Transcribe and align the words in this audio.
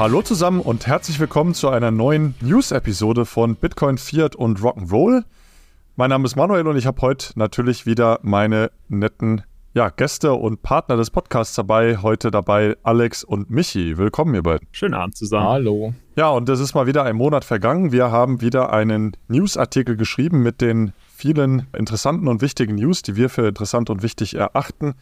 Hallo 0.00 0.22
zusammen 0.22 0.60
und 0.60 0.86
herzlich 0.86 1.20
willkommen 1.20 1.52
zu 1.52 1.68
einer 1.68 1.90
neuen 1.90 2.34
News-Episode 2.40 3.26
von 3.26 3.54
Bitcoin, 3.54 3.98
Fiat 3.98 4.34
und 4.34 4.60
Rock'n'Roll. 4.60 5.24
Mein 5.94 6.08
Name 6.08 6.24
ist 6.24 6.36
Manuel 6.36 6.66
und 6.68 6.78
ich 6.78 6.86
habe 6.86 7.02
heute 7.02 7.38
natürlich 7.38 7.84
wieder 7.84 8.18
meine 8.22 8.70
netten 8.88 9.42
ja, 9.74 9.90
Gäste 9.90 10.32
und 10.32 10.62
Partner 10.62 10.96
des 10.96 11.10
Podcasts 11.10 11.54
dabei. 11.54 11.98
Heute 11.98 12.30
dabei 12.30 12.78
Alex 12.82 13.24
und 13.24 13.50
Michi. 13.50 13.98
Willkommen, 13.98 14.34
ihr 14.34 14.42
beiden. 14.42 14.66
Schönen 14.72 14.94
Abend 14.94 15.18
zusammen. 15.18 15.46
Hallo. 15.46 15.92
Ja, 16.16 16.30
und 16.30 16.48
es 16.48 16.60
ist 16.60 16.74
mal 16.74 16.86
wieder 16.86 17.04
ein 17.04 17.16
Monat 17.16 17.44
vergangen. 17.44 17.92
Wir 17.92 18.10
haben 18.10 18.40
wieder 18.40 18.72
einen 18.72 19.18
Newsartikel 19.28 19.98
geschrieben 19.98 20.42
mit 20.42 20.62
den 20.62 20.94
vielen 21.14 21.66
interessanten 21.76 22.26
und 22.26 22.40
wichtigen 22.40 22.76
News, 22.76 23.02
die 23.02 23.16
wir 23.16 23.28
für 23.28 23.46
interessant 23.46 23.90
und 23.90 24.02
wichtig 24.02 24.34
erachten. 24.34 24.94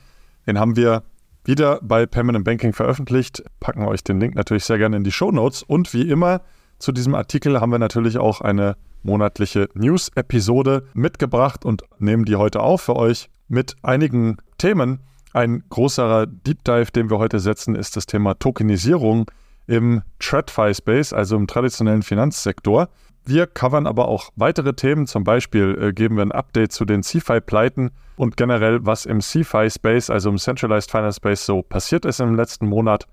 Den 0.49 0.59
haben 0.59 0.75
wir 0.75 1.05
wieder 1.48 1.80
bei 1.83 2.05
Permanent 2.05 2.45
Banking 2.45 2.75
veröffentlicht. 2.75 3.43
Packen 3.59 3.84
euch 3.87 4.05
den 4.05 4.20
Link 4.20 4.34
natürlich 4.34 4.65
sehr 4.65 4.77
gerne 4.77 4.98
in 4.98 5.05
die 5.05 5.11
Show 5.11 5.33
Notes. 5.33 5.62
Und 5.62 5.95
wie 5.95 6.09
immer 6.09 6.43
zu 6.79 6.93
diesem 6.93 7.15
Artikel 7.15 7.59
haben 7.59 7.73
wir 7.73 7.79
natürlich 7.79 8.19
auch 8.19 8.43
eine 8.43 8.77
monatliche 9.02 9.70
News-Episode 9.73 10.84
mitgebracht 10.92 11.65
und 11.65 11.84
nehmen 11.98 12.27
die 12.27 12.37
heute 12.37 12.61
auf 12.61 12.83
für 12.83 12.97
euch 12.97 13.30
mit 13.48 13.77
einigen 13.83 14.37
Themen. 14.59 15.01
Ein 15.33 15.65
großer 15.70 16.27
Deep 16.27 16.65
Dive, 16.65 16.92
den 16.92 17.09
wir 17.09 17.19
heute 17.19 17.41
setzen, 17.41 17.75
ist 17.75 17.97
das 17.97 18.05
Thema 18.05 18.34
Tokenisierung 18.34 19.30
im 19.67 20.03
TradFi-Space, 20.19 21.15
also 21.15 21.37
im 21.37 21.47
traditionellen 21.47 22.03
Finanzsektor. 22.03 22.91
Wir 23.29 23.47
covern 23.47 23.87
aber 23.87 24.09
auch 24.09 24.31
weitere 24.37 24.73
Themen, 24.73 25.07
zum 25.07 25.23
Beispiel 25.23 25.77
äh, 25.79 25.93
geben 25.93 26.17
wir 26.17 26.23
ein 26.23 26.33
Update 26.33 26.73
zu 26.73 26.87
den 26.87 27.03
CFI-Pleiten 27.03 27.91
und 28.17 28.39
generell, 28.39 28.87
was 28.87 29.05
im 29.05 29.20
CFI-Space, 29.20 30.09
also 30.09 30.31
im 30.31 30.39
Centralized 30.39 30.91
Finance 30.91 31.17
Space, 31.17 31.45
so 31.45 31.61
passiert 31.61 32.07
ist 32.07 32.20
im 32.20 32.35
letzten 32.35 32.67
Monat. 32.67 33.07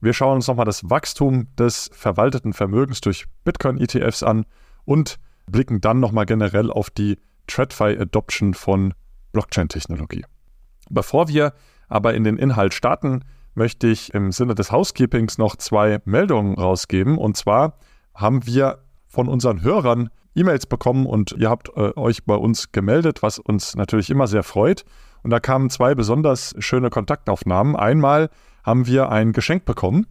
Wir 0.00 0.12
schauen 0.12 0.34
uns 0.34 0.48
nochmal 0.48 0.64
das 0.64 0.90
Wachstum 0.90 1.46
des 1.56 1.88
verwalteten 1.92 2.52
Vermögens 2.52 3.00
durch 3.00 3.26
Bitcoin-ETFs 3.44 4.24
an 4.24 4.44
und 4.86 5.20
blicken 5.46 5.80
dann 5.80 6.00
nochmal 6.00 6.26
generell 6.26 6.72
auf 6.72 6.90
die 6.90 7.20
TradFi-Adoption 7.46 8.54
von 8.54 8.92
Blockchain-Technologie. 9.30 10.24
Bevor 10.90 11.28
wir 11.28 11.52
aber 11.86 12.14
in 12.14 12.24
den 12.24 12.38
Inhalt 12.38 12.74
starten, 12.74 13.20
möchte 13.54 13.86
ich 13.86 14.14
im 14.14 14.32
Sinne 14.32 14.56
des 14.56 14.72
Housekeepings 14.72 15.38
noch 15.38 15.54
zwei 15.54 16.00
Meldungen 16.06 16.56
rausgeben. 16.56 17.18
Und 17.18 17.36
zwar 17.36 17.78
haben 18.16 18.46
wir 18.46 18.83
von 19.14 19.28
unseren 19.28 19.62
Hörern 19.62 20.10
E-Mails 20.34 20.66
bekommen 20.66 21.06
und 21.06 21.36
ihr 21.38 21.48
habt 21.48 21.68
äh, 21.76 21.96
euch 21.96 22.24
bei 22.24 22.34
uns 22.34 22.72
gemeldet, 22.72 23.22
was 23.22 23.38
uns 23.38 23.76
natürlich 23.76 24.10
immer 24.10 24.26
sehr 24.26 24.42
freut. 24.42 24.84
Und 25.22 25.30
da 25.30 25.40
kamen 25.40 25.70
zwei 25.70 25.94
besonders 25.94 26.54
schöne 26.58 26.90
Kontaktaufnahmen. 26.90 27.76
Einmal 27.76 28.28
haben 28.64 28.86
wir 28.86 29.10
ein 29.10 29.32
Geschenk 29.32 29.64
bekommen 29.64 30.06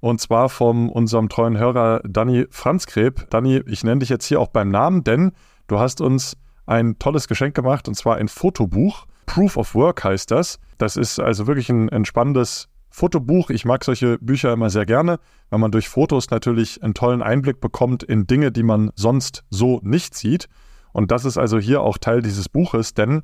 und 0.00 0.20
zwar 0.20 0.48
von 0.48 0.88
unserem 0.88 1.28
treuen 1.28 1.56
Hörer 1.56 2.00
Danny 2.04 2.46
Franzkreb. 2.50 3.30
Danny, 3.30 3.62
ich 3.66 3.84
nenne 3.84 4.00
dich 4.00 4.08
jetzt 4.08 4.26
hier 4.26 4.40
auch 4.40 4.48
beim 4.48 4.70
Namen, 4.70 5.04
denn 5.04 5.32
du 5.68 5.78
hast 5.78 6.00
uns 6.00 6.36
ein 6.66 6.98
tolles 6.98 7.28
Geschenk 7.28 7.54
gemacht 7.54 7.88
und 7.88 7.94
zwar 7.94 8.16
ein 8.16 8.28
Fotobuch. 8.28 9.06
Proof 9.26 9.56
of 9.56 9.74
Work 9.74 10.04
heißt 10.04 10.30
das. 10.30 10.58
Das 10.78 10.96
ist 10.96 11.20
also 11.20 11.46
wirklich 11.46 11.68
ein 11.70 11.88
entspannendes 11.88 12.68
Fotobuch. 12.98 13.50
Ich 13.50 13.64
mag 13.64 13.84
solche 13.84 14.18
Bücher 14.18 14.52
immer 14.52 14.70
sehr 14.70 14.84
gerne, 14.84 15.20
weil 15.50 15.60
man 15.60 15.70
durch 15.70 15.88
Fotos 15.88 16.30
natürlich 16.30 16.82
einen 16.82 16.94
tollen 16.94 17.22
Einblick 17.22 17.60
bekommt 17.60 18.02
in 18.02 18.26
Dinge, 18.26 18.50
die 18.50 18.64
man 18.64 18.90
sonst 18.96 19.44
so 19.50 19.80
nicht 19.84 20.16
sieht. 20.16 20.48
Und 20.92 21.12
das 21.12 21.24
ist 21.24 21.38
also 21.38 21.58
hier 21.60 21.80
auch 21.80 21.98
Teil 21.98 22.22
dieses 22.22 22.48
Buches, 22.48 22.94
denn 22.94 23.22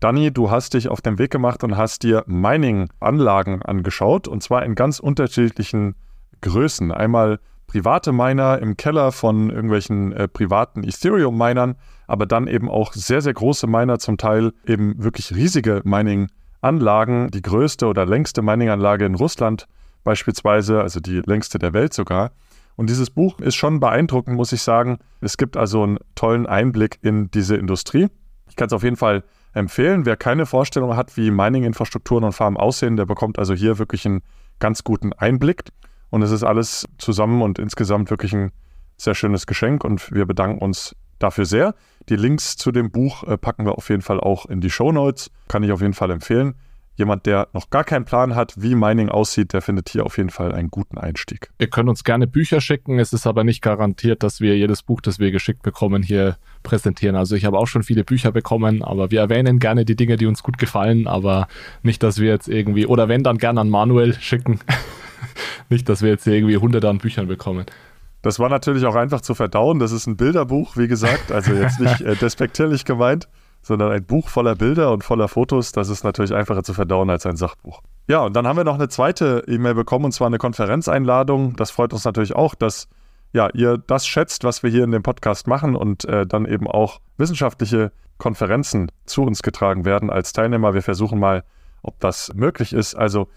Danny, 0.00 0.30
du 0.30 0.50
hast 0.50 0.74
dich 0.74 0.88
auf 0.88 1.00
den 1.00 1.18
Weg 1.18 1.30
gemacht 1.30 1.64
und 1.64 1.78
hast 1.78 2.02
dir 2.02 2.24
Mining-Anlagen 2.26 3.62
angeschaut 3.62 4.28
und 4.28 4.42
zwar 4.42 4.62
in 4.66 4.74
ganz 4.74 4.98
unterschiedlichen 4.98 5.94
Größen. 6.42 6.92
Einmal 6.92 7.40
private 7.66 8.12
Miner 8.12 8.58
im 8.58 8.76
Keller 8.76 9.12
von 9.12 9.48
irgendwelchen 9.48 10.12
äh, 10.12 10.28
privaten 10.28 10.84
Ethereum-Minern, 10.84 11.76
aber 12.06 12.26
dann 12.26 12.46
eben 12.46 12.68
auch 12.68 12.92
sehr, 12.92 13.22
sehr 13.22 13.32
große 13.32 13.66
Miner, 13.66 13.98
zum 13.98 14.18
Teil 14.18 14.52
eben 14.66 15.02
wirklich 15.02 15.34
riesige 15.34 15.80
Mining-Anlagen. 15.84 16.45
Anlagen, 16.66 17.30
die 17.30 17.42
größte 17.42 17.86
oder 17.86 18.04
längste 18.04 18.42
Mining-Anlage 18.42 19.04
in 19.04 19.14
Russland 19.14 19.66
beispielsweise, 20.04 20.82
also 20.82 21.00
die 21.00 21.20
längste 21.24 21.58
der 21.58 21.72
Welt 21.72 21.94
sogar. 21.94 22.32
Und 22.76 22.90
dieses 22.90 23.10
Buch 23.10 23.40
ist 23.40 23.54
schon 23.54 23.80
beeindruckend, 23.80 24.36
muss 24.36 24.52
ich 24.52 24.62
sagen. 24.62 24.98
Es 25.20 25.38
gibt 25.38 25.56
also 25.56 25.82
einen 25.82 25.98
tollen 26.14 26.46
Einblick 26.46 26.98
in 27.02 27.30
diese 27.30 27.56
Industrie. 27.56 28.08
Ich 28.48 28.56
kann 28.56 28.66
es 28.66 28.72
auf 28.72 28.82
jeden 28.82 28.96
Fall 28.96 29.24
empfehlen. 29.54 30.04
Wer 30.04 30.16
keine 30.16 30.44
Vorstellung 30.44 30.96
hat, 30.96 31.16
wie 31.16 31.30
Mining-Infrastrukturen 31.30 32.24
und 32.24 32.32
Farmen 32.32 32.58
aussehen, 32.58 32.96
der 32.96 33.06
bekommt 33.06 33.38
also 33.38 33.54
hier 33.54 33.78
wirklich 33.78 34.04
einen 34.04 34.20
ganz 34.58 34.84
guten 34.84 35.12
Einblick. 35.14 35.64
Und 36.10 36.22
es 36.22 36.30
ist 36.30 36.44
alles 36.44 36.86
zusammen 36.98 37.42
und 37.42 37.58
insgesamt 37.58 38.10
wirklich 38.10 38.34
ein 38.34 38.52
sehr 38.96 39.14
schönes 39.14 39.46
Geschenk 39.46 39.84
und 39.84 40.12
wir 40.12 40.26
bedanken 40.26 40.58
uns 40.58 40.94
dafür 41.18 41.46
sehr. 41.46 41.74
Die 42.08 42.16
Links 42.16 42.56
zu 42.56 42.72
dem 42.72 42.90
Buch 42.90 43.24
äh, 43.24 43.36
packen 43.36 43.64
wir 43.66 43.76
auf 43.76 43.88
jeden 43.88 44.02
Fall 44.02 44.20
auch 44.20 44.46
in 44.46 44.60
die 44.60 44.70
Show 44.70 44.92
Notes. 44.92 45.30
Kann 45.48 45.62
ich 45.62 45.72
auf 45.72 45.80
jeden 45.80 45.94
Fall 45.94 46.10
empfehlen. 46.10 46.54
Jemand, 46.96 47.26
der 47.26 47.48
noch 47.52 47.68
gar 47.68 47.84
keinen 47.84 48.06
Plan 48.06 48.34
hat, 48.34 48.54
wie 48.56 48.74
Mining 48.74 49.10
aussieht, 49.10 49.52
der 49.52 49.60
findet 49.60 49.90
hier 49.90 50.06
auf 50.06 50.16
jeden 50.16 50.30
Fall 50.30 50.54
einen 50.54 50.70
guten 50.70 50.96
Einstieg. 50.96 51.50
Ihr 51.58 51.68
könnt 51.68 51.90
uns 51.90 52.04
gerne 52.04 52.26
Bücher 52.26 52.62
schicken. 52.62 52.98
Es 52.98 53.12
ist 53.12 53.26
aber 53.26 53.44
nicht 53.44 53.60
garantiert, 53.60 54.22
dass 54.22 54.40
wir 54.40 54.56
jedes 54.56 54.82
Buch, 54.82 55.02
das 55.02 55.18
wir 55.18 55.30
geschickt 55.30 55.62
bekommen, 55.62 56.02
hier 56.02 56.38
präsentieren. 56.62 57.14
Also 57.14 57.36
ich 57.36 57.44
habe 57.44 57.58
auch 57.58 57.66
schon 57.66 57.82
viele 57.82 58.02
Bücher 58.02 58.32
bekommen, 58.32 58.82
aber 58.82 59.10
wir 59.10 59.20
erwähnen 59.20 59.58
gerne 59.58 59.84
die 59.84 59.94
Dinge, 59.94 60.16
die 60.16 60.24
uns 60.24 60.42
gut 60.42 60.56
gefallen, 60.56 61.06
aber 61.06 61.48
nicht, 61.82 62.02
dass 62.02 62.18
wir 62.18 62.30
jetzt 62.30 62.48
irgendwie, 62.48 62.86
oder 62.86 63.08
wenn, 63.08 63.22
dann 63.22 63.36
gerne 63.36 63.60
an 63.60 63.68
Manuel 63.68 64.14
schicken. 64.14 64.60
nicht, 65.68 65.90
dass 65.90 66.00
wir 66.00 66.08
jetzt 66.08 66.26
irgendwie 66.26 66.56
hunderte 66.56 66.88
an 66.88 66.98
Büchern 66.98 67.26
bekommen. 67.26 67.66
Das 68.22 68.38
war 68.38 68.48
natürlich 68.48 68.86
auch 68.86 68.94
einfach 68.94 69.20
zu 69.20 69.34
verdauen. 69.34 69.78
Das 69.78 69.92
ist 69.92 70.06
ein 70.06 70.16
Bilderbuch, 70.16 70.76
wie 70.76 70.88
gesagt, 70.88 71.30
also 71.32 71.52
jetzt 71.52 71.80
nicht 71.80 72.00
äh, 72.00 72.16
despektierlich 72.16 72.84
gemeint, 72.84 73.28
sondern 73.62 73.92
ein 73.92 74.04
Buch 74.04 74.28
voller 74.28 74.54
Bilder 74.54 74.92
und 74.92 75.04
voller 75.04 75.28
Fotos. 75.28 75.72
Das 75.72 75.88
ist 75.88 76.04
natürlich 76.04 76.34
einfacher 76.34 76.62
zu 76.62 76.74
verdauen 76.74 77.10
als 77.10 77.26
ein 77.26 77.36
Sachbuch. 77.36 77.82
Ja, 78.08 78.20
und 78.20 78.34
dann 78.34 78.46
haben 78.46 78.56
wir 78.56 78.64
noch 78.64 78.76
eine 78.76 78.88
zweite 78.88 79.44
E-Mail 79.46 79.74
bekommen, 79.74 80.06
und 80.06 80.12
zwar 80.12 80.28
eine 80.28 80.38
Konferenzeinladung. 80.38 81.56
Das 81.56 81.70
freut 81.70 81.92
uns 81.92 82.04
natürlich 82.04 82.34
auch, 82.34 82.54
dass 82.54 82.88
ja, 83.32 83.50
ihr 83.52 83.76
das 83.78 84.06
schätzt, 84.06 84.44
was 84.44 84.62
wir 84.62 84.70
hier 84.70 84.84
in 84.84 84.92
dem 84.92 85.02
Podcast 85.02 85.46
machen 85.46 85.76
und 85.76 86.04
äh, 86.04 86.26
dann 86.26 86.46
eben 86.46 86.66
auch 86.66 87.00
wissenschaftliche 87.18 87.92
Konferenzen 88.18 88.90
zu 89.04 89.22
uns 89.22 89.42
getragen 89.42 89.84
werden 89.84 90.10
als 90.10 90.32
Teilnehmer. 90.32 90.74
Wir 90.74 90.82
versuchen 90.82 91.18
mal, 91.18 91.44
ob 91.82 92.00
das 92.00 92.32
möglich 92.34 92.72
ist. 92.72 92.94
Also, 92.94 93.28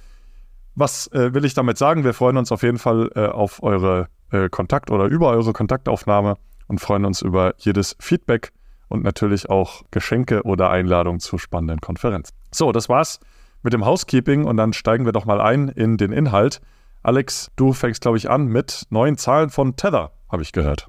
was 0.79 1.07
äh, 1.07 1.34
will 1.34 1.45
ich 1.45 1.53
damit 1.53 1.78
sagen? 1.78 2.03
Wir 2.03 2.13
freuen 2.13 2.38
uns 2.38 2.51
auf 2.51 2.63
jeden 2.63 2.78
Fall 2.78 3.12
äh, 3.16 3.25
auf 3.25 3.62
eure 3.62 4.07
äh, 4.31 4.50
Kontakt 4.50 4.91
oder 4.91 5.06
über 5.06 5.29
eure 5.29 5.53
Kontaktaufnahme 5.53 6.38
und 6.67 6.79
freuen 6.79 7.06
uns 7.06 7.22
über 7.22 7.53
jedes 7.57 7.95
Feedback 8.00 8.51
und 8.88 9.03
natürlich 9.03 9.50
auch 9.50 9.84
Geschenke 9.91 10.44
oder 10.44 10.69
Einladungen 10.69 11.19
zu 11.19 11.38
spannenden 11.38 11.81
Konferenzen. 11.81 12.34
So, 12.51 12.72
das 12.72 12.90
war's 12.90 13.19
mit 13.62 13.73
dem 13.73 13.85
Housekeeping 13.85 14.45
und 14.45 14.57
dann 14.57 14.73
steigen 14.73 15.06
wir 15.06 15.12
doch 15.12 15.25
mal 15.25 15.41
ein 15.41 15.67
in 15.67 15.97
den 15.97 16.12
Inhalt. 16.12 16.62
Alex, 17.03 17.51
du 17.56 17.73
fängst, 17.73 18.01
glaube 18.01 18.17
ich, 18.17 18.29
an 18.29 18.47
mit 18.47 18.84
neuen 18.90 19.17
Zahlen 19.17 19.50
von 19.50 19.75
Tether, 19.75 20.11
habe 20.29 20.44
ich 20.44 20.51
gehört. 20.51 20.88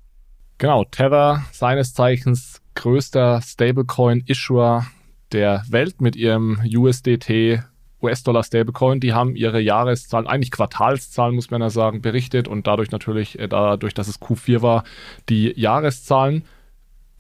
Genau, 0.59 0.85
Tether, 0.85 1.45
seines 1.53 1.95
Zeichens 1.95 2.61
größter 2.75 3.41
Stablecoin-Issuer 3.43 4.87
der 5.33 5.65
Welt 5.69 6.01
mit 6.01 6.17
ihrem 6.17 6.61
USDT 6.65 7.63
US-Dollar-Stablecoin, 8.03 9.01
die 9.01 9.13
haben 9.13 9.37
ihre 9.37 9.61
Jahreszahlen, 9.61 10.27
eigentlich 10.27 10.51
Quartalszahlen, 10.51 11.35
muss 11.35 11.51
man 11.51 11.61
ja 11.61 11.71
sagen, 11.71 12.03
berichtet 12.03 12.49
und 12.49 12.67
dadurch 12.67 12.91
natürlich, 12.91 13.39
äh, 13.39 13.49
dadurch, 13.49 13.95
dass 13.95 14.09
es 14.09 14.21
Q4 14.21 14.63
war, 14.63 14.85
die 15.29 15.53
Jahreszahlen. 15.59 16.45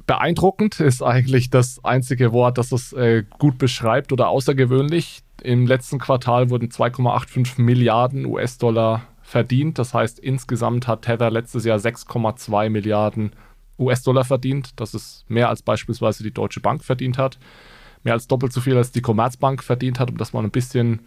Beeindruckend 0.07 0.81
ist 0.81 1.03
eigentlich 1.03 1.51
das 1.51 1.85
einzige 1.85 2.33
Wort, 2.33 2.59
das 2.59 2.73
es 2.73 2.93
äh, 2.93 3.25
gut 3.39 3.59
beschreibt 3.59 4.13
oder 4.13 4.29
außergewöhnlich. 4.29 5.21
Im 5.43 5.67
letzten 5.67 5.99
Quartal 5.99 6.51
wurden 6.51 6.69
2,85 6.69 7.61
Milliarden 7.61 8.27
US-Dollar 8.27 9.03
verdient. 9.23 9.79
Das 9.79 9.95
heißt, 9.95 10.19
insgesamt 10.19 10.89
hat 10.89 11.03
Tether 11.03 11.31
letztes 11.31 11.65
Jahr 11.65 11.79
6,2 11.79 12.71
Milliarden 12.71 13.33
US-Dollar 13.79 14.25
verdient. 14.25 14.81
Das 14.81 14.95
ist 14.95 15.25
mehr 15.29 15.49
als 15.49 15.63
beispielsweise 15.63 16.23
die 16.23 16.33
Deutsche 16.33 16.61
Bank 16.61 16.83
verdient 16.83 17.17
hat 17.17 17.39
mehr 18.03 18.15
als 18.15 18.27
doppelt 18.27 18.53
so 18.53 18.61
viel 18.61 18.77
als 18.77 18.93
die 18.93 19.03
Commerzbank 19.03 19.63
verdient 19.63 19.99
hat, 19.99 20.11
um 20.11 20.17
das 20.17 20.33
mal 20.33 20.43
ein 20.43 20.51
bisschen, 20.51 21.01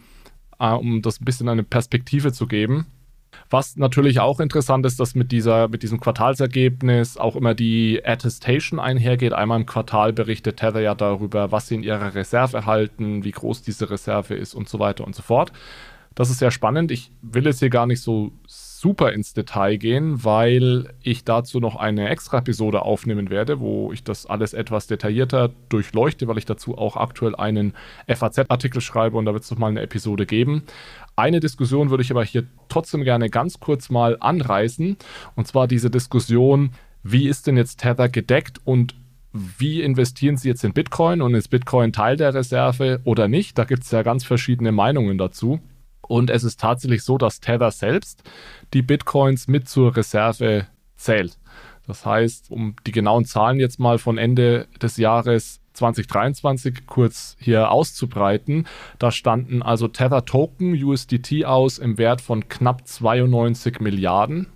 äh, 0.58 0.70
um 0.70 1.02
das 1.02 1.20
ein 1.20 1.24
bisschen 1.24 1.48
eine 1.48 1.64
Perspektive 1.64 2.32
zu 2.32 2.46
geben. 2.46 2.86
Was 3.50 3.76
natürlich 3.76 4.20
auch 4.20 4.40
interessant 4.40 4.86
ist, 4.86 5.00
dass 5.00 5.14
mit, 5.14 5.32
dieser, 5.32 5.68
mit 5.68 5.82
diesem 5.82 6.00
Quartalsergebnis 6.00 7.16
auch 7.16 7.36
immer 7.36 7.54
die 7.54 8.00
Attestation 8.04 8.78
einhergeht. 8.78 9.32
Einmal 9.32 9.60
im 9.60 9.66
Quartal 9.66 10.12
berichtet 10.12 10.58
Tether 10.58 10.80
ja 10.80 10.94
darüber, 10.94 11.52
was 11.52 11.68
sie 11.68 11.74
in 11.74 11.82
ihrer 11.82 12.14
Reserve 12.14 12.56
erhalten, 12.56 13.24
wie 13.24 13.32
groß 13.32 13.62
diese 13.62 13.90
Reserve 13.90 14.34
ist 14.34 14.54
und 14.54 14.68
so 14.68 14.78
weiter 14.78 15.04
und 15.04 15.14
so 15.14 15.22
fort. 15.22 15.52
Das 16.14 16.30
ist 16.30 16.38
sehr 16.38 16.52
spannend. 16.52 16.92
Ich 16.92 17.10
will 17.22 17.44
jetzt 17.44 17.58
hier 17.58 17.70
gar 17.70 17.86
nicht 17.86 18.00
so 18.00 18.30
super 18.84 19.14
ins 19.14 19.32
Detail 19.32 19.78
gehen, 19.78 20.24
weil 20.24 20.92
ich 21.02 21.24
dazu 21.24 21.58
noch 21.58 21.76
eine 21.76 22.10
extra 22.10 22.40
Episode 22.40 22.82
aufnehmen 22.82 23.30
werde, 23.30 23.58
wo 23.58 23.90
ich 23.94 24.04
das 24.04 24.26
alles 24.26 24.52
etwas 24.52 24.86
detaillierter 24.86 25.52
durchleuchte, 25.70 26.28
weil 26.28 26.36
ich 26.36 26.44
dazu 26.44 26.76
auch 26.76 26.98
aktuell 26.98 27.34
einen 27.34 27.72
FAZ-Artikel 28.06 28.82
schreibe 28.82 29.16
und 29.16 29.24
da 29.24 29.32
wird 29.32 29.42
es 29.42 29.50
noch 29.50 29.56
mal 29.56 29.68
eine 29.68 29.80
Episode 29.80 30.26
geben. 30.26 30.64
Eine 31.16 31.40
Diskussion 31.40 31.88
würde 31.88 32.02
ich 32.02 32.10
aber 32.10 32.26
hier 32.26 32.44
trotzdem 32.68 33.04
gerne 33.04 33.30
ganz 33.30 33.58
kurz 33.58 33.88
mal 33.88 34.18
anreißen. 34.20 34.98
Und 35.34 35.46
zwar 35.46 35.66
diese 35.66 35.88
Diskussion, 35.88 36.72
wie 37.02 37.26
ist 37.26 37.46
denn 37.46 37.56
jetzt 37.56 37.80
Tether 37.80 38.10
gedeckt 38.10 38.60
und 38.64 38.94
wie 39.32 39.80
investieren 39.80 40.36
Sie 40.36 40.48
jetzt 40.48 40.62
in 40.62 40.74
Bitcoin 40.74 41.22
und 41.22 41.34
ist 41.34 41.48
Bitcoin 41.48 41.94
Teil 41.94 42.18
der 42.18 42.34
Reserve 42.34 43.00
oder 43.04 43.28
nicht? 43.28 43.56
Da 43.56 43.64
gibt 43.64 43.84
es 43.84 43.90
ja 43.92 44.02
ganz 44.02 44.24
verschiedene 44.24 44.72
Meinungen 44.72 45.16
dazu. 45.16 45.60
Und 46.08 46.30
es 46.30 46.44
ist 46.44 46.60
tatsächlich 46.60 47.02
so, 47.02 47.18
dass 47.18 47.40
Tether 47.40 47.70
selbst 47.70 48.22
die 48.72 48.82
Bitcoins 48.82 49.48
mit 49.48 49.68
zur 49.68 49.96
Reserve 49.96 50.66
zählt. 50.96 51.38
Das 51.86 52.06
heißt, 52.06 52.50
um 52.50 52.76
die 52.86 52.92
genauen 52.92 53.24
Zahlen 53.26 53.60
jetzt 53.60 53.78
mal 53.78 53.98
von 53.98 54.16
Ende 54.16 54.66
des 54.80 54.96
Jahres 54.96 55.60
2023 55.74 56.86
kurz 56.86 57.36
hier 57.40 57.70
auszubreiten, 57.70 58.66
da 58.98 59.10
standen 59.10 59.62
also 59.62 59.88
Tether 59.88 60.24
Token 60.24 60.72
USDT 60.72 61.44
aus 61.44 61.78
im 61.78 61.98
Wert 61.98 62.20
von 62.20 62.48
knapp 62.48 62.86
92 62.86 63.80
Milliarden 63.80 64.46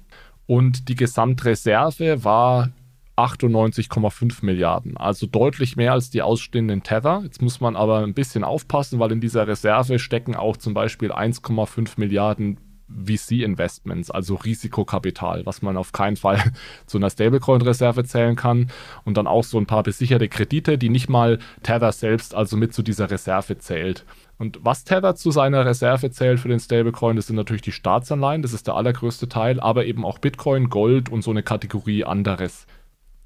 und 0.47 0.89
die 0.89 0.95
Gesamtreserve 0.95 2.25
war 2.25 2.71
98,5 3.19 4.45
Milliarden, 4.45 4.97
also 4.97 5.27
deutlich 5.27 5.77
mehr 5.77 5.93
als 5.93 6.11
die 6.11 6.23
ausstehenden 6.23 6.83
Tether. 6.83 7.23
Jetzt 7.25 7.43
muss 7.43 7.61
man 7.61 7.77
aber 7.77 7.99
ein 7.99 8.15
bisschen 8.15 8.45
aufpassen, 8.45 8.99
weil 8.99 9.13
in 9.13 9.21
dieser 9.21 9.47
Reserve 9.47 9.99
stecken 9.99 10.37
auch 10.37 10.57
zum 10.57 10.75
Beispiel 10.75 11.13
1,5 11.13 11.95
Milliarden 11.97 12.59
VC-Investments, 12.89 14.11
also 14.11 14.37
Risikokapital, 14.37 15.45
was 15.45 15.63
man 15.63 15.77
auf 15.77 15.93
keinen 15.93 16.17
Fall 16.17 16.43
zu 16.87 16.99
einer 16.99 17.11
Stablecoin-Reserve 17.11 18.05
zählen 18.05 18.37
kann. 18.37 18.71
Und 19.05 19.17
dann 19.17 19.27
auch 19.27 19.45
so 19.45 19.59
ein 19.59 19.67
paar 19.67 19.83
besicherte 19.83 20.29
Kredite, 20.29 20.79
die 20.79 20.89
nicht 20.89 21.09
mal 21.09 21.39
Tether 21.63 21.93
selbst 21.93 22.35
also 22.35 22.57
mit 22.57 22.73
zu 22.73 22.83
dieser 22.83 23.11
Reserve 23.11 23.59
zählt. 23.59 24.05
Und 24.39 24.61
was 24.63 24.85
Tether 24.85 25.17
zu 25.17 25.31
seiner 25.31 25.67
Reserve 25.67 26.11
zählt 26.11 26.41
für 26.41 26.49
den 26.49 26.61
Stablecoin, 26.61 27.17
das 27.17 27.27
sind 27.27 27.37
natürlich 27.37 27.63
die 27.63 27.73
Staatsanleihen, 27.73 28.43
das 28.43 28.53
ist 28.53 28.67
der 28.67 28.75
allergrößte 28.75 29.29
Teil, 29.29 29.61
aber 29.61 29.85
eben 29.85 30.05
auch 30.05 30.19
Bitcoin, 30.19 30.71
Gold 30.71 31.09
und 31.11 31.23
so 31.23 31.31
eine 31.31 31.43
Kategorie 31.43 32.05
anderes. 32.05 32.67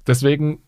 Deswegen 0.07 0.59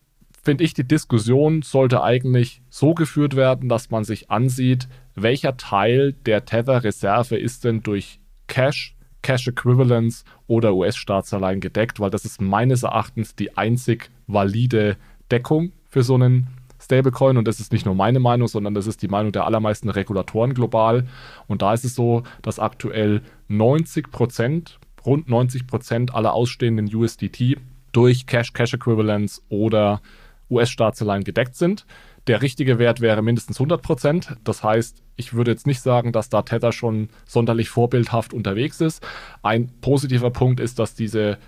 finde 0.42 0.64
ich, 0.64 0.74
die 0.74 0.86
Diskussion 0.86 1.62
sollte 1.62 2.02
eigentlich 2.02 2.62
so 2.70 2.94
geführt 2.94 3.34
werden, 3.36 3.68
dass 3.68 3.90
man 3.90 4.04
sich 4.04 4.30
ansieht, 4.30 4.88
welcher 5.14 5.56
Teil 5.56 6.12
der 6.12 6.44
Tether-Reserve 6.44 7.36
ist 7.36 7.64
denn 7.64 7.82
durch 7.82 8.20
Cash, 8.46 8.94
Cash 9.22 9.48
Equivalents 9.48 10.24
oder 10.46 10.74
US-Staatsanleihen 10.74 11.60
gedeckt, 11.60 11.98
weil 11.98 12.10
das 12.10 12.24
ist 12.24 12.40
meines 12.40 12.84
Erachtens 12.84 13.34
die 13.34 13.56
einzig 13.56 14.10
valide 14.28 14.96
Deckung 15.30 15.72
für 15.88 16.02
so 16.02 16.14
einen 16.14 16.46
Stablecoin 16.80 17.36
und 17.38 17.48
das 17.48 17.58
ist 17.58 17.72
nicht 17.72 17.86
nur 17.86 17.94
meine 17.94 18.20
Meinung, 18.20 18.48
sondern 18.48 18.74
das 18.74 18.86
ist 18.86 19.02
die 19.02 19.08
Meinung 19.08 19.32
der 19.32 19.46
allermeisten 19.46 19.88
Regulatoren 19.88 20.54
global. 20.54 21.06
Und 21.48 21.62
da 21.62 21.74
ist 21.74 21.84
es 21.84 21.94
so, 21.94 22.22
dass 22.42 22.58
aktuell 22.58 23.22
90 23.48 24.10
Prozent, 24.10 24.78
rund 25.04 25.28
90 25.28 25.66
Prozent 25.66 26.14
aller 26.14 26.34
ausstehenden 26.34 26.94
USDT 26.94 27.56
durch 27.96 28.26
Cash, 28.26 28.52
Cash 28.52 28.74
Equivalents 28.74 29.42
oder 29.48 30.02
US-Staatsanleihen 30.50 31.24
gedeckt 31.24 31.56
sind. 31.56 31.86
Der 32.26 32.42
richtige 32.42 32.78
Wert 32.78 33.00
wäre 33.00 33.22
mindestens 33.22 33.58
100 33.58 33.80
Prozent. 33.80 34.36
Das 34.44 34.62
heißt, 34.62 35.02
ich 35.16 35.32
würde 35.32 35.52
jetzt 35.52 35.66
nicht 35.66 35.80
sagen, 35.80 36.12
dass 36.12 36.28
da 36.28 36.42
Tether 36.42 36.72
schon 36.72 37.08
sonderlich 37.24 37.70
vorbildhaft 37.70 38.34
unterwegs 38.34 38.80
ist. 38.80 39.04
Ein 39.42 39.70
positiver 39.80 40.30
Punkt 40.30 40.60
ist, 40.60 40.78
dass 40.78 40.94
diese 40.94 41.38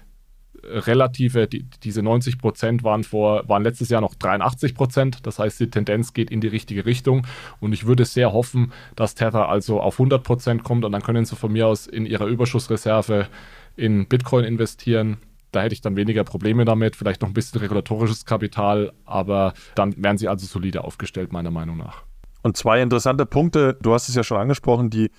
relative, 0.65 1.47
die, 1.47 1.65
diese 1.83 2.03
90 2.03 2.39
Prozent 2.39 2.83
waren 2.83 3.05
vor, 3.05 3.49
waren 3.49 3.63
letztes 3.63 3.89
Jahr 3.89 4.01
noch 4.01 4.15
83 4.15 4.75
Prozent. 4.75 5.27
Das 5.27 5.39
heißt, 5.39 5.61
die 5.61 5.71
Tendenz 5.71 6.13
geht 6.15 6.31
in 6.31 6.41
die 6.41 6.49
richtige 6.49 6.87
Richtung. 6.87 7.27
Und 7.61 7.73
ich 7.73 7.87
würde 7.87 8.05
sehr 8.05 8.33
hoffen, 8.33 8.73
dass 8.97 9.15
Tether 9.15 9.49
also 9.49 9.81
auf 9.81 9.95
100 9.95 10.23
Prozent 10.23 10.65
kommt 10.65 10.85
und 10.85 10.93
dann 10.93 11.03
können 11.03 11.25
sie 11.25 11.37
von 11.37 11.53
mir 11.53 11.67
aus 11.67 11.87
in 11.87 12.07
ihrer 12.07 12.27
Überschussreserve 12.27 13.29
in 13.77 14.09
Bitcoin 14.09 14.45
investieren. 14.45 15.19
Da 15.53 15.63
hätte 15.63 15.75
ich 15.75 15.81
dann 15.81 15.97
weniger 15.97 16.25
Probleme 16.25 16.65
damit, 16.65 16.97
vielleicht 16.97 17.23
noch 17.23 17.29
ein 17.29 17.35
bisschen 17.35 17.61
regulatorisches 17.61 18.25
Kapital, 18.25 18.93
aber 19.05 19.55
dann 19.75 19.95
wären 19.97 20.19
sie 20.19 20.29
also 20.29 20.47
solide 20.47 20.85
aufgestellt, 20.85 21.33
meiner 21.33 21.51
Meinung 21.51 21.79
nach. 21.79 22.05
Und 22.43 22.57
zwei 22.57 22.81
interessante 22.83 23.27
Punkte, 23.27 23.77
du 23.81 23.95
hast 23.95 24.09
es 24.09 24.15
ja 24.15 24.23
schon 24.23 24.39
angesprochen, 24.39 24.91
die 24.91 25.11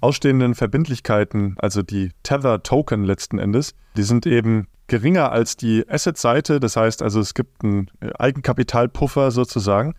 ausstehenden 0.00 0.54
Verbindlichkeiten, 0.54 1.56
also 1.58 1.82
die 1.82 2.12
Tether-Token 2.22 3.04
letzten 3.04 3.38
Endes, 3.38 3.74
die 3.96 4.02
sind 4.02 4.26
eben 4.26 4.68
geringer 4.86 5.30
als 5.32 5.56
die 5.56 5.84
Asset-Seite. 5.88 6.60
Das 6.60 6.76
heißt 6.76 7.02
also, 7.02 7.20
es 7.20 7.34
gibt 7.34 7.62
einen 7.62 7.90
Eigenkapitalpuffer 8.18 9.30
sozusagen. 9.30 9.94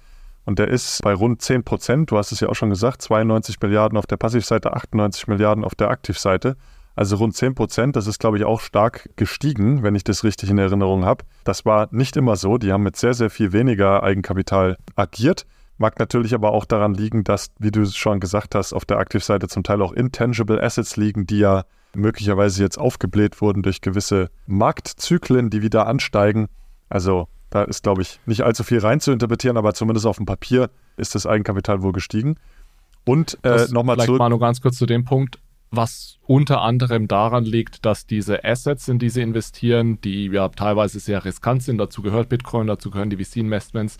Und 0.46 0.58
der 0.58 0.68
ist 0.68 1.02
bei 1.04 1.14
rund 1.14 1.42
10 1.42 1.64
Prozent. 1.64 2.12
Du 2.12 2.18
hast 2.18 2.32
es 2.32 2.40
ja 2.40 2.50
auch 2.50 2.56
schon 2.56 2.72
gesagt, 2.72 3.02
92 3.04 3.60
Milliarden 3.62 3.98
auf 3.98 4.08
der 4.08 4.18
Passivseite, 4.18 4.74
98 4.74 5.28
Milliarden 5.28 5.64
auf 5.64 5.76
der 5.76 5.92
Aktivseite. 5.92 6.58
Also 7.00 7.16
rund 7.16 7.34
10 7.34 7.56
Prozent. 7.56 7.96
Das 7.96 8.08
ist, 8.08 8.20
glaube 8.20 8.38
ich, 8.38 8.44
auch 8.44 8.60
stark 8.60 9.10
gestiegen, 9.16 9.84
wenn 9.84 9.96
ich 9.96 10.04
das 10.04 10.26
richtig 10.26 10.50
in 10.50 10.58
Erinnerung 10.58 11.06
habe. 11.06 11.24
Das 11.46 11.64
war 11.64 11.88
nicht 11.92 12.18
immer 12.18 12.36
so. 12.36 12.58
Die 12.58 12.74
haben 12.74 12.84
mit 12.84 12.98
sehr, 12.98 13.14
sehr 13.14 13.30
viel 13.30 13.54
weniger 13.54 14.04
Eigenkapital 14.04 14.76
agiert. 14.98 15.46
Mag 15.78 15.98
natürlich 15.98 16.34
aber 16.34 16.52
auch 16.52 16.66
daran 16.66 16.94
liegen, 16.94 17.24
dass, 17.24 17.52
wie 17.58 17.72
du 17.72 17.86
schon 17.86 18.20
gesagt 18.20 18.54
hast, 18.54 18.74
auf 18.74 18.84
der 18.84 18.98
Aktivseite 18.98 19.48
zum 19.48 19.64
Teil 19.64 19.82
auch 19.82 19.94
Intangible 19.94 20.62
Assets 20.62 20.98
liegen, 20.98 21.26
die 21.26 21.38
ja 21.38 21.64
möglicherweise 21.96 22.62
jetzt 22.62 22.78
aufgebläht 22.78 23.40
wurden 23.40 23.64
durch 23.64 23.80
gewisse 23.80 24.30
Marktzyklen, 24.46 25.50
die 25.50 25.62
wieder 25.62 25.88
ansteigen. 25.88 26.50
Also 26.90 27.30
da 27.50 27.64
ist, 27.64 27.82
glaube 27.82 28.02
ich, 28.02 28.20
nicht 28.26 28.42
allzu 28.42 28.66
viel 28.66 28.80
rein 28.80 29.00
zu 29.00 29.14
interpretieren, 29.14 29.56
aber 29.56 29.74
zumindest 29.74 30.06
auf 30.06 30.18
dem 30.18 30.26
Papier 30.26 30.70
ist 30.98 31.16
das 31.16 31.26
Eigenkapital 31.26 31.82
wohl 31.82 31.94
gestiegen. 31.94 32.36
Und 33.06 33.38
äh, 33.44 33.68
nochmal 33.72 33.98
zurück. 34.00 34.20
Mal 34.20 34.28
nur 34.28 34.42
ganz 34.42 34.60
kurz 34.60 34.78
zu 34.78 34.86
dem 34.86 35.06
Punkt 35.06 35.40
was 35.72 36.18
unter 36.26 36.62
anderem 36.62 37.08
daran 37.08 37.44
liegt, 37.44 37.86
dass 37.86 38.06
diese 38.06 38.44
Assets, 38.44 38.88
in 38.88 39.00
die 39.00 39.10
sie 39.10 39.22
investieren, 39.22 40.00
die 40.02 40.26
ja 40.28 40.50
teilweise 40.50 41.00
sehr 41.00 41.24
riskant 41.26 41.64
sind, 41.64 41.78
dazu 41.78 42.02
gehört 42.02 42.30
Bitcoin, 42.30 42.68
dazu 42.68 42.90
gehören 42.92 43.10
die 43.10 43.24
VC-Investments, 43.24 43.98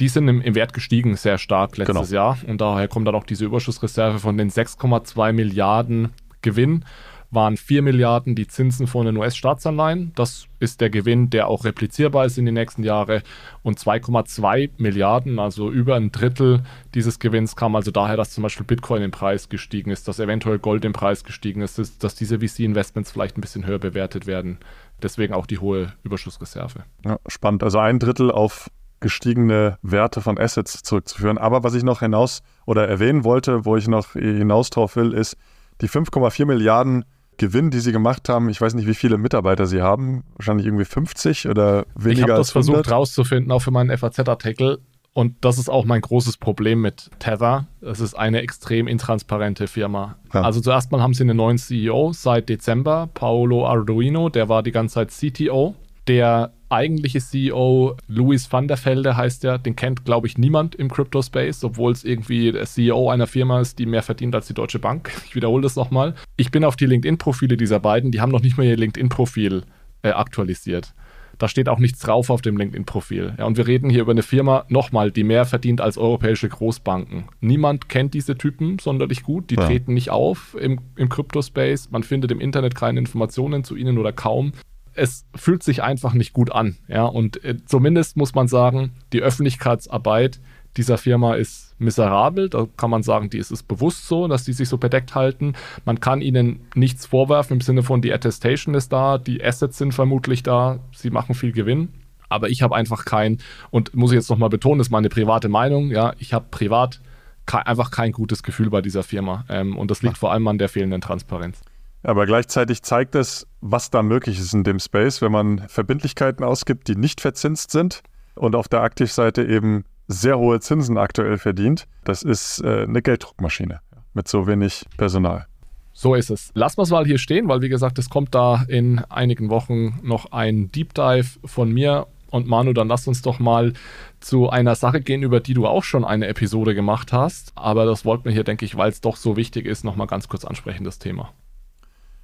die 0.00 0.08
sind 0.08 0.28
im, 0.28 0.40
im, 0.40 0.54
Wert 0.54 0.72
gestiegen 0.72 1.16
sehr 1.16 1.38
stark 1.38 1.76
letztes 1.76 2.10
genau. 2.10 2.12
Jahr 2.12 2.38
und 2.46 2.60
daher 2.60 2.88
kommt 2.88 3.06
dann 3.08 3.14
auch 3.14 3.24
diese 3.24 3.44
Überschussreserve 3.44 4.18
von 4.18 4.38
den 4.38 4.50
6,2 4.50 5.32
Milliarden 5.32 6.12
Gewinn 6.42 6.84
waren 7.30 7.56
4 7.56 7.82
Milliarden 7.82 8.34
die 8.34 8.46
Zinsen 8.46 8.86
von 8.86 9.04
den 9.04 9.16
US-Staatsanleihen. 9.16 10.12
Das 10.14 10.46
ist 10.60 10.80
der 10.80 10.88
Gewinn, 10.88 11.30
der 11.30 11.48
auch 11.48 11.64
replizierbar 11.64 12.24
ist 12.24 12.38
in 12.38 12.46
die 12.46 12.52
nächsten 12.52 12.82
Jahre. 12.82 13.22
Und 13.62 13.78
2,2 13.78 14.70
Milliarden, 14.78 15.38
also 15.38 15.70
über 15.70 15.96
ein 15.96 16.10
Drittel 16.10 16.62
dieses 16.94 17.18
Gewinns, 17.18 17.54
kam 17.54 17.76
also 17.76 17.90
daher, 17.90 18.16
dass 18.16 18.30
zum 18.30 18.42
Beispiel 18.42 18.64
Bitcoin 18.64 19.02
im 19.02 19.10
Preis 19.10 19.48
gestiegen 19.48 19.90
ist, 19.90 20.08
dass 20.08 20.20
eventuell 20.20 20.58
Gold 20.58 20.84
im 20.84 20.92
Preis 20.92 21.22
gestiegen 21.22 21.60
ist, 21.60 21.78
dass 21.78 22.14
diese 22.14 22.38
VC-Investments 22.38 23.10
vielleicht 23.10 23.36
ein 23.36 23.42
bisschen 23.42 23.66
höher 23.66 23.78
bewertet 23.78 24.26
werden. 24.26 24.58
Deswegen 25.02 25.34
auch 25.34 25.46
die 25.46 25.58
hohe 25.58 25.92
Überschussreserve. 26.02 26.84
Ja, 27.04 27.18
spannend. 27.28 27.62
Also 27.62 27.78
ein 27.78 27.98
Drittel 27.98 28.30
auf 28.30 28.70
gestiegene 29.00 29.78
Werte 29.82 30.20
von 30.20 30.38
Assets 30.38 30.82
zurückzuführen. 30.82 31.38
Aber 31.38 31.62
was 31.62 31.74
ich 31.74 31.84
noch 31.84 32.00
hinaus 32.00 32.42
oder 32.66 32.88
erwähnen 32.88 33.22
wollte, 33.22 33.64
wo 33.64 33.76
ich 33.76 33.86
noch 33.86 34.14
hinaus 34.14 34.70
drauf 34.70 34.96
will, 34.96 35.12
ist, 35.12 35.36
die 35.80 35.88
5,4 35.88 36.46
Milliarden 36.46 37.04
Gewinn, 37.38 37.70
die 37.70 37.80
sie 37.80 37.92
gemacht 37.92 38.28
haben, 38.28 38.48
ich 38.48 38.60
weiß 38.60 38.74
nicht, 38.74 38.86
wie 38.86 38.94
viele 38.94 39.16
Mitarbeiter 39.16 39.66
sie 39.66 39.80
haben, 39.80 40.24
wahrscheinlich 40.36 40.66
irgendwie 40.66 40.84
50 40.84 41.48
oder 41.48 41.86
weniger. 41.94 42.10
Ich 42.10 42.22
habe 42.22 42.32
das 42.34 42.50
versucht 42.50 42.90
rauszufinden, 42.90 43.50
auch 43.50 43.60
für 43.60 43.70
meinen 43.70 43.96
FAZ-Artikel. 43.96 44.78
Und 45.14 45.34
das 45.40 45.58
ist 45.58 45.68
auch 45.68 45.84
mein 45.84 46.00
großes 46.00 46.36
Problem 46.36 46.80
mit 46.80 47.10
Tether. 47.18 47.66
Es 47.80 47.98
ist 47.98 48.14
eine 48.14 48.40
extrem 48.40 48.86
intransparente 48.86 49.66
Firma. 49.66 50.16
Ja. 50.32 50.42
Also 50.42 50.60
zuerst 50.60 50.92
mal 50.92 51.00
haben 51.00 51.14
sie 51.14 51.24
einen 51.24 51.36
neuen 51.36 51.58
CEO 51.58 52.12
seit 52.12 52.48
Dezember, 52.48 53.08
Paolo 53.14 53.66
Arduino, 53.66 54.28
der 54.28 54.48
war 54.48 54.62
die 54.62 54.70
ganze 54.70 54.94
Zeit 54.94 55.10
CTO. 55.10 55.74
Der 56.08 56.54
eigentliche 56.70 57.20
CEO, 57.20 57.94
Luis 58.08 58.50
van 58.50 58.66
der 58.66 58.82
Velde 58.82 59.14
heißt 59.14 59.44
er, 59.44 59.58
den 59.58 59.76
kennt, 59.76 60.06
glaube 60.06 60.26
ich, 60.26 60.38
niemand 60.38 60.74
im 60.74 60.90
Crypto-Space, 60.90 61.62
obwohl 61.64 61.92
es 61.92 62.02
irgendwie 62.02 62.50
der 62.50 62.64
CEO 62.64 63.10
einer 63.10 63.26
Firma 63.26 63.60
ist, 63.60 63.78
die 63.78 63.84
mehr 63.84 64.02
verdient 64.02 64.34
als 64.34 64.46
die 64.46 64.54
Deutsche 64.54 64.78
Bank. 64.78 65.10
Ich 65.28 65.34
wiederhole 65.34 65.62
das 65.62 65.76
nochmal. 65.76 66.14
Ich 66.38 66.50
bin 66.50 66.64
auf 66.64 66.74
die 66.76 66.86
LinkedIn-Profile 66.86 67.58
dieser 67.58 67.78
beiden, 67.78 68.10
die 68.10 68.22
haben 68.22 68.32
noch 68.32 68.40
nicht 68.40 68.56
mal 68.56 68.64
ihr 68.64 68.78
LinkedIn-Profil 68.78 69.64
äh, 70.02 70.08
aktualisiert. 70.08 70.94
Da 71.36 71.46
steht 71.46 71.68
auch 71.68 71.78
nichts 71.78 72.00
drauf 72.00 72.30
auf 72.30 72.40
dem 72.40 72.56
LinkedIn-Profil. 72.56 73.34
Ja, 73.38 73.44
und 73.44 73.58
wir 73.58 73.66
reden 73.66 73.90
hier 73.90 74.00
über 74.00 74.12
eine 74.12 74.22
Firma, 74.22 74.64
nochmal, 74.68 75.12
die 75.12 75.24
mehr 75.24 75.44
verdient 75.44 75.82
als 75.82 75.98
europäische 75.98 76.48
Großbanken. 76.48 77.24
Niemand 77.40 77.90
kennt 77.90 78.14
diese 78.14 78.38
Typen 78.38 78.78
sonderlich 78.78 79.22
gut. 79.22 79.50
Die 79.50 79.56
ja. 79.56 79.66
treten 79.66 79.92
nicht 79.92 80.10
auf 80.10 80.56
im, 80.58 80.80
im 80.96 81.10
Crypto-Space. 81.10 81.90
Man 81.90 82.02
findet 82.02 82.32
im 82.32 82.40
Internet 82.40 82.74
keine 82.74 82.98
Informationen 82.98 83.62
zu 83.62 83.76
ihnen 83.76 83.98
oder 83.98 84.12
kaum 84.12 84.52
es 84.98 85.24
fühlt 85.34 85.62
sich 85.62 85.82
einfach 85.82 86.12
nicht 86.12 86.32
gut 86.32 86.52
an. 86.52 86.76
Ja, 86.88 87.04
und 87.04 87.42
äh, 87.44 87.56
zumindest 87.64 88.16
muss 88.16 88.34
man 88.34 88.48
sagen, 88.48 88.92
die 89.12 89.22
Öffentlichkeitsarbeit 89.22 90.40
dieser 90.76 90.98
Firma 90.98 91.34
ist 91.34 91.74
miserabel. 91.78 92.48
Da 92.48 92.66
kann 92.76 92.90
man 92.90 93.02
sagen, 93.02 93.30
die 93.30 93.38
ist 93.38 93.50
es 93.50 93.62
bewusst 93.62 94.06
so, 94.06 94.28
dass 94.28 94.44
die 94.44 94.52
sich 94.52 94.68
so 94.68 94.78
bedeckt 94.78 95.14
halten. 95.14 95.54
Man 95.84 96.00
kann 96.00 96.20
ihnen 96.20 96.60
nichts 96.74 97.06
vorwerfen 97.06 97.54
im 97.54 97.60
Sinne 97.60 97.82
von 97.82 98.02
die 98.02 98.12
Attestation 98.12 98.74
ist 98.74 98.92
da, 98.92 99.18
die 99.18 99.42
Assets 99.42 99.78
sind 99.78 99.92
vermutlich 99.92 100.42
da, 100.42 100.80
sie 100.92 101.10
machen 101.10 101.34
viel 101.34 101.52
Gewinn. 101.52 101.88
Aber 102.28 102.50
ich 102.50 102.62
habe 102.62 102.76
einfach 102.76 103.04
kein, 103.04 103.38
und 103.70 103.94
muss 103.94 104.10
ich 104.10 104.16
jetzt 104.16 104.28
nochmal 104.28 104.50
betonen, 104.50 104.78
das 104.78 104.88
ist 104.88 104.92
meine 104.92 105.08
private 105.08 105.48
Meinung, 105.48 105.90
ja, 105.90 106.12
ich 106.18 106.34
habe 106.34 106.46
privat 106.50 107.00
einfach 107.46 107.90
kein 107.90 108.12
gutes 108.12 108.42
Gefühl 108.42 108.68
bei 108.68 108.82
dieser 108.82 109.02
Firma. 109.02 109.46
Ähm, 109.48 109.78
und 109.78 109.90
das 109.90 110.02
liegt 110.02 110.18
vor 110.18 110.32
allem 110.32 110.46
an 110.48 110.58
der 110.58 110.68
fehlenden 110.68 111.00
Transparenz. 111.00 111.62
Aber 112.02 112.26
gleichzeitig 112.26 112.82
zeigt 112.82 113.14
es, 113.14 113.46
was 113.60 113.90
da 113.90 114.02
möglich 114.02 114.38
ist 114.38 114.54
in 114.54 114.64
dem 114.64 114.78
Space, 114.78 115.20
wenn 115.20 115.32
man 115.32 115.68
Verbindlichkeiten 115.68 116.44
ausgibt, 116.44 116.88
die 116.88 116.96
nicht 116.96 117.20
verzinst 117.20 117.70
sind 117.70 118.02
und 118.34 118.54
auf 118.54 118.68
der 118.68 118.82
Aktivseite 118.82 119.44
eben 119.44 119.84
sehr 120.06 120.38
hohe 120.38 120.60
Zinsen 120.60 120.96
aktuell 120.96 121.38
verdient. 121.38 121.86
Das 122.04 122.22
ist 122.22 122.62
äh, 122.62 122.84
eine 122.84 123.02
Gelddruckmaschine 123.02 123.80
mit 124.14 124.28
so 124.28 124.46
wenig 124.46 124.86
Personal. 124.96 125.46
So 125.92 126.14
ist 126.14 126.30
es. 126.30 126.50
Lassen 126.54 126.78
wir 126.78 126.84
es 126.84 126.90
mal 126.90 127.04
hier 127.04 127.18
stehen, 127.18 127.48
weil 127.48 127.60
wie 127.60 127.68
gesagt, 127.68 127.98
es 127.98 128.08
kommt 128.08 128.34
da 128.34 128.64
in 128.68 129.00
einigen 129.08 129.50
Wochen 129.50 129.98
noch 130.02 130.30
ein 130.30 130.70
Deep 130.70 130.94
Dive 130.94 131.40
von 131.44 131.72
mir 131.72 132.06
und 132.30 132.46
Manu, 132.46 132.72
dann 132.72 132.88
lass 132.88 133.08
uns 133.08 133.22
doch 133.22 133.38
mal 133.38 133.72
zu 134.20 134.48
einer 134.48 134.76
Sache 134.76 135.00
gehen, 135.00 135.22
über 135.22 135.40
die 135.40 135.54
du 135.54 135.66
auch 135.66 135.82
schon 135.82 136.04
eine 136.04 136.28
Episode 136.28 136.74
gemacht 136.74 137.12
hast. 137.12 137.52
Aber 137.56 137.84
das 137.84 138.04
wollten 138.04 138.26
wir 138.26 138.32
hier, 138.32 138.44
denke 138.44 138.64
ich, 138.64 138.76
weil 138.76 138.90
es 138.90 139.00
doch 139.00 139.16
so 139.16 139.36
wichtig 139.36 139.66
ist, 139.66 139.84
nochmal 139.84 140.06
ganz 140.06 140.28
kurz 140.28 140.44
ansprechen, 140.44 140.84
das 140.84 140.98
Thema. 140.98 141.32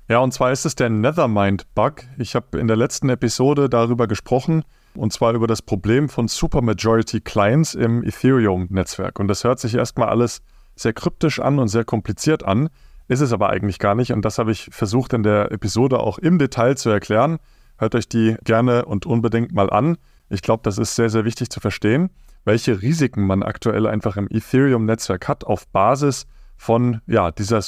Ja, 0.07 0.19
und 0.19 0.35
zwar 0.35 0.53
ist 0.53 0.67
es 0.67 0.75
der 0.75 0.91
Nethermind-Bug. 0.91 2.03
Ich 2.19 2.35
habe 2.35 2.59
in 2.59 2.69
der 2.69 2.77
letzten 2.77 3.09
Episode 3.09 3.71
darüber 3.71 4.07
gesprochen, 4.07 4.63
und 4.95 5.15
zwar 5.15 5.33
über 5.33 5.47
das 5.47 5.63
Problem 5.63 6.11
von 6.11 6.29
Supermajority 6.29 7.23
Clients 7.23 7.75
im 7.75 8.05
Ethereum-Netzwerk. 8.05 9.19
Und 9.19 9.29
das 9.29 9.45
hört 9.45 9.61
sich 9.61 9.75
erstmal 9.75 10.11
alles 10.11 10.43
sehr 10.77 10.93
kryptisch 10.93 11.41
an 11.41 11.59
und 11.59 11.69
sehr 11.69 11.85
kompliziert 11.85 12.43
an, 12.43 12.69
ist 13.09 13.21
es 13.21 13.33
aber 13.33 13.49
eigentlich 13.49 13.79
gar 13.79 13.95
nicht. 13.95 14.13
Und 14.13 14.27
das 14.27 14.37
habe 14.37 14.53
ich 14.53 14.69
versucht 14.71 15.15
in 15.15 15.23
der 15.23 15.51
Episode 15.53 15.99
auch 16.01 16.19
im 16.19 16.39
Detail 16.39 16.77
zu 16.77 16.91
erklären. 16.91 17.39
Hört 17.79 17.95
euch 17.95 18.07
die 18.07 18.37
gerne 18.45 18.85
und 18.85 19.07
unbedingt 19.07 19.53
mal 19.53 19.71
an. 19.71 19.97
Ich 20.29 20.43
glaube, 20.43 20.63
das 20.65 20.77
ist 20.77 20.97
sehr, 20.97 21.09
sehr 21.09 21.25
wichtig 21.25 21.49
zu 21.49 21.61
verstehen, 21.61 22.11
welche 22.45 22.83
Risiken 22.83 23.27
man 23.27 23.43
aktuell 23.43 23.87
einfach 23.87 24.19
im 24.19 24.29
Ethereum-Netzwerk 24.31 25.29
hat 25.29 25.45
auf 25.45 25.67
Basis 25.69 26.27
von 26.59 27.01
ja, 27.07 27.31
dieser 27.31 27.63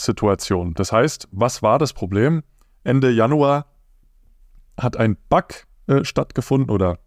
Supermajority-Situation. 0.00 0.74
Das 0.74 0.92
heißt, 0.92 1.28
was 1.30 1.62
war 1.62 1.78
das 1.78 1.92
Problem? 1.92 2.42
Ende 2.84 3.10
Januar 3.10 3.66
hat 4.78 4.96
ein 4.96 5.16
Bug 5.28 5.66
äh, 5.86 6.04
stattgefunden 6.04 6.70
oder 6.70 6.98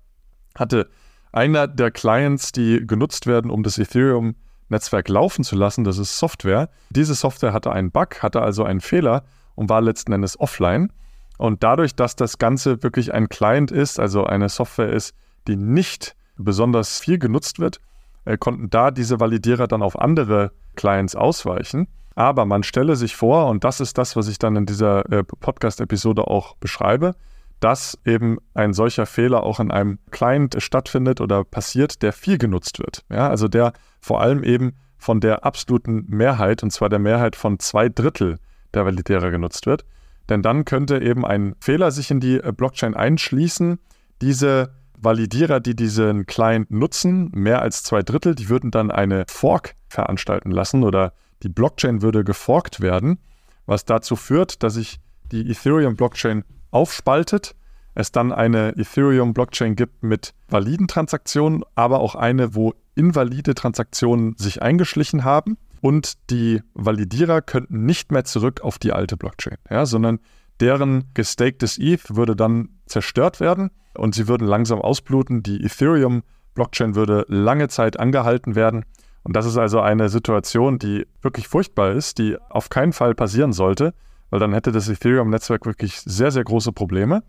hatte 0.55 0.89
einer 1.31 1.67
der 1.67 1.89
Clients, 1.89 2.51
die 2.51 2.85
genutzt 2.85 3.25
werden, 3.25 3.49
um 3.49 3.63
das 3.63 3.79
Ethereum-Netzwerk 3.79 5.09
laufen 5.09 5.43
zu 5.43 5.55
lassen, 5.55 5.83
das 5.83 5.97
ist 5.97 6.19
Software. 6.19 6.69
Diese 6.91 7.15
Software 7.15 7.53
hatte 7.53 7.71
einen 7.71 7.89
Bug, 7.91 8.21
hatte 8.21 8.41
also 8.41 8.63
einen 8.63 8.81
Fehler 8.81 9.23
und 9.55 9.69
war 9.69 9.81
letzten 9.81 10.13
Endes 10.13 10.39
offline. 10.39 10.93
Und 11.39 11.63
dadurch, 11.63 11.95
dass 11.95 12.15
das 12.15 12.37
Ganze 12.37 12.83
wirklich 12.83 13.13
ein 13.13 13.29
Client 13.29 13.71
ist, 13.71 13.99
also 13.99 14.25
eine 14.25 14.49
Software 14.49 14.93
ist, 14.93 15.15
die 15.47 15.55
nicht 15.55 16.15
besonders 16.37 16.99
viel 16.99 17.17
genutzt 17.17 17.57
wird, 17.57 17.81
äh, 18.25 18.37
konnten 18.37 18.69
da 18.69 18.91
diese 18.91 19.19
Validierer 19.19 19.67
dann 19.67 19.81
auf 19.81 19.99
andere 19.99 20.51
Clients 20.75 21.15
ausweichen. 21.15 21.87
Aber 22.15 22.45
man 22.45 22.63
stelle 22.63 22.95
sich 22.95 23.15
vor, 23.15 23.47
und 23.49 23.63
das 23.63 23.79
ist 23.79 23.97
das, 23.97 24.15
was 24.15 24.27
ich 24.27 24.39
dann 24.39 24.55
in 24.55 24.65
dieser 24.65 25.11
äh, 25.11 25.23
Podcast-Episode 25.23 26.27
auch 26.27 26.55
beschreibe, 26.57 27.15
dass 27.59 27.97
eben 28.05 28.37
ein 28.53 28.73
solcher 28.73 29.05
Fehler 29.05 29.43
auch 29.43 29.59
in 29.59 29.71
einem 29.71 29.99
Client 30.11 30.55
stattfindet 30.59 31.21
oder 31.21 31.43
passiert, 31.43 32.01
der 32.01 32.11
viel 32.11 32.37
genutzt 32.37 32.79
wird. 32.79 33.03
Ja, 33.09 33.29
also 33.29 33.47
der 33.47 33.73
vor 34.01 34.21
allem 34.21 34.43
eben 34.43 34.73
von 34.97 35.19
der 35.21 35.45
absoluten 35.45 36.05
Mehrheit, 36.07 36.61
und 36.63 36.71
zwar 36.71 36.89
der 36.89 36.99
Mehrheit 36.99 37.35
von 37.35 37.59
zwei 37.59 37.89
Drittel 37.89 38.37
der 38.73 38.85
Validierer 38.85 39.31
genutzt 39.31 39.65
wird. 39.65 39.85
Denn 40.29 40.41
dann 40.41 40.65
könnte 40.65 41.01
eben 41.01 41.25
ein 41.25 41.55
Fehler 41.59 41.91
sich 41.91 42.11
in 42.11 42.19
die 42.19 42.37
äh, 42.37 42.51
Blockchain 42.55 42.95
einschließen. 42.95 43.79
Diese 44.21 44.73
Validierer, 44.97 45.59
die 45.59 45.75
diesen 45.75 46.25
Client 46.25 46.71
nutzen, 46.71 47.29
mehr 47.33 47.61
als 47.61 47.83
zwei 47.83 48.03
Drittel, 48.03 48.35
die 48.35 48.49
würden 48.49 48.71
dann 48.71 48.91
eine 48.91 49.25
Fork 49.27 49.75
veranstalten 49.89 50.51
lassen 50.51 50.83
oder 50.83 51.13
die 51.43 51.49
Blockchain 51.49 52.01
würde 52.01 52.23
geforkt 52.23 52.81
werden, 52.81 53.19
was 53.65 53.85
dazu 53.85 54.15
führt, 54.15 54.63
dass 54.63 54.75
sich 54.75 54.99
die 55.31 55.49
Ethereum-Blockchain 55.49 56.43
aufspaltet, 56.71 57.55
es 57.95 58.11
dann 58.11 58.31
eine 58.31 58.75
Ethereum-Blockchain 58.75 59.75
gibt 59.75 60.03
mit 60.03 60.33
validen 60.49 60.87
Transaktionen, 60.87 61.63
aber 61.75 61.99
auch 61.99 62.15
eine, 62.15 62.55
wo 62.55 62.73
invalide 62.95 63.53
Transaktionen 63.53 64.35
sich 64.37 64.61
eingeschlichen 64.61 65.23
haben 65.23 65.57
und 65.81 66.13
die 66.29 66.61
Validierer 66.73 67.41
könnten 67.41 67.85
nicht 67.85 68.11
mehr 68.11 68.23
zurück 68.23 68.61
auf 68.61 68.79
die 68.79 68.93
alte 68.93 69.17
Blockchain, 69.17 69.57
ja, 69.69 69.85
sondern 69.85 70.19
deren 70.59 71.11
gestaktes 71.13 71.77
ETH 71.77 72.15
würde 72.15 72.35
dann 72.35 72.69
zerstört 72.85 73.39
werden 73.39 73.69
und 73.97 74.15
sie 74.15 74.27
würden 74.27 74.47
langsam 74.47 74.81
ausbluten. 74.81 75.43
Die 75.43 75.63
Ethereum-Blockchain 75.63 76.95
würde 76.95 77.25
lange 77.27 77.67
Zeit 77.67 77.99
angehalten 77.99 78.55
werden. 78.55 78.85
Und 79.23 79.35
das 79.35 79.45
ist 79.45 79.57
also 79.57 79.79
eine 79.79 80.09
Situation, 80.09 80.79
die 80.79 81.07
wirklich 81.21 81.47
furchtbar 81.47 81.91
ist, 81.91 82.17
die 82.17 82.37
auf 82.49 82.69
keinen 82.69 82.93
Fall 82.93 83.15
passieren 83.15 83.53
sollte, 83.53 83.93
weil 84.29 84.39
dann 84.39 84.53
hätte 84.53 84.71
das 84.71 84.89
Ethereum-Netzwerk 84.89 85.65
wirklich 85.65 86.01
sehr, 86.01 86.31
sehr 86.31 86.43
große 86.43 86.71
Probleme. 86.71 87.23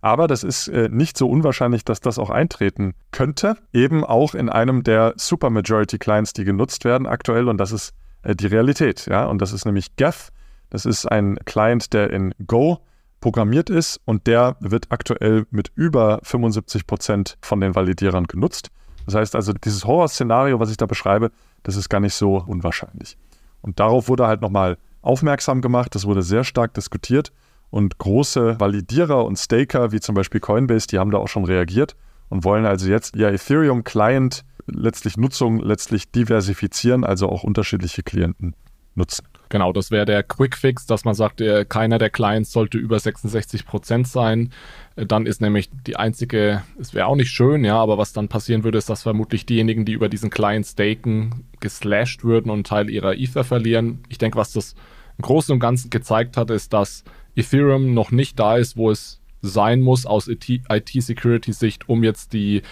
Aber 0.00 0.26
das 0.26 0.44
ist 0.44 0.68
äh, 0.68 0.88
nicht 0.90 1.16
so 1.16 1.28
unwahrscheinlich, 1.28 1.84
dass 1.84 2.00
das 2.00 2.18
auch 2.18 2.30
eintreten 2.30 2.94
könnte. 3.12 3.56
Eben 3.72 4.04
auch 4.04 4.34
in 4.34 4.48
einem 4.48 4.82
der 4.82 5.14
Supermajority-Clients, 5.16 6.32
die 6.32 6.44
genutzt 6.44 6.84
werden 6.84 7.06
aktuell. 7.06 7.48
Und 7.48 7.58
das 7.58 7.72
ist 7.72 7.94
äh, 8.22 8.34
die 8.34 8.46
Realität. 8.46 9.06
Ja? 9.06 9.26
Und 9.26 9.40
das 9.40 9.52
ist 9.52 9.64
nämlich 9.64 9.96
Geth. 9.96 10.32
Das 10.70 10.84
ist 10.84 11.06
ein 11.06 11.38
Client, 11.44 11.92
der 11.92 12.10
in 12.10 12.34
Go 12.46 12.78
programmiert 13.20 13.70
ist 13.70 14.00
und 14.04 14.26
der 14.26 14.56
wird 14.60 14.86
aktuell 14.90 15.46
mit 15.50 15.72
über 15.74 16.20
75 16.22 16.86
Prozent 16.86 17.38
von 17.40 17.60
den 17.60 17.74
Validierern 17.74 18.26
genutzt. 18.26 18.70
Das 19.06 19.14
heißt 19.14 19.36
also, 19.36 19.52
dieses 19.52 19.84
Horrorszenario, 19.84 20.60
was 20.60 20.70
ich 20.70 20.76
da 20.76 20.86
beschreibe, 20.86 21.30
das 21.62 21.76
ist 21.76 21.88
gar 21.88 22.00
nicht 22.00 22.14
so 22.14 22.44
unwahrscheinlich. 22.46 23.16
Und 23.62 23.80
darauf 23.80 24.08
wurde 24.08 24.26
halt 24.26 24.42
nochmal 24.42 24.76
aufmerksam 25.02 25.60
gemacht. 25.60 25.94
Das 25.94 26.04
wurde 26.04 26.22
sehr 26.22 26.44
stark 26.44 26.74
diskutiert. 26.74 27.32
Und 27.70 27.98
große 27.98 28.60
Validierer 28.60 29.24
und 29.24 29.38
Staker, 29.38 29.92
wie 29.92 30.00
zum 30.00 30.14
Beispiel 30.14 30.40
Coinbase, 30.40 30.86
die 30.86 30.98
haben 30.98 31.10
da 31.10 31.18
auch 31.18 31.28
schon 31.28 31.44
reagiert 31.44 31.96
und 32.28 32.44
wollen 32.44 32.66
also 32.66 32.88
jetzt 32.88 33.16
ihr 33.16 33.28
Ethereum-Client 33.28 34.44
letztlich 34.66 35.16
Nutzung 35.16 35.60
letztlich 35.60 36.10
diversifizieren, 36.10 37.04
also 37.04 37.28
auch 37.28 37.44
unterschiedliche 37.44 38.02
Klienten 38.02 38.54
nutzen. 38.94 39.26
Genau, 39.48 39.72
das 39.72 39.92
wäre 39.92 40.06
der 40.06 40.24
Quick-Fix, 40.24 40.86
dass 40.86 41.04
man 41.04 41.14
sagt, 41.14 41.40
keiner 41.68 41.98
der 41.98 42.10
Clients 42.10 42.50
sollte 42.50 42.78
über 42.78 42.98
66 42.98 43.64
Prozent 43.64 44.08
sein. 44.08 44.50
Dann 44.96 45.24
ist 45.24 45.40
nämlich 45.40 45.70
die 45.86 45.96
einzige, 45.96 46.64
es 46.80 46.94
wäre 46.94 47.06
auch 47.06 47.14
nicht 47.14 47.30
schön, 47.30 47.64
ja, 47.64 47.78
aber 47.78 47.96
was 47.96 48.12
dann 48.12 48.26
passieren 48.26 48.64
würde, 48.64 48.78
ist, 48.78 48.90
dass 48.90 49.04
vermutlich 49.04 49.46
diejenigen, 49.46 49.84
die 49.84 49.92
über 49.92 50.08
diesen 50.08 50.30
Client 50.30 50.66
staken, 50.66 51.44
geslashed 51.60 52.24
würden 52.24 52.50
und 52.50 52.66
Teil 52.66 52.90
ihrer 52.90 53.16
Ether 53.16 53.44
verlieren. 53.44 54.00
Ich 54.08 54.18
denke, 54.18 54.36
was 54.36 54.52
das 54.52 54.74
im 55.16 55.22
Großen 55.22 55.52
und 55.52 55.60
Ganzen 55.60 55.90
gezeigt 55.90 56.36
hat, 56.36 56.50
ist, 56.50 56.72
dass 56.72 57.04
Ethereum 57.36 57.94
noch 57.94 58.10
nicht 58.10 58.40
da 58.40 58.56
ist, 58.56 58.76
wo 58.76 58.90
es 58.90 59.20
sein 59.42 59.80
muss 59.80 60.06
aus 60.06 60.26
IT-Security-Sicht, 60.26 61.88
um 61.88 62.02
jetzt 62.02 62.32
die 62.32 62.62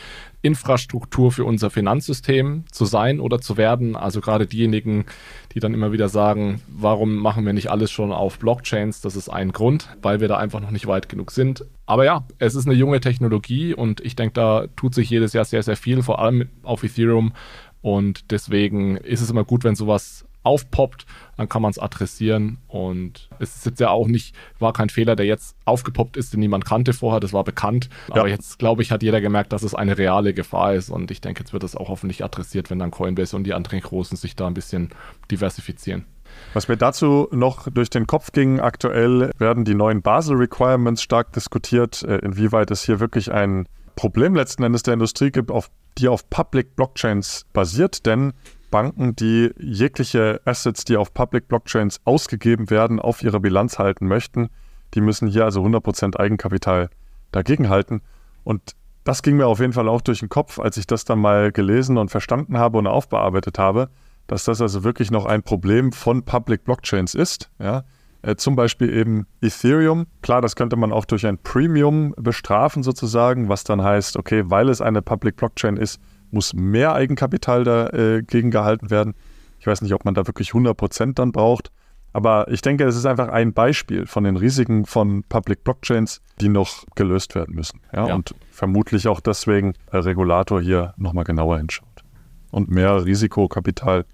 Infrastruktur 0.45 1.33
für 1.33 1.45
unser 1.45 1.71
Finanzsystem 1.71 2.65
zu 2.71 2.85
sein 2.85 3.19
oder 3.19 3.41
zu 3.41 3.57
werden. 3.57 3.97
Also 3.97 4.21
gerade 4.21 4.47
diejenigen, 4.47 5.07
die 5.55 5.61
dann 5.61 5.73
immer 5.73 5.91
wieder 5.91 6.11
sagen, 6.11 6.61
warum 6.69 7.17
machen 7.17 7.47
wir 7.47 7.55
nicht 7.55 7.71
alles 7.71 7.91
schon 7.91 8.13
auf 8.13 8.39
Blockchains? 8.39 9.01
Das 9.01 9.17
ist 9.17 9.31
ein 9.31 9.53
Grund, 9.53 9.97
weil 10.03 10.21
wir 10.21 10.29
da 10.29 10.37
einfach 10.37 10.61
noch 10.61 10.71
nicht 10.71 10.87
weit 10.87 11.09
genug 11.09 11.31
sind. 11.31 11.65
Aber 11.87 12.05
ja, 12.05 12.27
es 12.39 12.55
ist 12.55 12.67
eine 12.67 12.75
junge 12.75 13.01
Technologie 13.01 13.73
und 13.73 14.03
ich 14.03 14.17
denke, 14.17 14.35
da 14.35 14.67
tut 14.77 14.95
sich 14.95 15.09
jedes 15.09 15.33
Jahr 15.33 15.47
sehr, 15.47 15.63
sehr 15.63 15.79
viel, 15.79 16.03
vor 16.03 16.19
allem 16.19 16.51
auf 16.63 16.85
Ethereum. 16.85 17.33
Und 17.81 18.31
deswegen 18.31 18.99
ist 18.99 19.23
es 19.23 19.31
immer 19.31 19.45
gut, 19.45 19.65
wenn 19.65 19.77
sowas 19.77 20.24
aufpoppt, 20.45 21.07
dann 21.37 21.49
kann 21.49 21.63
man 21.63 21.71
es 21.71 21.79
adressieren. 21.79 22.59
Und 22.69 23.29
es 23.39 23.57
ist 23.57 23.67
jetzt 23.67 23.81
ja 23.81 23.91
auch 23.91 24.07
nicht, 24.07 24.35
war 24.59 24.73
kein 24.73 24.89
Fehler, 24.89 25.17
der 25.17 25.27
jetzt 25.27 25.57
aufgepoppt 25.65 26.17
ist, 26.17 26.33
den 26.33 26.41
niemand 26.41 26.65
kannte 26.65 26.93
vorher, 26.93 27.21
das 27.21 27.33
war 27.33 27.45
bekannt. 27.45 27.89
Ja. 28.09 28.17
Aber 28.17 28.29
jetzt, 28.29 28.59
glaube 28.59 28.83
ich, 28.83 28.93
hat 28.93 29.03
jeder 29.03 29.21
gemerkt, 29.21 29.53
dass 29.53 29.63
es 29.63 29.75
eine 29.75 29.99
reale 29.99 30.35
Gefahr 30.35 30.75
ist. 30.75 30.91
Und 30.91 31.11
ich 31.11 31.21
denke, 31.21 31.41
jetzt 31.41 31.53
wird 31.53 31.63
das 31.63 31.75
auch 31.75 31.89
hoffentlich 31.89 32.23
adressiert, 32.23 32.71
wenn 32.71 32.79
dann 32.79 32.91
Coinbase 32.91 33.35
und 33.35 33.45
die 33.45 33.55
anderen 33.55 33.81
Großen 33.81 34.17
sich 34.17 34.37
da 34.37 34.47
ein 34.47 34.55
bisschen 34.55 34.91
diversifizieren. 35.31 36.05
Was 36.53 36.69
mir 36.69 36.77
dazu 36.77 37.29
noch 37.33 37.69
durch 37.71 37.91
den 37.91 38.07
Kopf 38.07 38.33
ging, 38.33 38.61
aktuell 38.61 39.31
werden 39.39 39.65
die 39.65 39.75
neuen 39.75 40.03
Basel 40.03 40.37
Requirements 40.37 41.03
stark 41.03 41.33
diskutiert, 41.33 42.03
äh, 42.03 42.19
inwieweit 42.19 42.71
es 42.71 42.85
hier 42.85 43.01
wirklich 43.01 43.33
ein 43.33 43.67
Problem 43.97 44.35
letzten 44.35 44.63
Endes 44.65 44.83
der 44.83 44.95
Industrie 44.95 45.31
gibt, 45.31 45.51
auf, 45.51 45.71
die 45.99 46.09
auf 46.09 46.29
Public 46.31 46.75
Blockchains 46.77 47.47
basiert, 47.53 48.07
denn 48.07 48.33
Banken, 48.75 49.15
die 49.15 49.53
jegliche 49.57 50.41
Assets, 50.45 50.85
die 50.85 50.97
auf 50.97 51.15
Public 51.15 51.47
Blockchains 51.47 52.01
ausgegeben 52.05 52.71
werden, 52.71 52.99
auf 52.99 53.23
ihre 53.23 53.39
Bilanz 53.39 53.79
halten 53.79 54.09
möchten, 54.09 54.49
die 54.95 55.01
müssen 55.01 55.29
hier 55.29 55.45
also 55.45 55.65
100% 55.65 56.17
Eigenkapital 56.17 56.91
dagegen 57.31 57.69
halten. 57.69 58.03
Und 58.43 58.75
das 59.05 59.23
ging 59.23 59.37
mir 59.37 59.47
auf 59.47 59.61
jeden 59.61 59.75
Fall 59.75 59.89
auch 59.89 60.01
durch 60.01 60.19
den 60.19 60.29
Kopf, 60.29 60.59
als 60.59 60.77
ich 60.77 60.89
das 60.89 61.05
dann 61.05 61.21
mal 61.21 61.53
gelesen 61.53 61.99
und 61.99 62.11
verstanden 62.11 62.59
habe 62.59 62.79
und 62.79 62.89
aufbearbeitet 62.89 63.61
habe, 63.61 63.91
dass 64.27 64.43
das 64.43 64.61
also 64.61 64.83
wirklich 64.83 65.13
noch 65.13 65.27
ein 65.27 65.45
Problem 65.45 65.93
von 65.93 66.25
Public 66.25 66.65
Blockchains 66.65 67.15
ist. 67.15 67.53
Ja? 67.61 67.85
Äh, 68.23 68.35
zum 68.35 68.57
Beispiel 68.57 68.93
eben 68.93 69.29
Ethereum. 69.41 70.09
Klar, 70.21 70.43
das 70.43 70.57
könnte 70.57 70.75
man 70.75 70.93
auch 70.93 71.05
durch 71.05 71.25
ein 71.29 71.39
Premium 71.39 72.13
bestrafen 72.17 72.83
sozusagen, 72.83 73.49
was 73.49 73.63
dann 73.63 73.85
heißt, 73.85 74.17
okay, 74.17 74.43
weil 74.47 74.69
es 74.69 74.81
eine 74.81 75.01
Public 75.01 75.37
Blockchain 75.37 75.77
ist, 75.77 76.01
muss 76.35 76.53
mehr 76.53 76.95
Eigenkapital 76.95 77.65
dagegen 77.65 78.49
äh, 78.49 78.51
gehalten 78.51 78.91
werden. 78.91 79.15
Ich 79.59 79.67
weiß 79.67 79.81
nicht, 79.81 79.95
ob 79.95 80.05
man 80.05 80.15
da 80.15 80.27
wirklich 80.27 80.49
100 80.49 80.77
Prozent 80.77 81.19
dann 81.19 81.33
braucht. 81.33 81.71
Aber 82.13 82.49
ich 82.49 82.61
denke, 82.61 82.85
es 82.85 82.95
ist 82.95 83.07
einfach 83.07 83.29
ein 83.29 83.53
Beispiel 83.53 84.07
von 84.07 84.23
den 84.23 84.37
Risiken 84.37 84.87
von 84.87 85.25
Public 85.25 85.65
Blockchains, 85.65 86.23
die 86.41 86.49
noch 86.49 86.85
gelöst 86.95 87.35
werden 87.35 87.57
müssen. 87.57 87.81
Ja, 87.93 88.07
ja. 88.09 88.15
Und 88.15 88.37
vermutlich 88.53 89.09
auch 89.09 89.21
deswegen 89.21 89.73
der 89.93 90.05
Regulator 90.05 90.61
hier 90.61 90.95
nochmal 90.97 91.25
genauer 91.25 91.59
hinschaut 91.59 92.05
und 92.53 92.71
mehr 92.71 93.05
Risikokapital 93.05 94.05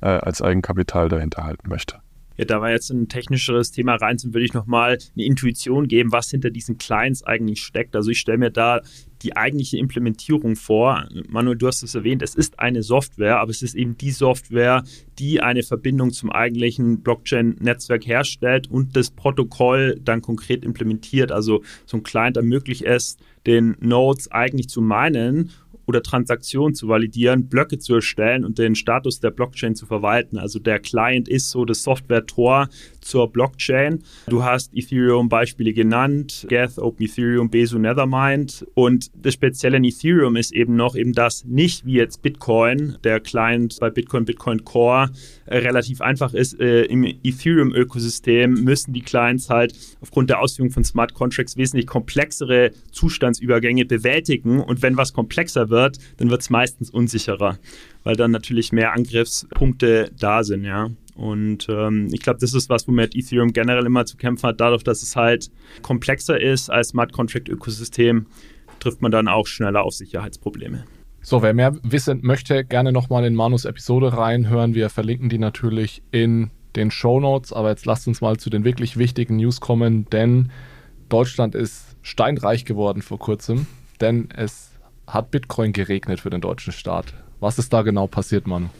äh, 0.00 0.06
als 0.06 0.42
Eigenkapital 0.42 1.08
dahinter 1.08 1.44
halten 1.44 1.68
möchte. 1.68 2.00
Ja, 2.36 2.44
da 2.44 2.60
war 2.60 2.70
jetzt 2.70 2.90
ein 2.90 3.08
technischeres 3.08 3.70
Thema 3.70 3.94
rein 3.94 4.18
sind, 4.18 4.34
würde 4.34 4.44
ich 4.44 4.52
nochmal 4.52 4.98
eine 5.14 5.24
Intuition 5.24 5.86
geben, 5.86 6.10
was 6.10 6.30
hinter 6.30 6.50
diesen 6.50 6.78
Clients 6.78 7.22
eigentlich 7.22 7.62
steckt. 7.62 7.94
Also 7.94 8.10
ich 8.10 8.18
stelle 8.18 8.38
mir 8.38 8.50
da 8.50 8.80
die 9.24 9.36
eigentliche 9.36 9.78
Implementierung 9.78 10.54
vor. 10.54 11.08
Manuel, 11.28 11.56
du 11.56 11.66
hast 11.66 11.82
es 11.82 11.94
erwähnt, 11.94 12.22
es 12.22 12.34
ist 12.34 12.60
eine 12.60 12.82
Software, 12.82 13.40
aber 13.40 13.50
es 13.50 13.62
ist 13.62 13.74
eben 13.74 13.96
die 13.96 14.10
Software, 14.10 14.84
die 15.18 15.40
eine 15.40 15.62
Verbindung 15.62 16.12
zum 16.12 16.30
eigentlichen 16.30 17.00
Blockchain-Netzwerk 17.00 18.06
herstellt 18.06 18.70
und 18.70 18.96
das 18.96 19.10
Protokoll 19.10 19.98
dann 20.04 20.22
konkret 20.22 20.64
implementiert. 20.64 21.32
Also 21.32 21.62
so 21.86 21.96
ein 21.96 22.02
Client 22.02 22.36
ermöglicht 22.36 22.82
es, 22.82 23.16
den 23.46 23.76
Nodes 23.80 24.30
eigentlich 24.30 24.68
zu 24.68 24.80
meinen 24.80 25.50
oder 25.86 26.02
Transaktionen 26.02 26.74
zu 26.74 26.88
validieren, 26.88 27.48
Blöcke 27.48 27.78
zu 27.78 27.94
erstellen 27.94 28.44
und 28.44 28.58
den 28.58 28.74
Status 28.74 29.20
der 29.20 29.30
Blockchain 29.30 29.74
zu 29.74 29.86
verwalten. 29.86 30.38
Also 30.38 30.58
der 30.58 30.78
Client 30.78 31.28
ist 31.28 31.50
so 31.50 31.64
das 31.64 31.82
Software-Tor 31.82 32.68
zur 33.00 33.30
Blockchain. 33.30 34.02
Du 34.28 34.44
hast 34.44 34.74
Ethereum-Beispiele 34.74 35.72
genannt, 35.72 36.46
Geth, 36.48 36.78
Open 36.78 37.06
Ethereum, 37.06 37.50
Besu, 37.50 37.78
Nethermind. 37.78 38.66
Und 38.74 39.10
das 39.14 39.34
Spezielle 39.34 39.76
in 39.76 39.84
Ethereum 39.84 40.36
ist 40.36 40.52
eben 40.52 40.76
noch 40.76 40.96
eben 40.96 41.12
das 41.12 41.44
nicht 41.44 41.84
wie 41.84 41.94
jetzt 41.94 42.22
Bitcoin, 42.22 42.96
der 43.04 43.20
Client 43.20 43.76
bei 43.80 43.90
Bitcoin, 43.90 44.24
Bitcoin 44.24 44.64
Core 44.64 45.10
äh, 45.46 45.58
relativ 45.58 46.00
einfach 46.00 46.32
ist. 46.34 46.58
Äh, 46.58 46.84
Im 46.84 47.04
Ethereum-Ökosystem 47.04 48.52
müssen 48.64 48.92
die 48.92 49.02
Clients 49.02 49.50
halt 49.50 49.74
aufgrund 50.00 50.30
der 50.30 50.40
Ausführung 50.40 50.70
von 50.70 50.84
Smart 50.84 51.14
Contracts 51.14 51.56
wesentlich 51.56 51.86
komplexere 51.86 52.70
Zustandsübergänge 52.92 53.84
bewältigen. 53.84 54.60
Und 54.60 54.82
wenn 54.82 54.96
was 54.96 55.12
komplexer 55.12 55.68
wird, 55.68 55.73
wird, 55.74 55.98
dann 56.16 56.30
wird 56.30 56.40
es 56.40 56.50
meistens 56.50 56.90
unsicherer, 56.90 57.58
weil 58.04 58.16
dann 58.16 58.30
natürlich 58.30 58.72
mehr 58.72 58.92
Angriffspunkte 58.92 60.10
da 60.18 60.44
sind, 60.44 60.64
ja. 60.64 60.90
Und 61.14 61.68
ähm, 61.68 62.08
ich 62.12 62.20
glaube, 62.20 62.38
das 62.40 62.54
ist 62.54 62.68
was, 62.68 62.88
womit 62.88 63.14
Ethereum 63.14 63.52
generell 63.52 63.86
immer 63.86 64.04
zu 64.04 64.16
kämpfen 64.16 64.48
hat. 64.48 64.60
Dadurch, 64.60 64.82
dass 64.82 65.02
es 65.02 65.14
halt 65.14 65.50
komplexer 65.82 66.40
ist 66.40 66.70
als 66.70 66.88
Smart 66.88 67.12
Contract 67.12 67.48
Ökosystem, 67.48 68.26
trifft 68.80 69.00
man 69.02 69.12
dann 69.12 69.28
auch 69.28 69.46
schneller 69.46 69.84
auf 69.84 69.94
Sicherheitsprobleme. 69.94 70.84
So, 71.22 71.40
wer 71.42 71.54
mehr 71.54 71.76
wissen 71.82 72.20
möchte, 72.22 72.64
gerne 72.64 72.92
nochmal 72.92 73.24
in 73.24 73.34
Manus 73.34 73.64
Episode 73.64 74.12
reinhören. 74.12 74.74
Wir 74.74 74.90
verlinken 74.90 75.28
die 75.28 75.38
natürlich 75.38 76.02
in 76.10 76.50
den 76.76 76.90
Show 76.90 77.20
Notes. 77.20 77.52
Aber 77.52 77.70
jetzt 77.70 77.86
lasst 77.86 78.08
uns 78.08 78.20
mal 78.20 78.36
zu 78.36 78.50
den 78.50 78.64
wirklich 78.64 78.96
wichtigen 78.96 79.36
News 79.36 79.60
kommen, 79.60 80.06
denn 80.10 80.50
Deutschland 81.08 81.54
ist 81.54 81.96
steinreich 82.02 82.64
geworden 82.64 83.02
vor 83.02 83.18
kurzem, 83.18 83.66
denn 84.00 84.28
es 84.34 84.73
hat 85.06 85.30
Bitcoin 85.30 85.72
geregnet 85.72 86.20
für 86.20 86.30
den 86.30 86.40
deutschen 86.40 86.72
Staat. 86.72 87.14
Was 87.40 87.58
ist 87.58 87.72
da 87.72 87.82
genau 87.82 88.06
passiert, 88.06 88.46
Mann? 88.46 88.70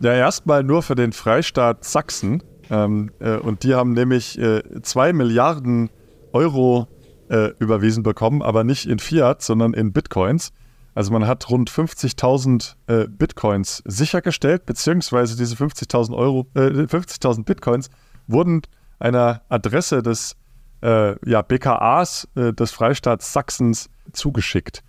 Ja, 0.00 0.12
erstmal 0.12 0.62
nur 0.62 0.82
für 0.82 0.94
den 0.94 1.12
Freistaat 1.12 1.84
Sachsen. 1.84 2.42
Ähm, 2.70 3.10
äh, 3.20 3.36
und 3.36 3.62
die 3.62 3.74
haben 3.74 3.92
nämlich 3.92 4.38
2 4.82 5.08
äh, 5.08 5.12
Milliarden 5.12 5.90
Euro 6.32 6.88
äh, 7.28 7.50
überwiesen 7.58 8.02
bekommen, 8.02 8.42
aber 8.42 8.64
nicht 8.64 8.86
in 8.86 8.98
Fiat, 8.98 9.42
sondern 9.42 9.74
in 9.74 9.92
Bitcoins. 9.92 10.52
Also 10.94 11.12
man 11.12 11.26
hat 11.26 11.50
rund 11.50 11.70
50.000 11.70 12.74
äh, 12.86 13.08
Bitcoins 13.08 13.82
sichergestellt, 13.84 14.64
beziehungsweise 14.64 15.36
diese 15.36 15.56
50.000 15.56 16.14
Euro, 16.14 16.46
50.000 16.54 17.44
Bitcoins 17.44 17.90
wurden 18.28 18.62
einer 19.00 19.42
Adresse 19.48 20.02
des 20.02 20.36
äh, 20.82 21.16
ja, 21.28 21.42
BKAs 21.42 22.28
äh, 22.36 22.52
des 22.52 22.70
Freistaats 22.70 23.32
Sachsens 23.32 23.90
zugeschickt. 24.12 24.82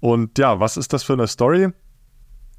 Und 0.00 0.38
ja, 0.38 0.60
was 0.60 0.76
ist 0.76 0.92
das 0.92 1.02
für 1.02 1.12
eine 1.12 1.26
Story? 1.26 1.68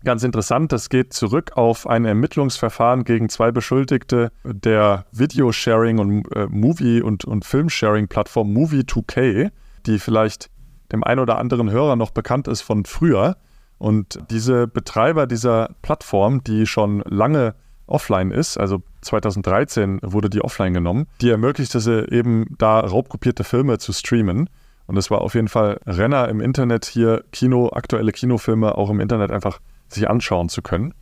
Ganz 0.03 0.23
interessant, 0.23 0.71
das 0.71 0.89
geht 0.89 1.13
zurück 1.13 1.51
auf 1.55 1.85
ein 1.85 2.05
Ermittlungsverfahren 2.05 3.03
gegen 3.03 3.29
zwei 3.29 3.51
Beschuldigte 3.51 4.31
der 4.43 5.05
Videosharing 5.11 5.99
und 5.99 6.35
äh, 6.35 6.47
Movie- 6.47 7.01
und, 7.01 7.23
und 7.23 7.45
Filmsharing-Plattform 7.45 8.51
Movie2K, 8.51 9.51
die 9.85 9.99
vielleicht 9.99 10.49
dem 10.91 11.03
einen 11.03 11.19
oder 11.19 11.37
anderen 11.37 11.69
Hörer 11.69 11.95
noch 11.95 12.11
bekannt 12.11 12.47
ist 12.47 12.61
von 12.61 12.85
früher. 12.85 13.37
Und 13.77 14.19
diese 14.31 14.67
Betreiber 14.67 15.27
dieser 15.27 15.75
Plattform, 15.83 16.43
die 16.43 16.65
schon 16.65 17.01
lange 17.01 17.53
offline 17.85 18.31
ist, 18.31 18.57
also 18.57 18.81
2013 19.01 19.99
wurde 20.03 20.29
die 20.29 20.41
offline 20.41 20.73
genommen, 20.73 21.07
die 21.19 21.29
ermöglicht 21.29 21.75
es 21.75 21.87
eben 21.87 22.55
da 22.57 22.79
raubkopierte 22.79 23.43
Filme 23.43 23.77
zu 23.77 23.93
streamen. 23.93 24.49
Und 24.91 24.97
es 24.97 25.09
war 25.09 25.21
auf 25.21 25.35
jeden 25.35 25.47
Fall 25.47 25.79
Renner 25.85 26.27
im 26.27 26.41
Internet 26.41 26.83
hier, 26.83 27.23
Kino, 27.31 27.69
aktuelle 27.71 28.11
Kinofilme 28.11 28.77
auch 28.77 28.89
im 28.89 28.99
Internet 28.99 29.31
einfach 29.31 29.61
sich 29.87 30.09
anschauen 30.09 30.49
zu 30.49 30.61
können. 30.61 30.93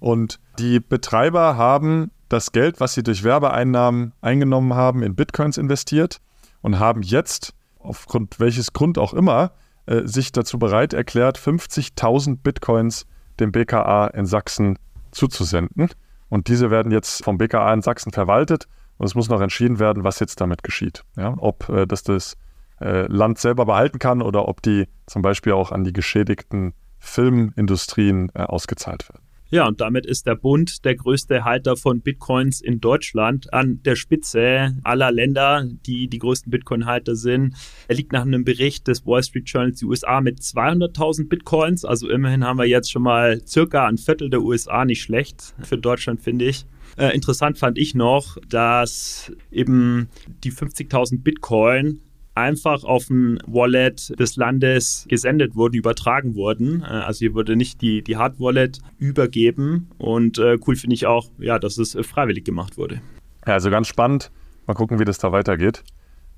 Und 0.00 0.40
die 0.58 0.80
Betreiber 0.80 1.56
haben 1.56 2.10
das 2.28 2.50
Geld, 2.50 2.80
was 2.80 2.94
sie 2.94 3.04
durch 3.04 3.22
Werbeeinnahmen 3.22 4.12
eingenommen 4.22 4.74
haben, 4.74 5.04
in 5.04 5.14
Bitcoins 5.14 5.56
investiert 5.56 6.20
und 6.62 6.80
haben 6.80 7.02
jetzt, 7.02 7.54
aufgrund 7.78 8.40
welches 8.40 8.72
Grund 8.72 8.98
auch 8.98 9.14
immer, 9.14 9.52
äh, 9.86 10.02
sich 10.02 10.32
dazu 10.32 10.58
bereit 10.58 10.92
erklärt, 10.92 11.38
50.000 11.38 12.38
Bitcoins 12.42 13.06
dem 13.38 13.52
BKA 13.52 14.08
in 14.08 14.26
Sachsen 14.26 14.80
zuzusenden. 15.12 15.90
Und 16.28 16.48
diese 16.48 16.72
werden 16.72 16.90
jetzt 16.90 17.22
vom 17.22 17.38
BKA 17.38 17.72
in 17.72 17.82
Sachsen 17.82 18.10
verwaltet 18.10 18.66
und 18.96 19.06
es 19.06 19.14
muss 19.14 19.28
noch 19.28 19.40
entschieden 19.40 19.78
werden, 19.78 20.02
was 20.02 20.18
jetzt 20.18 20.40
damit 20.40 20.64
geschieht. 20.64 21.04
Ja, 21.16 21.36
ob 21.38 21.68
äh, 21.68 21.86
das 21.86 22.02
das 22.02 22.36
äh, 22.80 23.06
Land 23.06 23.38
selber 23.38 23.66
behalten 23.66 23.98
kann 23.98 24.22
oder 24.22 24.48
ob 24.48 24.62
die 24.62 24.86
zum 25.06 25.22
Beispiel 25.22 25.52
auch 25.52 25.72
an 25.72 25.84
die 25.84 25.92
geschädigten 25.92 26.74
Filmindustrien 26.98 28.30
äh, 28.34 28.42
ausgezahlt 28.42 29.08
werden. 29.08 29.28
Ja, 29.50 29.66
und 29.66 29.80
damit 29.80 30.04
ist 30.04 30.26
der 30.26 30.34
Bund 30.34 30.84
der 30.84 30.94
größte 30.94 31.42
Halter 31.42 31.78
von 31.78 32.02
Bitcoins 32.02 32.60
in 32.60 32.82
Deutschland 32.82 33.52
an 33.54 33.82
der 33.82 33.96
Spitze 33.96 34.76
aller 34.84 35.10
Länder, 35.10 35.66
die 35.86 36.08
die 36.08 36.18
größten 36.18 36.50
Bitcoin-Halter 36.50 37.16
sind. 37.16 37.54
Er 37.88 37.96
liegt 37.96 38.12
nach 38.12 38.22
einem 38.22 38.44
Bericht 38.44 38.88
des 38.88 39.06
Wall 39.06 39.22
Street 39.22 39.48
Journals 39.48 39.78
die 39.78 39.86
USA 39.86 40.20
mit 40.20 40.40
200.000 40.40 41.30
Bitcoins. 41.30 41.86
Also 41.86 42.10
immerhin 42.10 42.44
haben 42.44 42.58
wir 42.58 42.66
jetzt 42.66 42.90
schon 42.90 43.02
mal 43.02 43.40
circa 43.46 43.86
ein 43.86 43.96
Viertel 43.96 44.28
der 44.28 44.42
USA, 44.42 44.84
nicht 44.84 45.00
schlecht 45.00 45.54
für 45.62 45.78
Deutschland, 45.78 46.20
finde 46.20 46.44
ich. 46.44 46.66
Äh, 46.98 47.14
interessant 47.14 47.56
fand 47.56 47.78
ich 47.78 47.94
noch, 47.94 48.36
dass 48.50 49.32
eben 49.50 50.10
die 50.44 50.52
50.000 50.52 51.22
Bitcoin 51.22 52.02
einfach 52.38 52.84
auf 52.84 53.10
ein 53.10 53.38
Wallet 53.46 54.18
des 54.18 54.36
Landes 54.36 55.06
gesendet 55.08 55.54
wurden, 55.56 55.74
übertragen 55.74 56.34
wurden. 56.34 56.82
Äh, 56.82 56.86
also 56.86 57.18
hier 57.18 57.34
wurde 57.34 57.56
nicht 57.56 57.80
die, 57.82 58.02
die 58.02 58.16
Hard-Wallet 58.16 58.78
übergeben. 58.98 59.90
Und 59.98 60.38
äh, 60.38 60.58
cool 60.66 60.76
finde 60.76 60.94
ich 60.94 61.06
auch, 61.06 61.30
ja, 61.38 61.58
dass 61.58 61.78
es 61.78 61.96
freiwillig 62.06 62.44
gemacht 62.44 62.78
wurde. 62.78 63.00
Ja, 63.46 63.54
also 63.54 63.70
ganz 63.70 63.88
spannend. 63.88 64.30
Mal 64.66 64.74
gucken, 64.74 64.98
wie 64.98 65.04
das 65.04 65.18
da 65.18 65.32
weitergeht. 65.32 65.82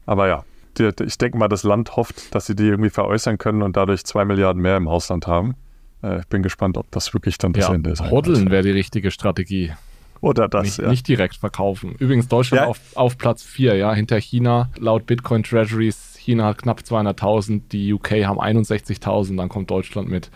Aber 0.06 0.28
ja, 0.28 0.44
die, 0.78 0.90
ich 1.04 1.18
denke 1.18 1.38
mal, 1.38 1.48
das 1.48 1.64
Land 1.64 1.96
hofft, 1.96 2.34
dass 2.34 2.46
sie 2.46 2.54
die 2.54 2.64
irgendwie 2.64 2.90
veräußern 2.90 3.38
können 3.38 3.62
und 3.62 3.76
dadurch 3.76 4.04
zwei 4.04 4.24
Milliarden 4.24 4.62
mehr 4.62 4.76
im 4.76 4.88
Ausland 4.88 5.26
haben. 5.26 5.54
Äh, 6.02 6.20
ich 6.20 6.26
bin 6.26 6.42
gespannt, 6.42 6.76
ob 6.76 6.90
das 6.90 7.12
wirklich 7.14 7.38
dann 7.38 7.52
das 7.52 7.68
ja, 7.68 7.74
Ende 7.74 7.90
ist. 7.90 8.02
Hodeln 8.10 8.50
wäre 8.50 8.62
die 8.62 8.70
richtige 8.70 9.10
Strategie. 9.10 9.72
Oder 10.20 10.48
das, 10.48 10.64
nicht, 10.64 10.78
ja. 10.78 10.88
nicht 10.88 11.08
direkt 11.08 11.36
verkaufen. 11.36 11.94
Übrigens 11.98 12.28
Deutschland 12.28 12.64
ja. 12.64 12.68
auf, 12.68 12.78
auf 12.94 13.16
Platz 13.16 13.42
4, 13.42 13.76
ja, 13.76 13.94
hinter 13.94 14.20
China. 14.20 14.70
Laut 14.78 15.06
Bitcoin 15.06 15.42
Treasuries, 15.42 16.16
China 16.18 16.44
hat 16.44 16.58
knapp 16.58 16.80
200.000, 16.80 17.62
die 17.72 17.92
UK 17.92 18.24
haben 18.24 18.38
61.000, 18.38 19.36
dann 19.36 19.48
kommt 19.48 19.70
Deutschland 19.70 20.08
mit 20.08 20.30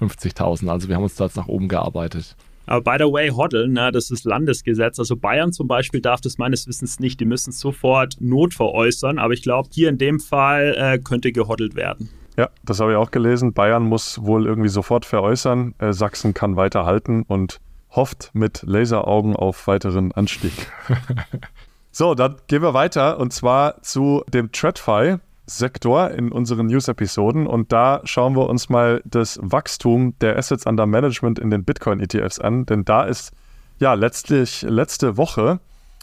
50.000. 0.00 0.68
Also 0.68 0.88
wir 0.88 0.96
haben 0.96 1.02
uns 1.02 1.16
da 1.16 1.24
jetzt 1.24 1.36
nach 1.36 1.48
oben 1.48 1.68
gearbeitet. 1.68 2.36
Aber 2.68 2.82
by 2.82 3.02
the 3.02 3.10
way, 3.10 3.30
Hodeln, 3.30 3.72
ne, 3.72 3.90
das 3.92 4.10
ist 4.10 4.24
Landesgesetz. 4.24 4.98
Also 4.98 5.16
Bayern 5.16 5.52
zum 5.52 5.68
Beispiel 5.68 6.02
darf 6.02 6.20
das 6.20 6.36
meines 6.36 6.66
Wissens 6.66 7.00
nicht. 7.00 7.18
Die 7.18 7.24
müssen 7.24 7.50
sofort 7.50 8.16
Not 8.20 8.52
veräußern. 8.52 9.18
Aber 9.18 9.32
ich 9.32 9.42
glaube, 9.42 9.70
hier 9.72 9.88
in 9.88 9.96
dem 9.96 10.20
Fall 10.20 10.74
äh, 10.78 10.98
könnte 10.98 11.32
gehoddelt 11.32 11.74
werden. 11.76 12.10
Ja, 12.36 12.50
das 12.64 12.78
habe 12.78 12.92
ich 12.92 12.96
auch 12.98 13.10
gelesen. 13.10 13.54
Bayern 13.54 13.84
muss 13.84 14.22
wohl 14.22 14.46
irgendwie 14.46 14.68
sofort 14.68 15.06
veräußern. 15.06 15.74
Äh, 15.78 15.92
Sachsen 15.92 16.34
kann 16.34 16.56
weiterhalten 16.56 17.22
und 17.26 17.58
hofft 17.90 18.30
mit 18.32 18.62
Laseraugen 18.62 19.36
auf 19.36 19.66
weiteren 19.66 20.12
Anstieg. 20.12 20.52
so, 21.90 22.14
dann 22.14 22.36
gehen 22.46 22.62
wir 22.62 22.74
weiter 22.74 23.18
und 23.18 23.32
zwar 23.32 23.82
zu 23.82 24.24
dem 24.32 24.52
TradFi. 24.52 25.18
Sektor 25.50 26.10
in 26.10 26.30
unseren 26.30 26.66
News-Episoden 26.66 27.46
und 27.46 27.72
da 27.72 28.02
schauen 28.04 28.36
wir 28.36 28.48
uns 28.50 28.68
mal 28.68 29.00
das 29.04 29.38
Wachstum 29.42 30.14
der 30.20 30.36
Assets 30.36 30.66
under 30.66 30.86
Management 30.86 31.38
in 31.38 31.50
den 31.50 31.64
Bitcoin-ETFs 31.64 32.38
an, 32.38 32.66
denn 32.66 32.84
da 32.84 33.04
ist 33.04 33.32
ja 33.78 33.94
letztlich 33.94 34.62
letzte 34.62 35.16
Woche 35.16 35.60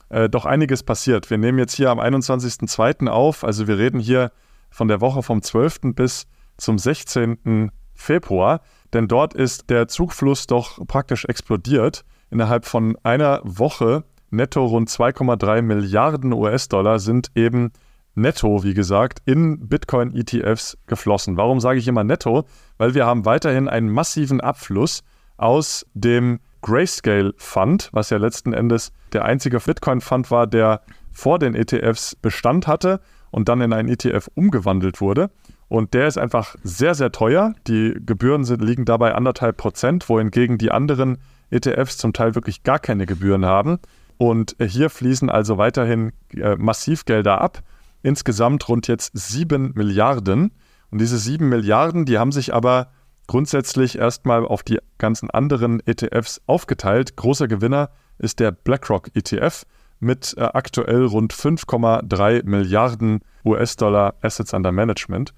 äh, 0.10 0.30
doch 0.30 0.46
einiges 0.46 0.84
passiert. 0.84 1.30
Wir 1.30 1.38
nehmen 1.38 1.60
jetzt 1.60 1.76
hier 1.76 1.92
am 1.92 2.00
21.02. 2.00 3.08
auf, 3.08 3.44
also 3.44 3.68
wir 3.68 3.78
reden 3.78 4.00
hier 4.00 4.32
von 4.70 4.88
der 4.88 5.02
Woche 5.02 5.24
vom 5.24 5.42
12. 5.42 5.94
bis 5.96 6.28
zum 6.58 6.78
16. 6.78 7.72
Februar, 7.96 8.62
denn 8.94 9.08
dort 9.08 9.34
ist 9.34 9.70
der 9.70 9.88
Zugfluss 9.88 10.48
doch 10.48 10.86
praktisch 10.88 11.26
explodiert. 11.26 12.06
Innerhalb 12.30 12.66
von 12.66 12.98
einer 13.04 13.42
Woche 13.44 14.04
netto 14.30 14.66
rund 14.66 14.90
2,3 14.90 15.62
Milliarden 15.62 16.34
US-Dollar 16.34 17.00
sind 17.00 17.32
eben 17.36 17.72
netto, 18.16 18.64
wie 18.64 18.74
gesagt, 18.74 19.20
in 19.26 19.68
Bitcoin-ETFs 19.68 20.78
geflossen. 20.88 21.38
Warum 21.38 21.60
sage 21.60 21.80
ich 21.80 21.88
immer 21.88 22.04
netto? 22.04 22.46
Weil 22.78 22.94
wir 22.94 23.06
haben 23.06 23.26
weiterhin 23.26 23.68
einen 23.68 23.90
massiven 23.90 24.42
Abfluss 24.42 25.04
aus 25.38 25.86
dem 25.94 26.40
Grayscale 26.62 27.34
Fund, 27.38 27.90
was 27.92 28.10
ja 28.10 28.18
letzten 28.18 28.54
Endes 28.54 28.92
der 29.14 29.26
einzige 29.26 29.60
Bitcoin-Fund 29.60 30.32
war, 30.32 30.48
der 30.48 30.82
vor 31.12 31.40
den 31.40 31.54
ETFs 31.54 32.16
Bestand 32.16 32.68
hatte 32.68 33.02
und 33.32 33.50
dann 33.50 33.62
in 33.62 33.74
einen 33.74 33.90
ETF 33.90 34.30
umgewandelt 34.34 35.02
wurde. 35.02 35.30
Und 35.68 35.94
der 35.94 36.08
ist 36.08 36.18
einfach 36.18 36.56
sehr, 36.64 36.94
sehr 36.96 37.12
teuer. 37.12 37.54
Die 37.68 37.96
Gebühren 38.06 38.44
sind, 38.44 38.62
liegen 38.62 38.86
dabei 38.86 39.16
anderthalb 39.16 39.58
Prozent, 39.58 40.08
wohingegen 40.10 40.58
die 40.58 40.72
anderen 40.72 41.18
ETFs 41.50 41.98
zum 41.98 42.14
Teil 42.14 42.36
wirklich 42.36 42.64
gar 42.64 42.80
keine 42.80 43.06
Gebühren 43.06 43.46
haben. 43.46 43.80
Und 44.18 44.56
hier 44.62 44.90
fließen 44.90 45.30
also 45.30 45.58
weiterhin 45.58 46.12
äh, 46.34 46.56
massiv 46.56 47.06
Gelder 47.06 47.42
ab. 47.42 47.64
Insgesamt 48.04 48.70
rund 48.70 48.88
jetzt 48.88 49.12
sieben 49.18 49.74
Milliarden. 49.76 50.52
Und 50.92 51.02
diese 51.02 51.18
sieben 51.18 51.50
Milliarden, 51.50 52.06
die 52.06 52.18
haben 52.18 52.32
sich 52.32 52.54
aber 52.54 52.92
grundsätzlich 53.28 53.98
erstmal 53.98 54.46
auf 54.46 54.64
die 54.64 54.80
ganzen 54.98 55.32
anderen 55.32 55.82
ETFs 55.86 56.42
aufgeteilt. 56.46 57.16
Großer 57.16 57.48
Gewinner 57.48 57.90
ist 58.20 58.40
der 58.40 58.52
BlackRock 58.52 59.10
ETF 59.16 59.66
mit 60.00 60.36
äh, 60.38 60.42
aktuell 60.42 61.06
rund 61.06 61.34
5,3 61.34 62.46
Milliarden 62.46 63.22
US-Dollar 63.44 64.16
Assets 64.22 64.54
under 64.54 64.72
Management. 64.72 65.34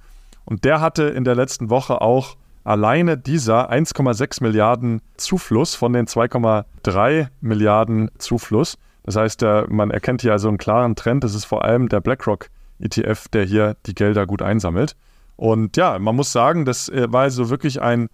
Und 0.47 0.63
der 0.63 0.79
hatte 0.79 1.03
in 1.03 1.25
der 1.25 1.35
letzten 1.35 1.69
Woche 1.69 1.99
auch 1.99 2.37
alleine 2.63 3.17
dieser 3.17 3.69
1,6 3.69 4.41
Milliarden 4.41 5.01
Zufluss 5.17 5.75
von 5.75 5.91
den 5.91 6.07
2,3 6.07 7.27
Milliarden 7.41 8.09
Zufluss. 8.17 8.77
Das 9.03 9.17
heißt, 9.17 9.41
man 9.67 9.91
erkennt 9.91 10.21
hier 10.21 10.31
also 10.31 10.47
einen 10.47 10.57
klaren 10.57 10.95
Trend. 10.95 11.25
Es 11.25 11.35
ist 11.35 11.43
vor 11.43 11.65
allem 11.65 11.89
der 11.89 11.99
BlackRock 11.99 12.47
ETF, 12.79 13.27
der 13.27 13.43
hier 13.43 13.75
die 13.87 13.93
Gelder 13.93 14.25
gut 14.25 14.41
einsammelt. 14.41 14.95
Und 15.35 15.75
ja, 15.75 15.99
man 15.99 16.15
muss 16.15 16.31
sagen, 16.31 16.63
das 16.63 16.87
äh, 16.87 17.11
war 17.11 17.23
also 17.23 17.49
wirklich 17.49 17.81
ein 17.81 18.07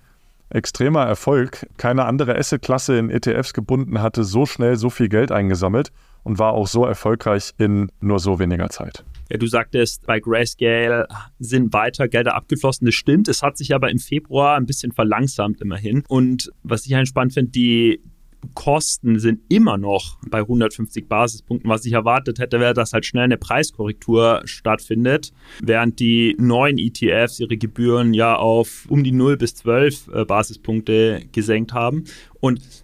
extremer 0.50 1.06
Erfolg. 1.06 1.68
Keine 1.78 2.06
andere 2.06 2.36
Assetklasse 2.36 2.98
in 2.98 3.12
ETFs 3.12 3.54
gebunden 3.54 4.02
hatte 4.02 4.24
so 4.24 4.48
schnell 4.48 4.76
so 4.78 4.90
viel 4.90 5.08
Geld 5.08 5.32
eingesammelt 5.32 5.92
und 6.24 6.40
war 6.40 6.54
auch 6.54 6.68
so 6.68 6.84
erfolgreich 6.84 7.54
in 7.60 7.92
nur 8.02 8.20
so 8.20 8.40
weniger 8.40 8.70
Zeit. 8.70 9.04
Ja, 9.30 9.38
du 9.38 9.48
sagtest, 9.48 10.06
bei 10.06 10.20
Grayscale 10.20 11.08
sind 11.40 11.74
weiter 11.74 12.08
Gelder 12.08 12.36
abgeflossen. 12.36 12.86
Das 12.86 12.96
stimmt. 12.96 13.28
Es 13.28 13.42
hat 13.42 13.58
sich 13.58 13.74
aber 13.74 13.90
im 13.90 14.00
Februar 14.00 14.56
ein 14.56 14.66
bisschen 14.66 14.92
verlangsamt 14.92 15.62
immerhin. 15.62 16.04
Und 16.08 16.52
was 16.64 16.86
ich 16.86 16.92
entspannt 16.92 17.34
finde, 17.34 17.52
die 17.52 18.02
Kosten 18.54 19.20
sind 19.20 19.42
immer 19.50 19.78
noch 19.78 20.18
bei 20.30 20.40
150 20.40 21.08
Basispunkten. 21.08 21.70
Was 21.70 21.86
ich 21.86 21.94
erwartet 21.94 22.40
hätte, 22.40 22.60
wäre, 22.60 22.74
dass 22.74 22.94
halt 22.94 23.06
schnell 23.06 23.24
eine 23.24 23.38
Preiskorrektur 23.38 24.42
stattfindet, 24.46 25.32
während 25.62 26.00
die 26.00 26.36
neuen 26.38 26.78
ETFs 26.78 27.40
ihre 27.40 27.58
Gebühren 27.58 28.14
ja 28.14 28.36
auf 28.36 28.86
um 28.90 29.04
die 29.04 29.12
0 29.12 29.38
bis 29.38 29.56
12 29.56 30.10
äh, 30.10 30.26
Basispunkte 30.26 31.24
gesenkt 31.32 31.74
haben. 31.74 32.04
Und 32.40 32.83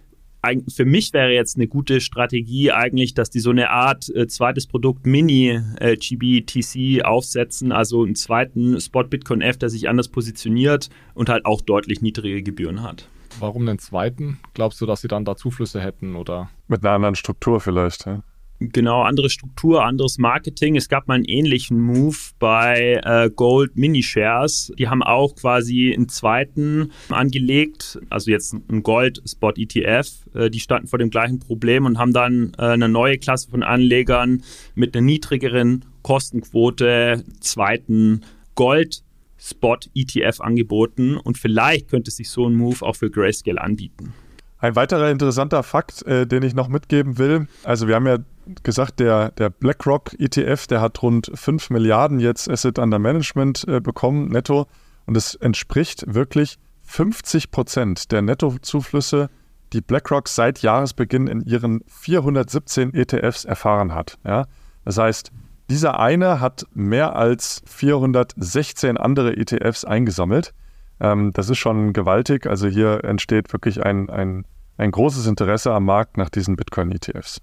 für 0.68 0.84
mich 0.84 1.12
wäre 1.12 1.32
jetzt 1.32 1.56
eine 1.56 1.68
gute 1.68 2.00
Strategie 2.00 2.72
eigentlich, 2.72 3.14
dass 3.14 3.30
die 3.30 3.40
so 3.40 3.50
eine 3.50 3.70
Art 3.70 4.08
äh, 4.14 4.26
zweites 4.26 4.66
Produkt 4.66 5.06
Mini 5.06 5.60
äh, 5.78 5.96
GBTC 5.96 7.04
aufsetzen, 7.04 7.72
also 7.72 8.04
einen 8.04 8.14
zweiten 8.14 8.80
Spot 8.80 9.04
Bitcoin 9.04 9.42
F, 9.42 9.58
der 9.58 9.68
sich 9.68 9.88
anders 9.88 10.08
positioniert 10.08 10.88
und 11.14 11.28
halt 11.28 11.44
auch 11.44 11.60
deutlich 11.60 12.00
niedrige 12.00 12.42
Gebühren 12.42 12.82
hat. 12.82 13.08
Warum 13.38 13.66
den 13.66 13.78
zweiten? 13.78 14.38
Glaubst 14.54 14.80
du, 14.80 14.86
dass 14.86 15.02
sie 15.02 15.08
dann 15.08 15.24
da 15.24 15.36
Zuflüsse 15.36 15.80
hätten 15.80 16.16
oder? 16.16 16.50
Mit 16.68 16.84
einer 16.84 16.94
anderen 16.94 17.14
Struktur 17.14 17.60
vielleicht, 17.60 18.06
ja. 18.06 18.22
Genau, 18.62 19.00
andere 19.00 19.30
Struktur, 19.30 19.84
anderes 19.84 20.18
Marketing. 20.18 20.76
Es 20.76 20.90
gab 20.90 21.08
mal 21.08 21.14
einen 21.14 21.24
ähnlichen 21.24 21.80
Move 21.80 22.16
bei 22.38 23.00
äh, 23.02 23.30
Gold 23.30 23.74
Mini 23.76 24.02
Shares. 24.02 24.70
Die 24.78 24.86
haben 24.86 25.02
auch 25.02 25.34
quasi 25.34 25.94
einen 25.94 26.10
zweiten 26.10 26.92
angelegt, 27.08 27.98
also 28.10 28.30
jetzt 28.30 28.52
ein 28.52 28.82
Gold 28.82 29.22
Spot 29.26 29.52
ETF. 29.56 30.10
Äh, 30.34 30.50
die 30.50 30.60
standen 30.60 30.88
vor 30.88 30.98
dem 30.98 31.08
gleichen 31.08 31.38
Problem 31.38 31.86
und 31.86 31.96
haben 31.96 32.12
dann 32.12 32.52
äh, 32.58 32.66
eine 32.66 32.90
neue 32.90 33.16
Klasse 33.16 33.48
von 33.48 33.62
Anlegern 33.62 34.42
mit 34.74 34.94
einer 34.94 35.06
niedrigeren 35.06 35.86
Kostenquote 36.02 37.24
zweiten 37.40 38.20
Gold 38.56 39.02
Spot 39.38 39.78
ETF 39.94 40.42
angeboten 40.42 41.16
und 41.16 41.38
vielleicht 41.38 41.88
könnte 41.88 42.10
sich 42.10 42.28
so 42.28 42.46
ein 42.46 42.56
Move 42.56 42.84
auch 42.84 42.96
für 42.96 43.10
Grayscale 43.10 43.58
anbieten. 43.58 44.12
Ein 44.60 44.76
weiterer 44.76 45.10
interessanter 45.10 45.62
Fakt, 45.62 46.02
äh, 46.02 46.26
den 46.26 46.42
ich 46.42 46.54
noch 46.54 46.68
mitgeben 46.68 47.18
will, 47.18 47.48
also 47.64 47.88
wir 47.88 47.94
haben 47.94 48.06
ja 48.06 48.18
gesagt, 48.62 49.00
der, 49.00 49.30
der 49.32 49.50
BlackRock 49.50 50.14
ETF, 50.18 50.66
der 50.66 50.80
hat 50.80 51.02
rund 51.02 51.30
5 51.32 51.70
Milliarden 51.70 52.20
jetzt 52.20 52.50
Asset 52.50 52.78
Under 52.78 52.98
Management 52.98 53.66
äh, 53.68 53.80
bekommen, 53.80 54.28
netto. 54.28 54.66
Und 55.06 55.16
es 55.16 55.34
entspricht 55.34 56.04
wirklich 56.12 56.58
50 56.82 57.50
Prozent 57.50 58.12
der 58.12 58.22
Nettozuflüsse, 58.22 59.30
die 59.72 59.80
BlackRock 59.80 60.28
seit 60.28 60.62
Jahresbeginn 60.62 61.26
in 61.26 61.40
ihren 61.40 61.82
417 61.86 62.94
ETFs 62.94 63.44
erfahren 63.44 63.94
hat. 63.94 64.18
Ja? 64.24 64.46
Das 64.84 64.98
heißt, 64.98 65.30
dieser 65.70 66.00
eine 66.00 66.40
hat 66.40 66.64
mehr 66.74 67.14
als 67.14 67.62
416 67.66 68.96
andere 68.96 69.36
ETFs 69.36 69.84
eingesammelt. 69.84 70.52
Ähm, 71.00 71.32
das 71.32 71.48
ist 71.48 71.58
schon 71.58 71.92
gewaltig. 71.92 72.46
Also 72.46 72.68
hier 72.68 73.04
entsteht 73.04 73.52
wirklich 73.52 73.84
ein, 73.84 74.10
ein, 74.10 74.44
ein 74.76 74.90
großes 74.90 75.26
Interesse 75.26 75.72
am 75.72 75.84
Markt 75.84 76.16
nach 76.16 76.30
diesen 76.30 76.56
Bitcoin-ETFs. 76.56 77.40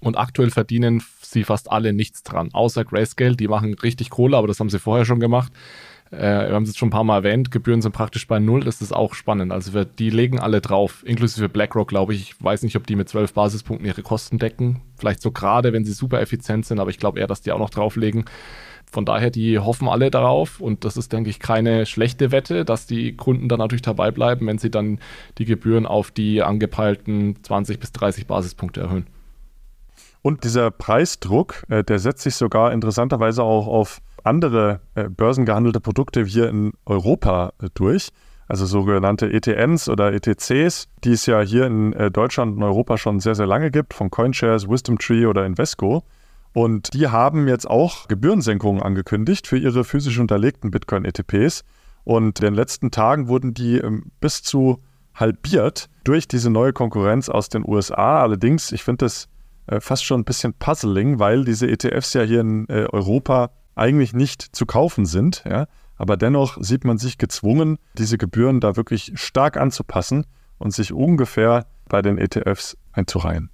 Und 0.00 0.16
aktuell 0.16 0.50
verdienen 0.50 1.02
sie 1.20 1.44
fast 1.44 1.70
alle 1.70 1.92
nichts 1.92 2.22
dran, 2.22 2.50
außer 2.52 2.84
Grayscale. 2.84 3.36
Die 3.36 3.48
machen 3.48 3.74
richtig 3.74 4.08
Kohle, 4.10 4.36
aber 4.36 4.46
das 4.46 4.58
haben 4.58 4.70
sie 4.70 4.78
vorher 4.78 5.04
schon 5.04 5.20
gemacht. 5.20 5.52
Äh, 6.10 6.48
wir 6.48 6.54
haben 6.54 6.64
es 6.64 6.70
jetzt 6.70 6.78
schon 6.78 6.88
ein 6.88 6.92
paar 6.92 7.04
Mal 7.04 7.18
erwähnt. 7.18 7.50
Gebühren 7.50 7.82
sind 7.82 7.92
praktisch 7.92 8.26
bei 8.26 8.38
Null. 8.38 8.64
Das 8.64 8.80
ist 8.80 8.92
auch 8.92 9.14
spannend. 9.14 9.52
Also 9.52 9.74
wir, 9.74 9.84
die 9.84 10.10
legen 10.10 10.40
alle 10.40 10.60
drauf, 10.60 11.02
inklusive 11.06 11.48
BlackRock, 11.48 11.88
glaube 11.88 12.14
ich. 12.14 12.22
Ich 12.22 12.42
weiß 12.42 12.62
nicht, 12.62 12.76
ob 12.76 12.86
die 12.86 12.96
mit 12.96 13.08
12 13.08 13.32
Basispunkten 13.32 13.86
ihre 13.86 14.02
Kosten 14.02 14.38
decken. 14.38 14.80
Vielleicht 14.96 15.22
so 15.22 15.30
gerade, 15.30 15.72
wenn 15.72 15.84
sie 15.84 15.92
super 15.92 16.20
effizient 16.20 16.66
sind, 16.66 16.80
aber 16.80 16.90
ich 16.90 16.98
glaube 16.98 17.20
eher, 17.20 17.26
dass 17.26 17.42
die 17.42 17.52
auch 17.52 17.58
noch 17.58 17.70
drauflegen. 17.70 18.24
Von 18.92 19.04
daher, 19.04 19.30
die 19.30 19.58
hoffen 19.58 19.88
alle 19.88 20.10
darauf 20.10 20.60
und 20.60 20.84
das 20.84 20.96
ist, 20.96 21.12
denke 21.12 21.30
ich, 21.30 21.38
keine 21.38 21.86
schlechte 21.86 22.32
Wette, 22.32 22.64
dass 22.64 22.86
die 22.86 23.16
Kunden 23.16 23.48
dann 23.48 23.58
natürlich 23.58 23.82
dabei 23.82 24.10
bleiben, 24.10 24.46
wenn 24.46 24.58
sie 24.58 24.70
dann 24.70 24.98
die 25.38 25.44
Gebühren 25.44 25.86
auf 25.86 26.10
die 26.10 26.42
angepeilten 26.42 27.42
20 27.42 27.78
bis 27.78 27.92
30 27.92 28.26
Basispunkte 28.26 28.80
erhöhen. 28.80 29.06
Und 30.22 30.44
dieser 30.44 30.70
Preisdruck, 30.70 31.64
äh, 31.68 31.82
der 31.82 31.98
setzt 31.98 32.22
sich 32.22 32.34
sogar 32.34 32.72
interessanterweise 32.72 33.42
auch 33.42 33.66
auf 33.66 34.00
andere 34.22 34.80
äh, 34.94 35.08
börsengehandelte 35.08 35.80
Produkte 35.80 36.24
hier 36.24 36.48
in 36.48 36.72
Europa 36.84 37.52
äh, 37.62 37.68
durch. 37.74 38.10
Also 38.46 38.66
sogenannte 38.66 39.32
ETNs 39.32 39.88
oder 39.88 40.12
ETCs, 40.12 40.88
die 41.04 41.12
es 41.12 41.24
ja 41.26 41.40
hier 41.40 41.66
in 41.66 41.94
Deutschland 42.12 42.56
und 42.56 42.64
Europa 42.64 42.98
schon 42.98 43.20
sehr, 43.20 43.36
sehr 43.36 43.46
lange 43.46 43.70
gibt, 43.70 43.94
von 43.94 44.10
CoinShares, 44.10 44.68
Wisdom 44.68 44.98
Tree 44.98 45.24
oder 45.26 45.46
Invesco. 45.46 46.02
Und 46.52 46.94
die 46.94 47.08
haben 47.08 47.46
jetzt 47.46 47.68
auch 47.68 48.08
Gebührensenkungen 48.08 48.82
angekündigt 48.82 49.46
für 49.46 49.56
ihre 49.56 49.84
physisch 49.84 50.18
unterlegten 50.18 50.70
Bitcoin-ETPs. 50.70 51.64
Und 52.04 52.40
in 52.40 52.46
den 52.46 52.54
letzten 52.54 52.90
Tagen 52.90 53.28
wurden 53.28 53.54
die 53.54 53.78
ähm, 53.78 54.10
bis 54.20 54.42
zu 54.42 54.82
halbiert 55.14 55.88
durch 56.04 56.26
diese 56.26 56.50
neue 56.50 56.72
Konkurrenz 56.72 57.28
aus 57.28 57.48
den 57.48 57.66
USA. 57.66 58.22
Allerdings, 58.22 58.72
ich 58.72 58.82
finde 58.82 59.04
das 59.04 59.28
äh, 59.66 59.80
fast 59.80 60.04
schon 60.04 60.20
ein 60.20 60.24
bisschen 60.24 60.54
puzzling, 60.54 61.18
weil 61.18 61.44
diese 61.44 61.68
ETFs 61.68 62.14
ja 62.14 62.22
hier 62.22 62.40
in 62.40 62.68
äh, 62.68 62.86
Europa 62.90 63.50
eigentlich 63.74 64.12
nicht 64.12 64.42
zu 64.42 64.66
kaufen 64.66 65.06
sind. 65.06 65.44
Ja? 65.48 65.66
Aber 65.96 66.16
dennoch 66.16 66.58
sieht 66.60 66.84
man 66.84 66.98
sich 66.98 67.18
gezwungen, 67.18 67.78
diese 67.96 68.18
Gebühren 68.18 68.60
da 68.60 68.76
wirklich 68.76 69.12
stark 69.14 69.56
anzupassen 69.56 70.26
und 70.58 70.72
sich 70.74 70.92
ungefähr 70.92 71.66
bei 71.88 72.02
den 72.02 72.18
ETFs 72.18 72.76
einzureihen. 72.92 73.50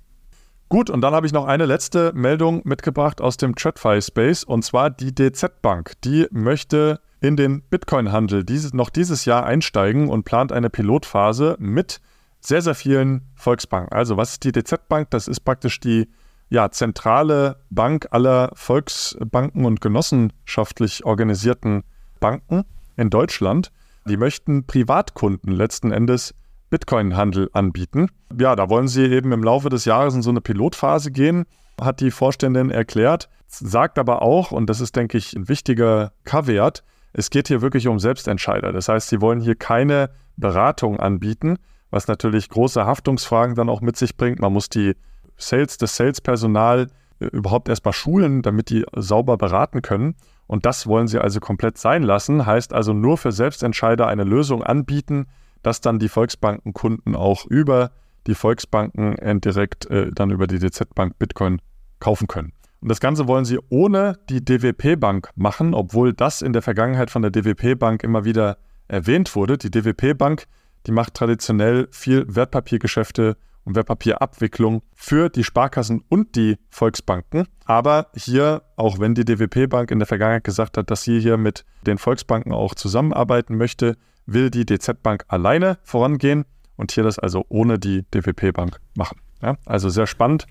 Gut, 0.69 0.91
und 0.91 1.01
dann 1.01 1.15
habe 1.15 1.27
ich 1.27 1.33
noch 1.33 1.47
eine 1.47 1.65
letzte 1.65 2.13
Meldung 2.13 2.63
mitgebracht 2.65 3.21
aus 3.21 3.37
dem 3.37 3.55
TradFi-Space 3.55 4.43
und 4.43 4.65
zwar 4.65 4.91
die 4.91 5.15
DZ 5.15 5.63
Bank. 5.63 5.93
Die 6.03 6.27
möchte 6.33 7.01
in 7.21 7.37
den 7.37 7.63
Bitcoin-Handel 7.63 8.43
dieses, 8.43 8.75
noch 8.75 8.91
dieses 8.91 9.25
Jahr 9.27 9.47
einsteigen 9.47 10.09
und 10.09 10.25
plant 10.25 10.51
eine 10.51 10.69
Pilotphase 10.69 11.57
mit 11.61 12.01
sehr, 12.41 12.63
sehr 12.63 12.75
vielen 12.75 13.23
Volksbanken. 13.37 13.93
Also, 13.93 14.17
was 14.17 14.33
ist 14.33 14.45
die 14.45 14.53
DZ 14.53 14.89
Bank? 14.89 15.11
Das 15.11 15.29
ist 15.29 15.41
praktisch 15.41 15.79
die 15.79 16.09
ja, 16.49 16.71
zentrale 16.71 17.61
Bank 17.71 18.09
aller 18.11 18.51
Volksbanken 18.55 19.65
und 19.65 19.81
genossenschaftlich 19.81 21.05
organisierten 21.05 21.85
Banken 22.19 22.65
in 22.97 23.11
Deutschland. 23.11 23.71
Die 24.09 24.17
möchten 24.17 24.67
Privatkunden 24.67 25.53
letzten 25.53 25.93
Endes 25.93 26.35
Bitcoin-Handel 26.71 27.51
anbieten. 27.53 28.09
Ja, 28.39 28.57
da 28.57 28.69
wollen 28.69 28.89
sie 28.89 29.05
eben 29.07 29.33
im 29.33 29.43
Laufe 29.43 29.69
des 29.69 29.85
Jahres 29.85 30.15
in 30.15 30.23
so 30.23 30.31
eine 30.31 30.41
Pilotphase 30.41 31.11
gehen, 31.11 31.45
hat 31.81 32.01
die 32.01 32.11
Vorständin 32.11 32.71
erklärt, 32.71 33.29
sagt 33.49 33.99
aber 33.99 34.23
auch, 34.23 34.51
und 34.51 34.69
das 34.69 34.81
ist, 34.81 34.97
denke 34.97 35.19
ich, 35.19 35.35
ein 35.35 35.49
wichtiger 35.49 36.13
Kaviar, 36.25 36.73
es 37.13 37.31
geht 37.31 37.49
hier 37.49 37.63
wirklich 37.63 37.89
um 37.89 37.99
Selbstentscheider. 37.99 38.73
Das 38.73 38.89
heißt, 38.89 39.09
sie 39.09 39.23
wollen 39.23 39.41
hier 39.41 39.55
keine 39.55 40.11
Beratung 40.37 41.01
anbieten, 41.01 41.57
was 41.91 42.09
natürlich 42.09 42.51
große 42.51 42.85
Haftungsfragen 42.85 43.55
dann 43.55 43.71
auch 43.71 43.81
mit 43.81 43.97
sich 43.97 44.17
bringt. 44.19 44.39
Man 44.39 44.53
muss 44.53 44.69
die 44.69 44.95
Sales, 45.39 45.79
das 45.79 45.97
Salespersonal 45.97 46.89
äh, 47.21 47.27
überhaupt 47.27 47.69
erstmal 47.69 47.95
schulen, 47.95 48.43
damit 48.43 48.69
die 48.69 48.85
sauber 48.95 49.39
beraten 49.39 49.81
können. 49.81 50.15
Und 50.47 50.67
das 50.67 50.87
wollen 50.87 51.09
sie 51.09 51.19
also 51.19 51.41
komplett 51.41 51.79
sein 51.79 52.03
lassen. 52.03 52.45
Heißt 52.45 52.73
also 52.75 52.93
nur 52.93 53.17
für 53.17 53.33
Selbstentscheider 53.33 54.07
eine 54.07 54.25
Lösung 54.25 54.63
anbieten, 54.63 55.27
dass 55.67 55.81
dann 55.81 55.99
die 55.99 56.09
Volksbankenkunden 56.09 57.17
auch 57.17 57.45
über 57.45 57.91
die 58.29 58.37
Volksbanken 58.37 59.17
direkt 59.41 59.87
äh, 59.91 60.13
dann 60.13 60.31
über 60.31 60.47
die 60.47 60.61
DZ 60.61 60.95
Bank 60.95 61.19
Bitcoin 61.19 61.61
kaufen 61.99 62.29
können. 62.29 62.53
Und 62.81 62.89
das 62.89 63.01
Ganze 63.01 63.27
wollen 63.27 63.45
sie 63.45 63.59
ohne 63.69 64.17
die 64.29 64.45
DWP 64.45 65.01
Bank 65.01 65.31
machen, 65.35 65.75
obwohl 65.75 66.13
das 66.13 66.41
in 66.41 66.53
der 66.53 66.63
Vergangenheit 66.63 67.11
von 67.11 67.23
der 67.23 67.33
DWP 67.33 67.77
Bank 67.77 68.05
immer 68.05 68.25
wieder 68.25 68.59
erwähnt 68.87 69.35
wurde. 69.35 69.59
Die 69.59 69.71
DWP 69.71 70.17
Bank, 70.17 70.45
die 70.87 70.93
macht 70.93 71.15
traditionell 71.15 71.89
viel 71.91 72.25
Wertpapiergeschäfte 72.29 73.37
und 73.65 73.75
Wertpapierabwicklung 73.75 74.83
für 74.95 75.29
die 75.31 75.43
Sparkassen 75.43 76.05
und 76.09 76.37
die 76.37 76.59
Volksbanken. 76.71 77.49
Aber 77.65 78.07
hier, 78.15 78.63
auch 78.77 79.01
wenn 79.01 79.17
die 79.17 79.25
DWP 79.25 79.69
Bank 79.69 79.91
in 79.91 79.99
der 79.99 80.07
Vergangenheit 80.07 80.45
gesagt 80.45 80.79
hat, 80.79 80.93
dass 80.93 81.03
sie 81.03 81.19
hier 81.19 81.37
mit 81.37 81.65
den 81.85 81.99
Volksbanken 81.99 82.53
auch 82.53 82.77
zusammenarbeiten 82.77 83.57
möchte, 83.57 83.97
will 84.27 84.51
die 84.51 84.67
DZ 84.67 85.03
Bank 85.03 85.25
alleine 85.29 85.79
vorangehen 85.83 86.45
und 86.77 86.93
hier 86.93 87.05
das 87.05 87.19
also 87.19 87.45
ohne 87.49 87.79
die 87.79 88.03
DWP 88.11 88.53
Bank 88.53 88.81
machen. 88.95 89.21
Ja, 89.43 89.57
also 89.65 89.89
sehr 89.89 90.07
spannend, 90.07 90.47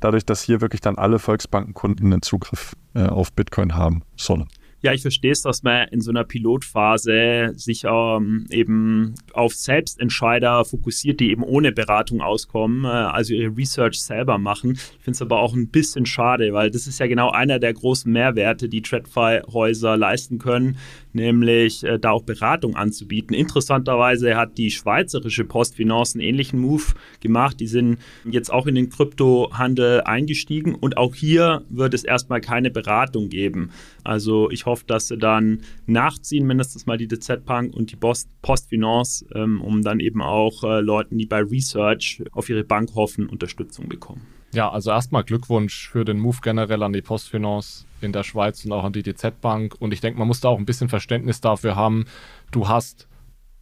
dadurch, 0.00 0.24
dass 0.24 0.42
hier 0.42 0.60
wirklich 0.60 0.80
dann 0.80 0.96
alle 0.96 1.18
Volksbankenkunden 1.18 2.12
einen 2.12 2.22
Zugriff 2.22 2.74
äh, 2.94 3.06
auf 3.06 3.32
Bitcoin 3.32 3.74
haben 3.74 4.02
sollen. 4.16 4.48
Ja, 4.82 4.94
ich 4.94 5.02
verstehe 5.02 5.32
es, 5.32 5.42
dass 5.42 5.62
man 5.62 5.88
in 5.88 6.00
so 6.00 6.10
einer 6.10 6.24
Pilotphase 6.24 7.52
sich 7.54 7.84
ähm, 7.84 8.46
eben 8.48 9.14
auf 9.34 9.54
Selbstentscheider 9.54 10.64
fokussiert, 10.64 11.20
die 11.20 11.30
eben 11.30 11.42
ohne 11.42 11.70
Beratung 11.70 12.22
auskommen, 12.22 12.84
äh, 12.84 12.88
also 12.88 13.34
ihre 13.34 13.54
Research 13.54 14.00
selber 14.00 14.38
machen. 14.38 14.72
Ich 14.72 15.04
finde 15.04 15.10
es 15.10 15.22
aber 15.22 15.40
auch 15.40 15.52
ein 15.54 15.68
bisschen 15.68 16.06
schade, 16.06 16.54
weil 16.54 16.70
das 16.70 16.86
ist 16.86 16.98
ja 16.98 17.06
genau 17.08 17.30
einer 17.30 17.58
der 17.58 17.74
großen 17.74 18.10
Mehrwerte, 18.10 18.70
die 18.70 18.80
TradFi-Häuser 18.80 19.98
leisten 19.98 20.38
können, 20.38 20.78
nämlich 21.12 21.84
äh, 21.84 21.98
da 21.98 22.12
auch 22.12 22.22
Beratung 22.22 22.74
anzubieten. 22.74 23.34
Interessanterweise 23.34 24.34
hat 24.34 24.56
die 24.56 24.70
schweizerische 24.70 25.44
Postfinance 25.44 26.14
einen 26.14 26.26
ähnlichen 26.26 26.58
Move 26.58 26.84
gemacht. 27.20 27.60
Die 27.60 27.66
sind 27.66 27.98
jetzt 28.24 28.50
auch 28.50 28.66
in 28.66 28.76
den 28.76 28.88
Kryptohandel 28.88 30.00
eingestiegen 30.02 30.74
und 30.74 30.96
auch 30.96 31.14
hier 31.14 31.66
wird 31.68 31.92
es 31.92 32.02
erstmal 32.02 32.40
keine 32.40 32.70
Beratung 32.70 33.28
geben. 33.28 33.72
Also 34.04 34.50
ich 34.50 34.66
hoffe, 34.66 34.84
dass 34.86 35.08
sie 35.08 35.16
dann 35.16 35.62
nachziehen, 35.86 36.46
mindestens 36.46 36.86
mal 36.86 36.96
die 36.96 37.08
DZ 37.08 37.44
Bank 37.44 37.74
und 37.74 37.92
die 37.92 37.96
Post 37.96 38.28
Postfinance, 38.42 39.26
ähm, 39.34 39.60
um 39.60 39.82
dann 39.82 40.00
eben 40.00 40.22
auch 40.22 40.64
äh, 40.64 40.80
Leuten, 40.80 41.18
die 41.18 41.26
bei 41.26 41.40
Research 41.40 42.22
auf 42.32 42.48
ihre 42.48 42.64
Bank 42.64 42.94
hoffen, 42.94 43.28
Unterstützung 43.28 43.88
bekommen. 43.88 44.26
Ja, 44.52 44.70
also 44.70 44.90
erstmal 44.90 45.22
Glückwunsch 45.22 45.88
für 45.88 46.04
den 46.04 46.18
Move 46.18 46.38
generell 46.42 46.82
an 46.82 46.92
die 46.92 47.02
Postfinance 47.02 47.86
in 48.00 48.12
der 48.12 48.24
Schweiz 48.24 48.64
und 48.64 48.72
auch 48.72 48.84
an 48.84 48.92
die 48.92 49.02
DZ 49.02 49.40
Bank. 49.40 49.76
Und 49.78 49.92
ich 49.92 50.00
denke, 50.00 50.18
man 50.18 50.26
muss 50.26 50.40
da 50.40 50.48
auch 50.48 50.58
ein 50.58 50.64
bisschen 50.64 50.88
Verständnis 50.88 51.40
dafür 51.40 51.76
haben. 51.76 52.06
Du 52.50 52.68
hast 52.68 53.06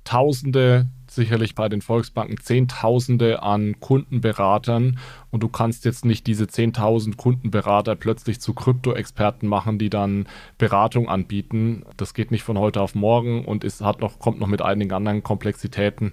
Tausende, 0.05 0.87
sicherlich 1.11 1.55
bei 1.55 1.69
den 1.69 1.83
Volksbanken 1.83 2.39
Zehntausende 2.39 3.43
an 3.43 3.81
Kundenberatern 3.81 4.99
und 5.31 5.43
du 5.43 5.49
kannst 5.49 5.85
jetzt 5.85 6.05
nicht 6.05 6.27
diese 6.27 6.45
10.000 6.45 7.17
Kundenberater 7.17 7.95
plötzlich 7.97 8.41
zu 8.41 8.55
Krypto-Experten 8.55 9.47
machen, 9.47 9.79
die 9.79 9.91
dann 9.91 10.27
Beratung 10.59 11.09
anbieten. 11.09 11.85
Das 11.97 12.15
geht 12.15 12.31
nicht 12.31 12.43
von 12.43 12.59
heute 12.59 12.81
auf 12.81 12.95
morgen 12.95 13.45
und 13.45 13.65
es 13.65 13.81
hat 13.81 14.01
noch, 14.01 14.19
kommt 14.19 14.41
noch 14.41 14.47
mit 14.47 14.63
einigen 14.63 14.93
anderen 14.93 15.23
Komplexitäten. 15.23 16.13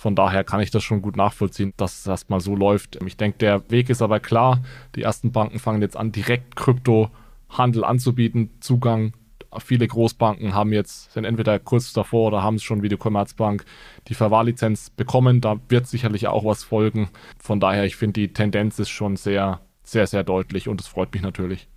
Von 0.00 0.14
daher 0.14 0.44
kann 0.44 0.60
ich 0.60 0.70
das 0.70 0.82
schon 0.82 1.02
gut 1.02 1.16
nachvollziehen, 1.16 1.74
dass 1.76 1.98
es 1.98 2.06
erstmal 2.06 2.40
so 2.40 2.56
läuft. 2.56 2.98
Ich 3.04 3.18
denke, 3.18 3.36
der 3.36 3.70
Weg 3.70 3.90
ist 3.90 4.00
aber 4.00 4.18
klar. 4.18 4.62
Die 4.94 5.02
ersten 5.02 5.30
Banken 5.30 5.58
fangen 5.58 5.82
jetzt 5.82 5.96
an, 5.96 6.10
direkt 6.10 6.56
Kryptohandel 6.56 7.84
anzubieten, 7.84 8.50
Zugang. 8.60 9.12
Viele 9.58 9.86
Großbanken 9.86 10.54
haben 10.54 10.72
jetzt, 10.72 11.12
sind 11.12 11.24
entweder 11.24 11.58
kurz 11.58 11.92
davor 11.92 12.28
oder 12.28 12.42
haben 12.42 12.56
es 12.56 12.62
schon 12.62 12.82
wie 12.82 12.88
die 12.88 12.96
Commerzbank 12.96 13.64
die 14.08 14.14
Verwahrlizenz 14.14 14.90
bekommen. 14.90 15.40
Da 15.40 15.56
wird 15.68 15.86
sicherlich 15.86 16.28
auch 16.28 16.44
was 16.44 16.62
folgen. 16.62 17.08
Von 17.38 17.58
daher, 17.58 17.84
ich 17.84 17.96
finde, 17.96 18.20
die 18.20 18.32
Tendenz 18.32 18.78
ist 18.78 18.90
schon 18.90 19.16
sehr, 19.16 19.60
sehr, 19.82 20.06
sehr 20.06 20.22
deutlich 20.22 20.68
und 20.68 20.80
es 20.80 20.86
freut 20.86 21.12
mich 21.12 21.22
natürlich. 21.22 21.68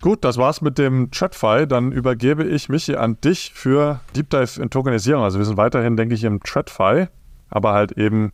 Gut, 0.00 0.24
das 0.24 0.36
war's 0.36 0.60
mit 0.60 0.76
dem 0.76 1.10
Chat-File. 1.12 1.66
Dann 1.66 1.92
übergebe 1.92 2.44
ich 2.44 2.68
Michi 2.68 2.96
an 2.96 3.18
dich 3.20 3.52
für 3.54 4.00
Deep 4.16 4.28
Dive 4.30 4.60
in 4.60 4.70
Tokenisierung. 4.70 5.22
Also 5.22 5.38
wir 5.38 5.46
sind 5.46 5.56
weiterhin, 5.56 5.96
denke 5.96 6.14
ich, 6.14 6.24
im 6.24 6.42
Chat-File 6.42 7.08
aber 7.54 7.72
halt 7.72 7.92
eben 7.92 8.32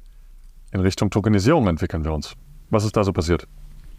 in 0.73 0.81
Richtung 0.81 1.11
Tokenisierung 1.11 1.69
entwickeln 1.69 2.05
wir 2.05 2.13
uns. 2.13 2.35
Was 2.71 2.85
ist 2.85 2.97
da 2.97 3.05
so 3.05 3.13
passiert? 3.13 3.47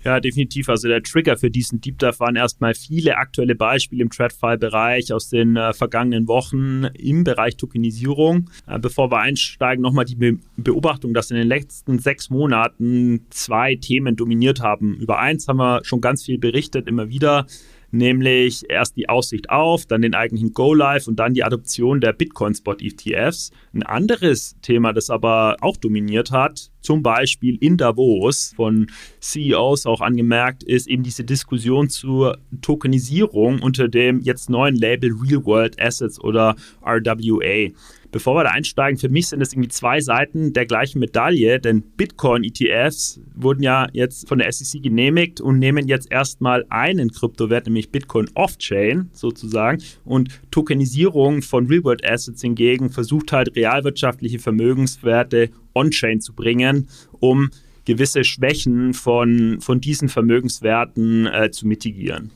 Ja, 0.03 0.19
definitiv. 0.19 0.67
Also 0.69 0.87
der 0.87 1.03
Trigger 1.03 1.37
für 1.37 1.51
diesen 1.51 1.79
Deep 1.79 1.99
Dive 1.99 2.19
waren 2.19 2.35
erstmal 2.35 2.73
viele 2.73 3.17
aktuelle 3.17 3.55
Beispiele 3.55 4.01
im 4.01 4.09
TradFi-Bereich 4.09 5.13
aus 5.13 5.29
den 5.29 5.55
äh, 5.55 5.73
vergangenen 5.73 6.27
Wochen 6.27 6.85
im 6.95 7.23
Bereich 7.23 7.55
Tokenisierung. 7.57 8.49
Äh, 8.67 8.79
bevor 8.79 9.11
wir 9.11 9.19
einsteigen, 9.19 9.81
nochmal 9.81 10.05
die 10.05 10.15
Be 10.15 10.37
Beobachtung, 10.57 11.13
dass 11.13 11.31
in 11.31 11.37
den 11.37 11.47
letzten 11.47 11.99
sechs 11.99 12.29
Monaten 12.29 13.25
zwei 13.29 13.75
Themen 13.75 14.15
dominiert 14.15 14.61
haben. 14.61 14.95
Über 14.95 15.19
eins 15.19 15.47
haben 15.47 15.57
wir 15.57 15.81
schon 15.83 16.01
ganz 16.01 16.23
viel 16.23 16.37
berichtet, 16.37 16.87
immer 16.87 17.09
wieder 17.09 17.47
nämlich 17.91 18.69
erst 18.69 18.97
die 18.97 19.09
Aussicht 19.09 19.49
auf, 19.49 19.85
dann 19.85 20.01
den 20.01 20.15
eigentlichen 20.15 20.53
Go-Live 20.53 21.07
und 21.07 21.17
dann 21.17 21.33
die 21.33 21.43
Adoption 21.43 22.01
der 22.01 22.13
Bitcoin-Spot-ETFs. 22.13 23.51
Ein 23.73 23.83
anderes 23.83 24.55
Thema, 24.61 24.93
das 24.93 25.09
aber 25.09 25.57
auch 25.61 25.77
dominiert 25.77 26.31
hat, 26.31 26.71
zum 26.81 27.03
Beispiel 27.03 27.57
in 27.61 27.77
Davos 27.77 28.53
von 28.55 28.87
CEOs 29.19 29.85
auch 29.85 30.01
angemerkt, 30.01 30.63
ist 30.63 30.87
eben 30.87 31.03
diese 31.03 31.23
Diskussion 31.23 31.89
zur 31.89 32.37
Tokenisierung 32.61 33.61
unter 33.61 33.87
dem 33.87 34.19
jetzt 34.21 34.49
neuen 34.49 34.75
Label 34.75 35.11
Real 35.11 35.45
World 35.45 35.79
Assets 35.79 36.19
oder 36.19 36.55
RWA. 36.83 37.69
Bevor 38.11 38.35
wir 38.35 38.43
da 38.43 38.49
einsteigen, 38.49 38.99
für 38.99 39.07
mich 39.07 39.27
sind 39.27 39.41
es 39.41 39.53
irgendwie 39.53 39.69
zwei 39.69 40.01
Seiten 40.01 40.51
der 40.51 40.65
gleichen 40.65 40.99
Medaille, 40.99 41.59
denn 41.59 41.81
Bitcoin-ETFs 41.81 43.21
wurden 43.35 43.63
ja 43.63 43.87
jetzt 43.93 44.27
von 44.27 44.39
der 44.39 44.51
SEC 44.51 44.83
genehmigt 44.83 45.39
und 45.39 45.59
nehmen 45.59 45.87
jetzt 45.87 46.11
erstmal 46.11 46.65
einen 46.69 47.11
Kryptowert, 47.11 47.67
nämlich 47.67 47.89
Bitcoin 47.89 48.29
off-chain 48.33 49.09
sozusagen. 49.13 49.81
Und 50.03 50.41
Tokenisierung 50.51 51.41
von 51.41 51.67
Real-World 51.67 52.05
Assets 52.05 52.41
hingegen 52.41 52.89
versucht 52.89 53.31
halt 53.31 53.55
realwirtschaftliche 53.55 54.39
Vermögenswerte 54.39 55.49
on-chain 55.73 56.19
zu 56.19 56.33
bringen, 56.33 56.89
um 57.19 57.49
gewisse 57.85 58.23
Schwächen 58.23 58.93
von, 58.93 59.59
von 59.61 59.79
diesen 59.79 60.09
Vermögenswerten 60.09 61.27
äh, 61.27 61.49
zu 61.51 61.65
mitigieren. 61.65 62.31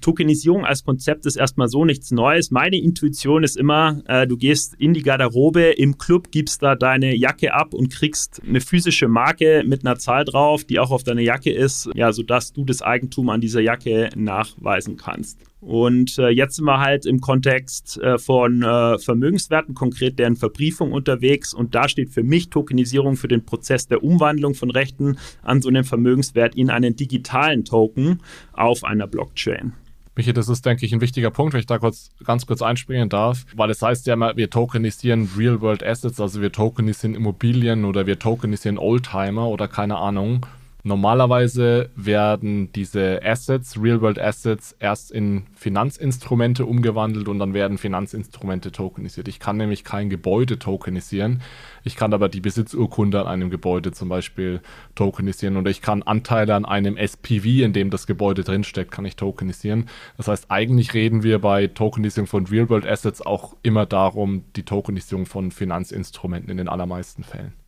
Tokenisierung 0.00 0.64
als 0.64 0.84
Konzept 0.84 1.26
ist 1.26 1.36
erstmal 1.36 1.68
so 1.68 1.84
nichts 1.84 2.10
Neues. 2.10 2.50
Meine 2.50 2.80
Intuition 2.80 3.42
ist 3.42 3.56
immer, 3.56 4.02
äh, 4.06 4.26
du 4.26 4.36
gehst 4.36 4.74
in 4.78 4.94
die 4.94 5.02
Garderobe, 5.02 5.62
im 5.62 5.98
Club 5.98 6.30
gibst 6.30 6.62
da 6.62 6.76
deine 6.76 7.14
Jacke 7.14 7.54
ab 7.54 7.74
und 7.74 7.90
kriegst 7.90 8.40
eine 8.46 8.60
physische 8.60 9.08
Marke 9.08 9.62
mit 9.66 9.84
einer 9.84 9.98
Zahl 9.98 10.24
drauf, 10.24 10.64
die 10.64 10.78
auch 10.78 10.90
auf 10.90 11.02
deiner 11.02 11.22
Jacke 11.22 11.52
ist, 11.52 11.90
ja, 11.94 12.12
sodass 12.12 12.52
du 12.52 12.64
das 12.64 12.82
Eigentum 12.82 13.28
an 13.30 13.40
dieser 13.40 13.60
Jacke 13.60 14.10
nachweisen 14.14 14.96
kannst. 14.96 15.38
Und 15.60 16.18
äh, 16.18 16.30
jetzt 16.30 16.56
sind 16.56 16.64
wir 16.64 16.80
halt 16.80 17.04
im 17.04 17.20
Kontext 17.20 17.98
äh, 17.98 18.16
von 18.18 18.62
äh, 18.62 18.98
Vermögenswerten, 18.98 19.74
konkret 19.74 20.18
deren 20.18 20.36
Verbriefung 20.36 20.92
unterwegs. 20.92 21.52
Und 21.52 21.74
da 21.74 21.88
steht 21.88 22.10
für 22.10 22.22
mich 22.22 22.48
Tokenisierung 22.48 23.16
für 23.16 23.28
den 23.28 23.44
Prozess 23.44 23.86
der 23.86 24.02
Umwandlung 24.02 24.54
von 24.54 24.70
Rechten 24.70 25.18
an 25.42 25.60
so 25.60 25.68
einem 25.68 25.84
Vermögenswert 25.84 26.54
in 26.54 26.70
einen 26.70 26.96
digitalen 26.96 27.64
Token 27.66 28.20
auf 28.54 28.84
einer 28.84 29.06
Blockchain. 29.06 29.74
Michi, 30.16 30.32
das 30.32 30.48
ist, 30.48 30.66
denke 30.66 30.84
ich, 30.84 30.92
ein 30.92 31.00
wichtiger 31.00 31.30
Punkt, 31.30 31.52
wenn 31.52 31.60
ich 31.60 31.66
da 31.66 31.78
kurz, 31.78 32.10
ganz 32.24 32.46
kurz 32.46 32.62
einspringen 32.62 33.08
darf, 33.08 33.46
weil 33.54 33.70
es 33.70 33.80
heißt 33.80 34.06
ja 34.06 34.14
immer, 34.14 34.36
wir 34.36 34.50
tokenisieren 34.50 35.30
Real-World 35.36 35.84
Assets, 35.84 36.20
also 36.20 36.40
wir 36.40 36.52
tokenisieren 36.52 37.14
Immobilien 37.14 37.84
oder 37.84 38.06
wir 38.06 38.18
tokenisieren 38.18 38.78
Oldtimer 38.78 39.48
oder 39.48 39.68
keine 39.68 39.96
Ahnung. 39.96 40.46
Normalerweise 40.82 41.90
werden 41.94 42.72
diese 42.72 43.20
Assets, 43.22 43.80
Real-World 43.80 44.18
Assets, 44.18 44.74
erst 44.78 45.10
in 45.10 45.44
Finanzinstrumente 45.54 46.64
umgewandelt 46.64 47.28
und 47.28 47.38
dann 47.38 47.52
werden 47.52 47.76
Finanzinstrumente 47.76 48.72
tokenisiert. 48.72 49.28
Ich 49.28 49.40
kann 49.40 49.58
nämlich 49.58 49.84
kein 49.84 50.08
Gebäude 50.08 50.58
tokenisieren. 50.58 51.42
Ich 51.84 51.96
kann 51.96 52.12
aber 52.12 52.28
die 52.28 52.40
Besitzurkunde 52.40 53.20
an 53.20 53.26
einem 53.26 53.50
Gebäude 53.50 53.92
zum 53.92 54.08
Beispiel 54.08 54.60
tokenisieren 54.94 55.56
oder 55.56 55.70
ich 55.70 55.82
kann 55.82 56.02
Anteile 56.02 56.54
an 56.54 56.64
einem 56.64 56.96
SPV, 56.96 57.62
in 57.64 57.72
dem 57.72 57.90
das 57.90 58.06
Gebäude 58.06 58.44
drinsteckt, 58.44 58.90
kann 58.90 59.04
ich 59.04 59.16
tokenisieren. 59.16 59.88
Das 60.16 60.28
heißt, 60.28 60.50
eigentlich 60.50 60.94
reden 60.94 61.22
wir 61.22 61.38
bei 61.38 61.66
Tokenisierung 61.66 62.26
von 62.26 62.46
Real-World 62.46 62.86
Assets 62.86 63.22
auch 63.22 63.56
immer 63.62 63.86
darum, 63.86 64.44
die 64.56 64.64
Tokenisierung 64.64 65.26
von 65.26 65.50
Finanzinstrumenten 65.50 66.50
in 66.50 66.56
den 66.56 66.68
allermeisten 66.68 67.24
Fällen. 67.24 67.59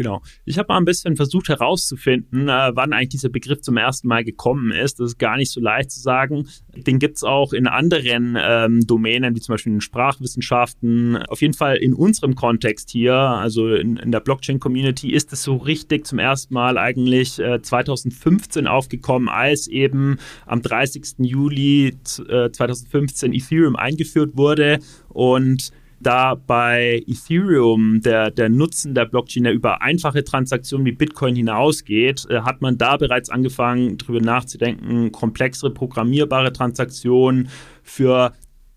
Genau. 0.00 0.22
Ich 0.46 0.56
habe 0.56 0.68
mal 0.72 0.78
ein 0.78 0.86
bisschen 0.86 1.14
versucht 1.14 1.50
herauszufinden, 1.50 2.48
äh, 2.48 2.70
wann 2.74 2.94
eigentlich 2.94 3.10
dieser 3.10 3.28
Begriff 3.28 3.60
zum 3.60 3.76
ersten 3.76 4.08
Mal 4.08 4.24
gekommen 4.24 4.72
ist. 4.72 4.98
Das 4.98 5.08
ist 5.08 5.18
gar 5.18 5.36
nicht 5.36 5.50
so 5.50 5.60
leicht 5.60 5.90
zu 5.90 6.00
sagen. 6.00 6.48
Den 6.74 6.98
gibt 6.98 7.18
es 7.18 7.22
auch 7.22 7.52
in 7.52 7.66
anderen 7.66 8.34
ähm, 8.40 8.86
Domänen, 8.86 9.36
wie 9.36 9.40
zum 9.40 9.52
Beispiel 9.52 9.74
in 9.74 9.82
Sprachwissenschaften. 9.82 11.18
Auf 11.24 11.42
jeden 11.42 11.52
Fall 11.52 11.76
in 11.76 11.92
unserem 11.92 12.34
Kontext 12.34 12.88
hier, 12.88 13.12
also 13.12 13.74
in, 13.74 13.98
in 13.98 14.10
der 14.10 14.20
Blockchain-Community, 14.20 15.12
ist 15.12 15.34
es 15.34 15.42
so 15.42 15.58
richtig 15.58 16.06
zum 16.06 16.18
ersten 16.18 16.54
Mal 16.54 16.78
eigentlich 16.78 17.38
äh, 17.38 17.60
2015 17.60 18.66
aufgekommen, 18.66 19.28
als 19.28 19.68
eben 19.68 20.16
am 20.46 20.62
30. 20.62 21.16
Juli 21.18 21.88
äh, 22.26 22.50
2015 22.50 23.34
Ethereum 23.34 23.76
eingeführt 23.76 24.38
wurde 24.38 24.78
und 25.10 25.72
da 26.00 26.34
bei 26.34 27.02
Ethereum 27.06 28.00
der, 28.00 28.30
der 28.30 28.48
Nutzen 28.48 28.94
der 28.94 29.04
Blockchain 29.04 29.44
ja 29.44 29.52
über 29.52 29.82
einfache 29.82 30.24
Transaktionen 30.24 30.86
wie 30.86 30.92
Bitcoin 30.92 31.36
hinausgeht, 31.36 32.26
äh, 32.30 32.40
hat 32.40 32.62
man 32.62 32.78
da 32.78 32.96
bereits 32.96 33.30
angefangen, 33.30 33.98
darüber 33.98 34.20
nachzudenken, 34.20 35.12
komplexere 35.12 35.70
programmierbare 35.70 36.52
Transaktionen 36.52 37.48
für 37.82 38.32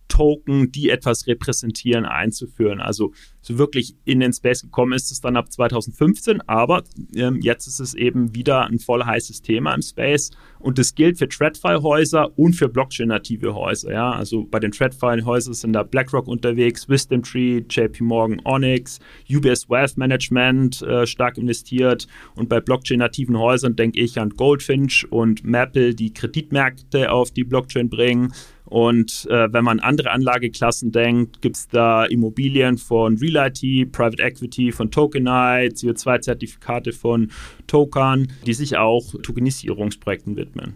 Token, 0.07 0.71
die 0.71 0.89
etwas 0.89 1.25
repräsentieren, 1.27 2.05
einzuführen. 2.05 2.79
Also 2.79 3.13
so 3.41 3.57
wirklich 3.57 3.95
in 4.05 4.19
den 4.19 4.31
Space 4.31 4.61
gekommen 4.61 4.93
ist 4.93 5.11
es 5.11 5.19
dann 5.19 5.35
ab 5.35 5.51
2015, 5.51 6.41
aber 6.47 6.83
ähm, 7.15 7.39
jetzt 7.41 7.67
ist 7.67 7.79
es 7.79 7.93
eben 7.93 8.33
wieder 8.35 8.65
ein 8.65 8.79
voll 8.79 9.03
heißes 9.03 9.41
Thema 9.41 9.73
im 9.73 9.81
Space 9.81 10.31
und 10.59 10.77
das 10.77 10.95
gilt 10.95 11.17
für 11.17 11.27
TradFi-Häuser 11.27 12.37
und 12.37 12.53
für 12.53 12.69
Blockchain-native 12.69 13.53
Häuser. 13.53 13.91
Ja? 13.91 14.11
Also 14.11 14.45
bei 14.45 14.59
den 14.59 14.71
TradFi-Häusern 14.71 15.53
sind 15.53 15.73
da 15.73 15.83
BlackRock 15.83 16.27
unterwegs, 16.27 16.87
Wisdom 16.87 17.23
Tree, 17.23 17.63
JP 17.69 18.03
Morgan, 18.03 18.41
Onyx, 18.45 18.99
UBS 19.29 19.69
Wealth 19.69 19.97
Management 19.97 20.81
äh, 20.83 21.05
stark 21.05 21.37
investiert 21.37 22.07
und 22.35 22.49
bei 22.49 22.61
Blockchain-nativen 22.61 23.37
Häusern 23.37 23.75
denke 23.75 23.99
ich 23.99 24.19
an 24.19 24.29
Goldfinch 24.29 25.05
und 25.11 25.43
Maple, 25.43 25.95
die 25.95 26.13
Kreditmärkte 26.13 27.11
auf 27.11 27.31
die 27.31 27.43
Blockchain 27.43 27.89
bringen. 27.89 28.31
Und 28.65 29.27
äh, 29.29 29.51
wenn 29.51 29.63
man 29.63 29.79
andere 29.79 30.11
Anlageklassen 30.11 30.91
denkt, 30.91 31.41
gibt 31.41 31.57
es 31.57 31.67
da 31.67 32.05
Immobilien 32.05 32.77
von 32.77 33.17
Real 33.17 33.51
IT, 33.51 33.91
Private 33.91 34.23
Equity 34.23 34.71
von 34.71 34.89
Tokenite, 34.89 35.75
CO2-Zertifikate 35.75 36.93
von 36.93 37.31
Token, 37.67 38.31
die 38.45 38.53
sich 38.53 38.77
auch 38.77 39.13
Tokenisierungsprojekten 39.21 40.35
widmen. 40.35 40.75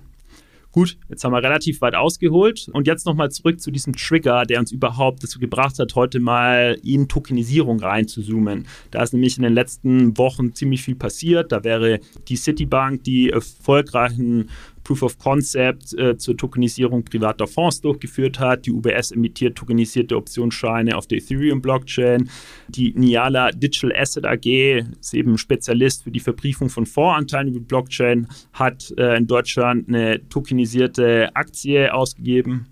Gut, 0.78 0.95
jetzt 1.10 1.23
haben 1.23 1.32
wir 1.32 1.41
relativ 1.41 1.82
weit 1.82 1.95
ausgeholt 1.95 2.69
und 2.71 2.86
jetzt 2.86 3.08
nochmal 3.08 3.32
zurück 3.32 3.60
zu 3.60 3.71
diesem 3.71 3.95
Trigger, 3.95 4.43
der 4.43 4.60
uns 4.60 4.71
überhaupt 4.71 5.23
dazu 5.23 5.39
gebracht 5.39 5.80
hat, 5.80 5.95
heute 5.95 6.19
mal 6.19 6.78
in 6.84 7.08
Tokenisierung 7.08 7.80
reinzuzoomen. 7.80 8.67
Da 8.91 9.02
ist 9.02 9.12
nämlich 9.12 9.38
in 9.38 9.43
den 9.43 9.54
letzten 9.54 10.15
Wochen 10.19 10.54
ziemlich 10.54 10.84
viel 10.84 10.93
passiert. 10.93 11.52
Da 11.52 11.63
wäre 11.63 12.00
die 12.28 12.36
Citibank 12.36 13.04
die 13.06 13.32
erfolgreichen 13.32 14.52
Proof 14.88 15.04
of 15.04 15.19
Concept 15.19 15.93
äh, 15.97 16.17
zur 16.17 16.38
Tokenisierung 16.38 17.04
privater 17.04 17.45
Fonds 17.45 17.82
durchgeführt 17.82 18.39
hat. 18.39 18.65
Die 18.65 18.71
UBS 18.71 19.12
emittiert 19.12 19.58
tokenisierte 19.58 20.15
Optionsscheine 20.15 20.95
auf 20.95 21.08
der 21.08 21.17
Ethereum-Blockchain. 21.17 22.30
Die 22.69 22.93
Niala 22.97 23.52
Digital 23.52 23.93
Asset 23.97 24.26
AG 24.26 24.45
ist 24.45 25.13
eben 25.13 25.38
Spezialist 25.38 26.04
für 26.04 26.12
die 26.12 26.21
Verbriefung 26.21 26.69
von 26.69 26.86
Fondsanteilen 26.86 27.54
über 27.54 27.60
Blockchain, 27.60 28.28
hat 28.54 28.93
äh, 28.97 29.17
in 29.17 29.28
Deutschland 29.28 29.89
eine 29.89 30.26
tokenisierte 30.30 31.36
Aktie 31.36 31.93
ausgegeben. 31.93 32.67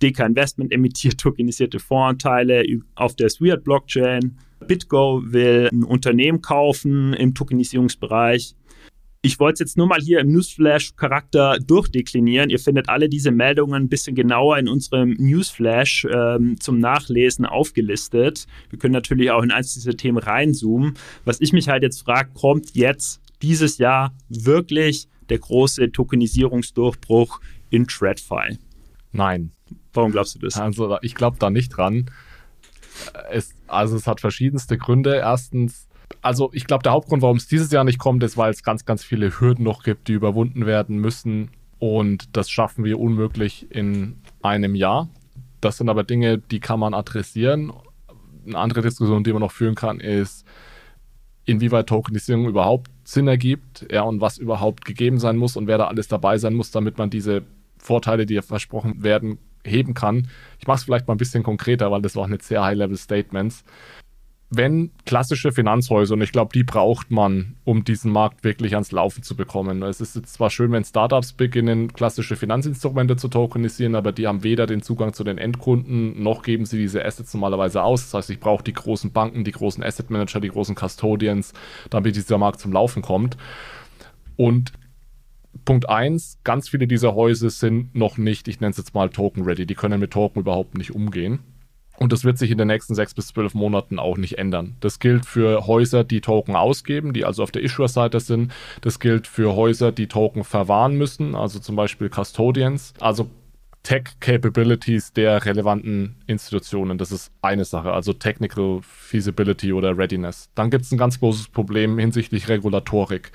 DK 0.00 0.26
Investment 0.26 0.70
emittiert 0.72 1.18
tokenisierte 1.18 1.80
Fondsanteile 1.80 2.64
auf 2.94 3.16
der 3.16 3.28
Sweat 3.28 3.64
Blockchain. 3.64 4.38
BitGo 4.68 5.20
will 5.24 5.68
ein 5.72 5.82
Unternehmen 5.82 6.40
kaufen 6.40 7.12
im 7.14 7.34
Tokenisierungsbereich. 7.34 8.54
Ich 9.24 9.40
wollte 9.40 9.54
es 9.54 9.60
jetzt 9.60 9.78
nur 9.78 9.86
mal 9.86 10.02
hier 10.02 10.20
im 10.20 10.30
Newsflash-Charakter 10.32 11.56
durchdeklinieren. 11.58 12.50
Ihr 12.50 12.58
findet 12.58 12.90
alle 12.90 13.08
diese 13.08 13.30
Meldungen 13.30 13.84
ein 13.84 13.88
bisschen 13.88 14.14
genauer 14.14 14.58
in 14.58 14.68
unserem 14.68 15.14
Newsflash 15.14 16.06
ähm, 16.14 16.60
zum 16.60 16.78
Nachlesen 16.78 17.46
aufgelistet. 17.46 18.46
Wir 18.68 18.78
können 18.78 18.92
natürlich 18.92 19.30
auch 19.30 19.42
in 19.42 19.50
eins 19.50 19.72
dieser 19.72 19.96
Themen 19.96 20.18
reinzoomen. 20.18 20.92
Was 21.24 21.40
ich 21.40 21.54
mich 21.54 21.70
halt 21.70 21.82
jetzt 21.82 22.02
frage, 22.02 22.32
kommt 22.34 22.74
jetzt 22.74 23.22
dieses 23.40 23.78
Jahr 23.78 24.14
wirklich 24.28 25.08
der 25.30 25.38
große 25.38 25.90
Tokenisierungsdurchbruch 25.90 27.40
in 27.70 27.86
TradFi? 27.86 28.58
Nein. 29.12 29.52
Warum 29.94 30.12
glaubst 30.12 30.34
du 30.34 30.40
das? 30.40 30.58
Also 30.58 30.98
ich 31.00 31.14
glaube 31.14 31.38
da 31.38 31.48
nicht 31.48 31.70
dran. 31.70 32.10
Es, 33.30 33.54
also 33.68 33.96
es 33.96 34.06
hat 34.06 34.20
verschiedenste 34.20 34.76
Gründe. 34.76 35.14
Erstens, 35.16 35.88
also 36.22 36.50
ich 36.52 36.66
glaube, 36.66 36.82
der 36.82 36.92
Hauptgrund, 36.92 37.22
warum 37.22 37.36
es 37.36 37.46
dieses 37.46 37.70
Jahr 37.70 37.84
nicht 37.84 37.98
kommt, 37.98 38.22
ist, 38.22 38.36
weil 38.36 38.50
es 38.50 38.62
ganz, 38.62 38.84
ganz 38.84 39.04
viele 39.04 39.40
Hürden 39.40 39.64
noch 39.64 39.82
gibt, 39.82 40.08
die 40.08 40.12
überwunden 40.12 40.66
werden 40.66 40.98
müssen. 40.98 41.50
Und 41.78 42.36
das 42.36 42.50
schaffen 42.50 42.84
wir 42.84 42.98
unmöglich 42.98 43.70
in 43.70 44.16
einem 44.42 44.74
Jahr. 44.74 45.08
Das 45.60 45.76
sind 45.78 45.88
aber 45.88 46.04
Dinge, 46.04 46.38
die 46.38 46.60
kann 46.60 46.80
man 46.80 46.94
adressieren. 46.94 47.72
Eine 48.46 48.58
andere 48.58 48.82
Diskussion, 48.82 49.24
die 49.24 49.32
man 49.32 49.40
noch 49.40 49.52
führen 49.52 49.74
kann, 49.74 50.00
ist, 50.00 50.46
inwieweit 51.46 51.88
Tokenisierung 51.88 52.46
überhaupt 52.46 52.90
Sinn 53.04 53.28
ergibt, 53.28 53.86
ja, 53.90 54.02
und 54.02 54.20
was 54.20 54.38
überhaupt 54.38 54.84
gegeben 54.84 55.18
sein 55.18 55.36
muss 55.36 55.56
und 55.56 55.66
wer 55.66 55.78
da 55.78 55.86
alles 55.86 56.08
dabei 56.08 56.38
sein 56.38 56.54
muss, 56.54 56.70
damit 56.70 56.96
man 56.96 57.10
diese 57.10 57.42
Vorteile, 57.78 58.24
die 58.24 58.40
versprochen 58.40 59.02
werden, 59.02 59.38
heben 59.62 59.94
kann. 59.94 60.28
Ich 60.58 60.66
mache 60.66 60.78
es 60.78 60.84
vielleicht 60.84 61.06
mal 61.06 61.14
ein 61.14 61.18
bisschen 61.18 61.42
konkreter, 61.42 61.90
weil 61.90 62.02
das 62.02 62.16
war 62.16 62.24
auch 62.24 62.28
nicht 62.28 62.42
sehr 62.42 62.62
High-Level-Statements 62.62 63.64
wenn 64.56 64.90
klassische 65.06 65.52
Finanzhäuser, 65.52 66.14
und 66.14 66.22
ich 66.22 66.32
glaube, 66.32 66.52
die 66.52 66.64
braucht 66.64 67.10
man, 67.10 67.54
um 67.64 67.84
diesen 67.84 68.10
Markt 68.10 68.44
wirklich 68.44 68.74
ans 68.74 68.92
Laufen 68.92 69.22
zu 69.22 69.36
bekommen. 69.36 69.82
Es 69.82 70.00
ist 70.00 70.16
jetzt 70.16 70.34
zwar 70.34 70.50
schön, 70.50 70.72
wenn 70.72 70.84
Startups 70.84 71.32
beginnen, 71.32 71.92
klassische 71.92 72.36
Finanzinstrumente 72.36 73.16
zu 73.16 73.28
tokenisieren, 73.28 73.94
aber 73.94 74.12
die 74.12 74.26
haben 74.26 74.42
weder 74.42 74.66
den 74.66 74.82
Zugang 74.82 75.12
zu 75.12 75.24
den 75.24 75.38
Endkunden, 75.38 76.22
noch 76.22 76.42
geben 76.42 76.66
sie 76.66 76.78
diese 76.78 77.04
Assets 77.04 77.34
normalerweise 77.34 77.82
aus. 77.82 78.02
Das 78.02 78.14
heißt, 78.14 78.30
ich 78.30 78.40
brauche 78.40 78.64
die 78.64 78.72
großen 78.72 79.12
Banken, 79.12 79.44
die 79.44 79.52
großen 79.52 79.82
Asset 79.82 80.10
Manager, 80.10 80.40
die 80.40 80.48
großen 80.48 80.74
Custodians, 80.74 81.52
damit 81.90 82.16
dieser 82.16 82.38
Markt 82.38 82.60
zum 82.60 82.72
Laufen 82.72 83.02
kommt. 83.02 83.36
Und 84.36 84.72
Punkt 85.64 85.88
1, 85.88 86.40
ganz 86.44 86.68
viele 86.68 86.86
dieser 86.86 87.14
Häuser 87.14 87.48
sind 87.48 87.94
noch 87.94 88.18
nicht, 88.18 88.48
ich 88.48 88.60
nenne 88.60 88.72
es 88.72 88.76
jetzt 88.76 88.94
mal 88.94 89.08
Token-ready. 89.08 89.66
Die 89.66 89.74
können 89.74 90.00
mit 90.00 90.10
Token 90.10 90.40
überhaupt 90.40 90.76
nicht 90.76 90.94
umgehen. 90.94 91.40
Und 91.98 92.12
das 92.12 92.24
wird 92.24 92.38
sich 92.38 92.50
in 92.50 92.58
den 92.58 92.68
nächsten 92.68 92.94
sechs 92.94 93.14
bis 93.14 93.28
zwölf 93.28 93.54
Monaten 93.54 93.98
auch 93.98 94.16
nicht 94.16 94.38
ändern. 94.38 94.76
Das 94.80 94.98
gilt 94.98 95.26
für 95.26 95.66
Häuser, 95.66 96.02
die 96.04 96.20
Token 96.20 96.56
ausgeben, 96.56 97.12
die 97.12 97.24
also 97.24 97.42
auf 97.42 97.52
der 97.52 97.62
Issuer-Seite 97.62 98.20
sind. 98.20 98.52
Das 98.80 98.98
gilt 98.98 99.26
für 99.26 99.54
Häuser, 99.54 99.92
die 99.92 100.08
Token 100.08 100.44
verwahren 100.44 100.96
müssen, 100.96 101.34
also 101.34 101.60
zum 101.60 101.76
Beispiel 101.76 102.08
Custodians. 102.08 102.94
Also 103.00 103.28
Tech-Capabilities 103.84 105.12
der 105.12 105.44
relevanten 105.44 106.16
Institutionen. 106.26 106.98
Das 106.98 107.12
ist 107.12 107.30
eine 107.42 107.64
Sache, 107.64 107.92
also 107.92 108.12
Technical 108.14 108.80
Feasibility 108.82 109.72
oder 109.72 109.96
Readiness. 109.96 110.48
Dann 110.54 110.70
gibt 110.70 110.84
es 110.84 110.92
ein 110.92 110.98
ganz 110.98 111.20
großes 111.20 111.48
Problem 111.48 111.98
hinsichtlich 111.98 112.48
Regulatorik. 112.48 113.30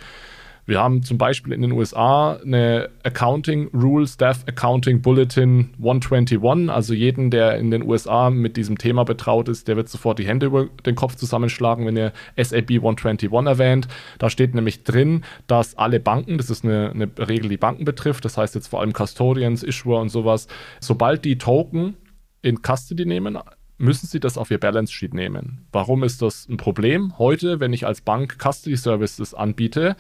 Wir 0.70 0.80
haben 0.80 1.02
zum 1.02 1.18
Beispiel 1.18 1.54
in 1.54 1.64
den 1.64 1.72
USA 1.72 2.34
eine 2.34 2.92
Accounting 3.02 3.70
Rule 3.74 4.06
Staff 4.06 4.44
Accounting 4.48 5.02
Bulletin 5.02 5.72
121. 5.80 6.70
Also 6.70 6.94
jeden, 6.94 7.32
der 7.32 7.58
in 7.58 7.72
den 7.72 7.82
USA 7.82 8.30
mit 8.30 8.56
diesem 8.56 8.78
Thema 8.78 9.04
betraut 9.04 9.50
ist, 9.50 9.68
der 9.68 9.78
wird 9.78 9.90
sofort 9.90 10.20
die 10.20 10.28
Hände 10.28 10.46
über 10.46 10.68
den 10.86 10.94
Kopf 10.94 11.16
zusammenschlagen, 11.16 11.88
wenn 11.88 11.98
er 11.98 12.14
SAB 12.38 12.70
121 12.70 13.32
erwähnt. 13.48 13.88
Da 14.20 14.30
steht 14.30 14.54
nämlich 14.54 14.84
drin, 14.84 15.24
dass 15.48 15.76
alle 15.76 16.00
Banken, 16.00 16.38
das 16.38 16.52
ist 16.52 16.64
eine, 16.64 16.92
eine 16.92 17.10
Regel, 17.18 17.50
die 17.50 17.58
Banken 17.58 17.84
betrifft, 17.84 18.24
das 18.24 18.38
heißt 18.38 18.54
jetzt 18.54 18.68
vor 18.68 18.82
allem 18.82 18.94
Custodians, 18.94 19.64
Issuer 19.64 20.00
und 20.00 20.10
sowas, 20.10 20.48
sobald 20.80 21.26
die 21.26 21.40
Token 21.40 21.96
in 22.44 22.62
Custody 22.62 23.08
nehmen, 23.08 23.40
müssen 23.80 24.06
Sie 24.06 24.20
das 24.20 24.38
auf 24.38 24.52
Ihr 24.52 24.60
Balance 24.60 24.94
Sheet 24.94 25.16
nehmen. 25.16 25.66
Warum 25.72 26.04
ist 26.04 26.22
das 26.22 26.48
ein 26.48 26.58
Problem? 26.58 27.18
Heute, 27.18 27.60
wenn 27.60 27.74
ich 27.74 27.88
als 27.88 28.02
Bank 28.02 28.38
Custody 28.38 28.78
Services 28.78 29.34
anbiete, 29.34 29.96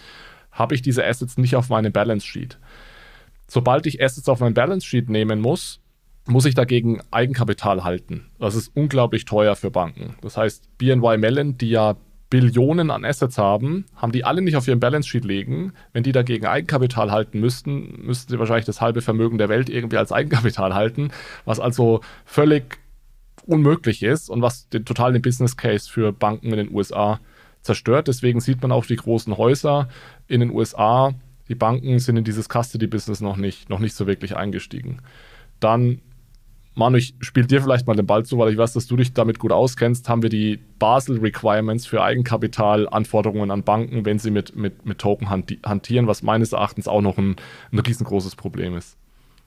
habe 0.59 0.75
ich 0.75 0.81
diese 0.81 1.05
Assets 1.05 1.37
nicht 1.37 1.55
auf 1.55 1.69
meinem 1.69 1.91
Balance 1.91 2.27
Sheet. 2.27 2.59
Sobald 3.47 3.87
ich 3.87 4.03
Assets 4.03 4.29
auf 4.29 4.41
mein 4.41 4.53
Balance 4.53 4.85
Sheet 4.85 5.09
nehmen 5.09 5.39
muss, 5.39 5.79
muss 6.27 6.45
ich 6.45 6.53
dagegen 6.53 7.01
Eigenkapital 7.09 7.83
halten. 7.83 8.27
Das 8.37 8.53
ist 8.53 8.75
unglaublich 8.75 9.25
teuer 9.25 9.55
für 9.55 9.71
Banken. 9.71 10.15
Das 10.21 10.37
heißt, 10.37 10.77
BNY 10.77 11.17
Mellon, 11.17 11.57
die 11.57 11.69
ja 11.69 11.95
Billionen 12.29 12.91
an 12.91 13.05
Assets 13.05 13.39
haben, 13.39 13.85
haben 13.95 14.11
die 14.11 14.23
alle 14.23 14.41
nicht 14.41 14.55
auf 14.55 14.67
ihrem 14.67 14.79
Balance 14.79 15.09
Sheet 15.09 15.25
legen. 15.25 15.73
Wenn 15.93 16.03
die 16.03 16.11
dagegen 16.11 16.45
Eigenkapital 16.45 17.11
halten 17.11 17.39
müssten, 17.39 18.05
müssten 18.05 18.31
sie 18.31 18.37
wahrscheinlich 18.37 18.65
das 18.65 18.81
halbe 18.81 19.01
Vermögen 19.01 19.39
der 19.39 19.49
Welt 19.49 19.69
irgendwie 19.69 19.97
als 19.97 20.11
Eigenkapital 20.11 20.75
halten, 20.75 21.09
was 21.45 21.59
also 21.59 22.01
völlig 22.25 22.77
unmöglich 23.47 24.03
ist 24.03 24.29
und 24.29 24.43
was 24.43 24.69
den 24.69 24.85
totalen 24.85 25.21
Business 25.23 25.57
Case 25.57 25.89
für 25.89 26.13
Banken 26.13 26.51
in 26.51 26.57
den 26.57 26.75
USA 26.75 27.19
zerstört. 27.61 28.07
Deswegen 28.07 28.39
sieht 28.39 28.61
man 28.61 28.71
auch 28.71 28.85
die 28.85 28.95
großen 28.95 29.37
Häuser 29.37 29.89
in 30.27 30.39
den 30.39 30.51
USA. 30.51 31.13
Die 31.47 31.55
Banken 31.55 31.99
sind 31.99 32.17
in 32.17 32.23
dieses 32.23 32.47
Custody-Business 32.47 33.21
noch 33.21 33.37
nicht, 33.37 33.69
noch 33.69 33.79
nicht 33.79 33.95
so 33.95 34.07
wirklich 34.07 34.35
eingestiegen. 34.35 35.01
Dann 35.59 36.01
Manu, 36.79 36.97
ich 36.97 37.13
spiele 37.19 37.45
dir 37.45 37.61
vielleicht 37.61 37.87
mal 37.87 37.95
den 37.95 38.05
Ball 38.05 38.23
zu, 38.25 38.37
weil 38.37 38.51
ich 38.51 38.57
weiß, 38.57 38.73
dass 38.73 38.87
du 38.87 38.95
dich 38.95 39.13
damit 39.13 39.37
gut 39.37 39.51
auskennst. 39.51 40.07
Haben 40.07 40.21
wir 40.21 40.29
die 40.29 40.59
Basel-Requirements 40.79 41.85
für 41.85 42.01
Eigenkapitalanforderungen 42.01 43.51
an 43.51 43.63
Banken, 43.63 44.05
wenn 44.05 44.17
sie 44.17 44.31
mit, 44.31 44.55
mit, 44.55 44.85
mit 44.85 44.97
Token 44.97 45.29
hantieren, 45.29 46.07
was 46.07 46.23
meines 46.23 46.53
Erachtens 46.53 46.87
auch 46.87 47.01
noch 47.01 47.17
ein, 47.17 47.35
ein 47.73 47.79
riesengroßes 47.79 48.37
Problem 48.37 48.77
ist. 48.77 48.97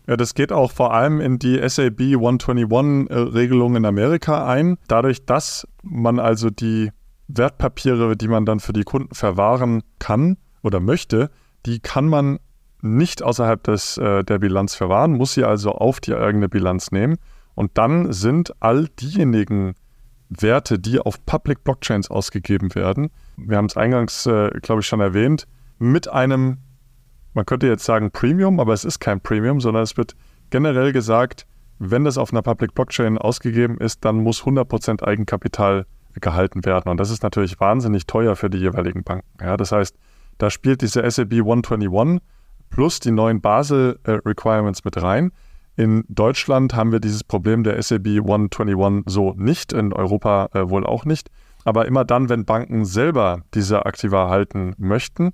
Ja, 0.07 0.17
das 0.17 0.35
geht 0.35 0.53
auch 0.53 0.73
vor 0.73 0.93
allem 0.93 1.21
in 1.21 1.39
die 1.39 1.57
SAB 1.67 2.01
121-Regelung 2.01 3.77
in 3.77 3.87
Amerika 3.87 4.47
ein. 4.47 4.77
Dadurch, 4.89 5.25
dass 5.25 5.67
man 5.83 6.19
also 6.19 6.51
die 6.51 6.91
Wertpapiere, 7.29 8.17
die 8.17 8.29
man 8.29 8.45
dann 8.45 8.61
für 8.61 8.73
die 8.73 8.85
Kunden 8.85 9.15
verwahren 9.15 9.83
kann 9.99 10.37
oder 10.63 10.81
möchte, 10.81 11.31
die 11.67 11.81
kann 11.81 12.07
man 12.07 12.39
nicht 12.83 13.23
außerhalb 13.23 13.63
des, 13.63 13.97
äh, 13.97 14.25
der 14.25 14.39
Bilanz 14.39 14.75
verwahren, 14.75 15.13
muss 15.13 15.35
sie 15.35 15.45
also 15.45 15.73
auf 15.73 16.01
die 16.01 16.15
eigene 16.15 16.49
Bilanz 16.49 16.91
nehmen. 16.91 17.17
Und 17.55 17.79
dann 17.79 18.13
sind 18.13 18.55
all 18.61 18.89
diejenigen 19.01 19.75
Werte, 20.29 20.79
die 20.79 20.99
auf 20.99 21.25
Public 21.27 21.63
Blockchains 21.63 22.11
ausgegeben 22.11 22.75
werden, 22.75 23.11
wir 23.37 23.57
haben 23.57 23.67
es 23.67 23.77
eingangs, 23.77 24.27
äh, 24.27 24.51
glaube 24.63 24.81
ich, 24.81 24.87
schon 24.87 25.01
erwähnt, 25.01 25.47
mit 25.79 26.09
einem, 26.09 26.59
man 27.35 27.47
könnte 27.47 27.67
jetzt 27.67 27.85
sagen 27.85 28.11
Premium, 28.11 28.61
aber 28.61 28.73
es 28.73 28.85
ist 28.85 28.99
kein 28.99 29.21
Premium, 29.21 29.61
sondern 29.61 29.83
es 29.83 29.97
wird 29.97 30.15
generell 30.51 30.93
gesagt, 30.93 31.47
wenn 31.79 32.05
das 32.05 32.19
auf 32.19 32.33
einer 32.33 32.43
Public 32.43 32.75
Blockchain 32.75 33.19
ausgegeben 33.19 33.79
ist, 33.79 34.05
dann 34.05 34.17
muss 34.17 34.43
100% 34.43 35.03
Eigenkapital 35.03 35.87
gehalten 36.21 36.65
werden. 36.65 36.91
Und 36.91 36.99
das 36.99 37.11
ist 37.11 37.23
natürlich 37.23 37.59
wahnsinnig 37.61 38.07
teuer 38.07 38.37
für 38.37 38.51
die 38.51 38.59
jeweiligen 38.59 39.05
Banken. 39.05 39.27
Ja, 39.41 39.57
das 39.57 39.73
heißt, 39.73 39.97
da 40.39 40.51
spielt 40.51 40.83
diese 40.83 41.09
SAB 41.09 41.33
121 41.35 42.21
plus 42.71 43.01
die 43.01 43.11
neuen 43.11 43.41
Basel-Requirements 43.41 44.85
mit 44.85 45.01
rein. 45.01 45.31
In 45.77 46.05
Deutschland 46.09 46.75
haben 46.75 46.93
wir 46.93 47.01
dieses 47.01 47.25
Problem 47.25 47.65
der 47.65 47.81
SAB 47.83 48.07
121 48.07 49.05
so 49.07 49.35
nicht, 49.37 49.73
in 49.73 49.93
Europa 49.93 50.49
äh, 50.53 50.69
wohl 50.69 50.85
auch 50.85 51.05
nicht. 51.05 51.31
Aber 51.65 51.87
immer 51.87 52.05
dann, 52.05 52.29
wenn 52.29 52.45
Banken 52.45 52.85
selber 52.85 53.43
diese 53.55 53.87
Aktiva 53.87 54.29
halten 54.29 54.75
möchten 54.79 55.33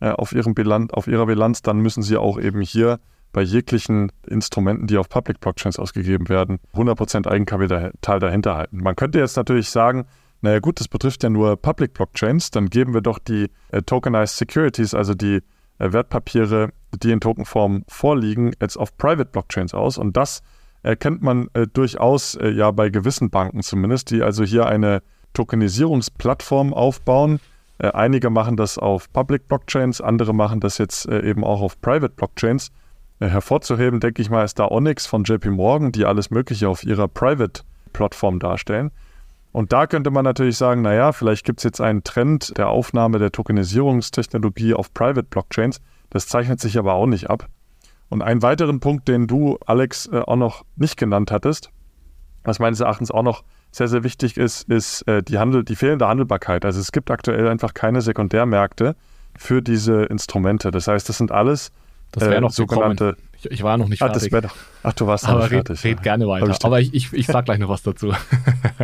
äh, 0.00 0.10
auf, 0.10 0.32
ihrem 0.32 0.54
Bilanz, 0.54 0.92
auf 0.92 1.06
ihrer 1.06 1.26
Bilanz, 1.26 1.62
dann 1.62 1.78
müssen 1.78 2.02
sie 2.02 2.16
auch 2.16 2.38
eben 2.38 2.60
hier 2.60 2.98
bei 3.36 3.42
jeglichen 3.42 4.10
Instrumenten, 4.26 4.86
die 4.86 4.96
auf 4.96 5.10
Public 5.10 5.40
Blockchains 5.40 5.78
ausgegeben 5.78 6.30
werden, 6.30 6.58
100% 6.72 7.28
Eigenkapital 7.28 8.18
dahinter 8.18 8.56
halten. 8.56 8.78
Man 8.82 8.96
könnte 8.96 9.18
jetzt 9.18 9.36
natürlich 9.36 9.68
sagen, 9.68 10.06
naja 10.40 10.58
gut, 10.58 10.80
das 10.80 10.88
betrifft 10.88 11.22
ja 11.22 11.28
nur 11.28 11.60
Public 11.60 11.92
Blockchains, 11.92 12.50
dann 12.50 12.70
geben 12.70 12.94
wir 12.94 13.02
doch 13.02 13.18
die 13.18 13.50
äh, 13.72 13.82
Tokenized 13.82 14.38
Securities, 14.38 14.94
also 14.94 15.12
die 15.12 15.42
äh, 15.78 15.92
Wertpapiere, 15.92 16.70
die 17.02 17.10
in 17.10 17.20
Tokenform 17.20 17.84
vorliegen, 17.88 18.52
jetzt 18.58 18.78
auf 18.78 18.96
Private 18.96 19.30
Blockchains 19.30 19.74
aus. 19.74 19.98
Und 19.98 20.16
das 20.16 20.42
erkennt 20.82 21.20
man 21.20 21.48
äh, 21.52 21.66
durchaus 21.66 22.36
äh, 22.36 22.48
ja 22.48 22.70
bei 22.70 22.88
gewissen 22.88 23.28
Banken 23.28 23.62
zumindest, 23.62 24.12
die 24.12 24.22
also 24.22 24.44
hier 24.44 24.64
eine 24.64 25.02
Tokenisierungsplattform 25.34 26.72
aufbauen. 26.72 27.40
Äh, 27.76 27.88
einige 27.88 28.30
machen 28.30 28.56
das 28.56 28.78
auf 28.78 29.12
Public 29.12 29.46
Blockchains, 29.46 30.00
andere 30.00 30.32
machen 30.32 30.60
das 30.60 30.78
jetzt 30.78 31.06
äh, 31.06 31.20
eben 31.28 31.44
auch 31.44 31.60
auf 31.60 31.78
Private 31.82 32.14
Blockchains. 32.14 32.72
Äh, 33.18 33.28
hervorzuheben, 33.28 34.00
denke 34.00 34.20
ich 34.20 34.30
mal, 34.30 34.44
ist 34.44 34.58
da 34.58 34.66
Onyx 34.66 35.06
von 35.06 35.24
JP 35.24 35.50
Morgan, 35.50 35.92
die 35.92 36.04
alles 36.04 36.30
Mögliche 36.30 36.68
auf 36.68 36.84
ihrer 36.84 37.08
Private-Plattform 37.08 38.38
darstellen. 38.38 38.90
Und 39.52 39.72
da 39.72 39.86
könnte 39.86 40.10
man 40.10 40.24
natürlich 40.24 40.58
sagen, 40.58 40.82
naja, 40.82 41.12
vielleicht 41.12 41.46
gibt 41.46 41.60
es 41.60 41.64
jetzt 41.64 41.80
einen 41.80 42.04
Trend 42.04 42.56
der 42.58 42.68
Aufnahme 42.68 43.18
der 43.18 43.32
Tokenisierungstechnologie 43.32 44.74
auf 44.74 44.92
Private 44.92 45.22
Blockchains. 45.22 45.80
Das 46.10 46.28
zeichnet 46.28 46.60
sich 46.60 46.78
aber 46.78 46.92
auch 46.92 47.06
nicht 47.06 47.30
ab. 47.30 47.48
Und 48.10 48.20
einen 48.20 48.42
weiteren 48.42 48.80
Punkt, 48.80 49.08
den 49.08 49.26
du, 49.26 49.58
Alex, 49.64 50.06
äh, 50.12 50.18
auch 50.18 50.36
noch 50.36 50.64
nicht 50.76 50.98
genannt 50.98 51.30
hattest, 51.30 51.70
was 52.44 52.58
meines 52.58 52.80
Erachtens 52.80 53.10
auch 53.10 53.22
noch 53.22 53.44
sehr, 53.72 53.88
sehr 53.88 54.04
wichtig 54.04 54.36
ist, 54.36 54.68
ist 54.68 55.08
äh, 55.08 55.22
die, 55.22 55.38
Handel, 55.38 55.64
die 55.64 55.74
fehlende 55.74 56.06
Handelbarkeit. 56.06 56.66
Also 56.66 56.80
es 56.80 56.92
gibt 56.92 57.10
aktuell 57.10 57.48
einfach 57.48 57.72
keine 57.72 58.02
Sekundärmärkte 58.02 58.94
für 59.36 59.62
diese 59.62 60.04
Instrumente. 60.04 60.70
Das 60.70 60.86
heißt, 60.86 61.08
das 61.08 61.16
sind 61.16 61.32
alles 61.32 61.72
das 62.12 62.24
wäre 62.24 62.36
äh, 62.36 62.40
noch 62.40 62.50
sogenannte. 62.50 63.16
Ich, 63.38 63.50
ich, 63.50 63.62
war 63.62 63.76
noch 63.76 63.88
nicht 63.88 63.98
fertig. 63.98 64.32
Ach, 64.32 64.40
doch, 64.40 64.54
ach 64.82 64.92
du 64.94 65.06
warst 65.06 65.28
noch 65.28 65.38
nicht 65.38 65.52
red, 65.52 65.66
fertig. 65.66 65.84
Red 65.84 65.96
ja. 65.98 66.02
gerne 66.02 66.26
weiter. 66.26 66.48
Ich 66.48 66.64
aber 66.64 66.80
ich, 66.80 66.94
ich, 66.94 67.12
ich 67.12 67.26
sag 67.26 67.44
gleich 67.44 67.58
noch 67.58 67.68
was 67.68 67.82
dazu. 67.82 68.12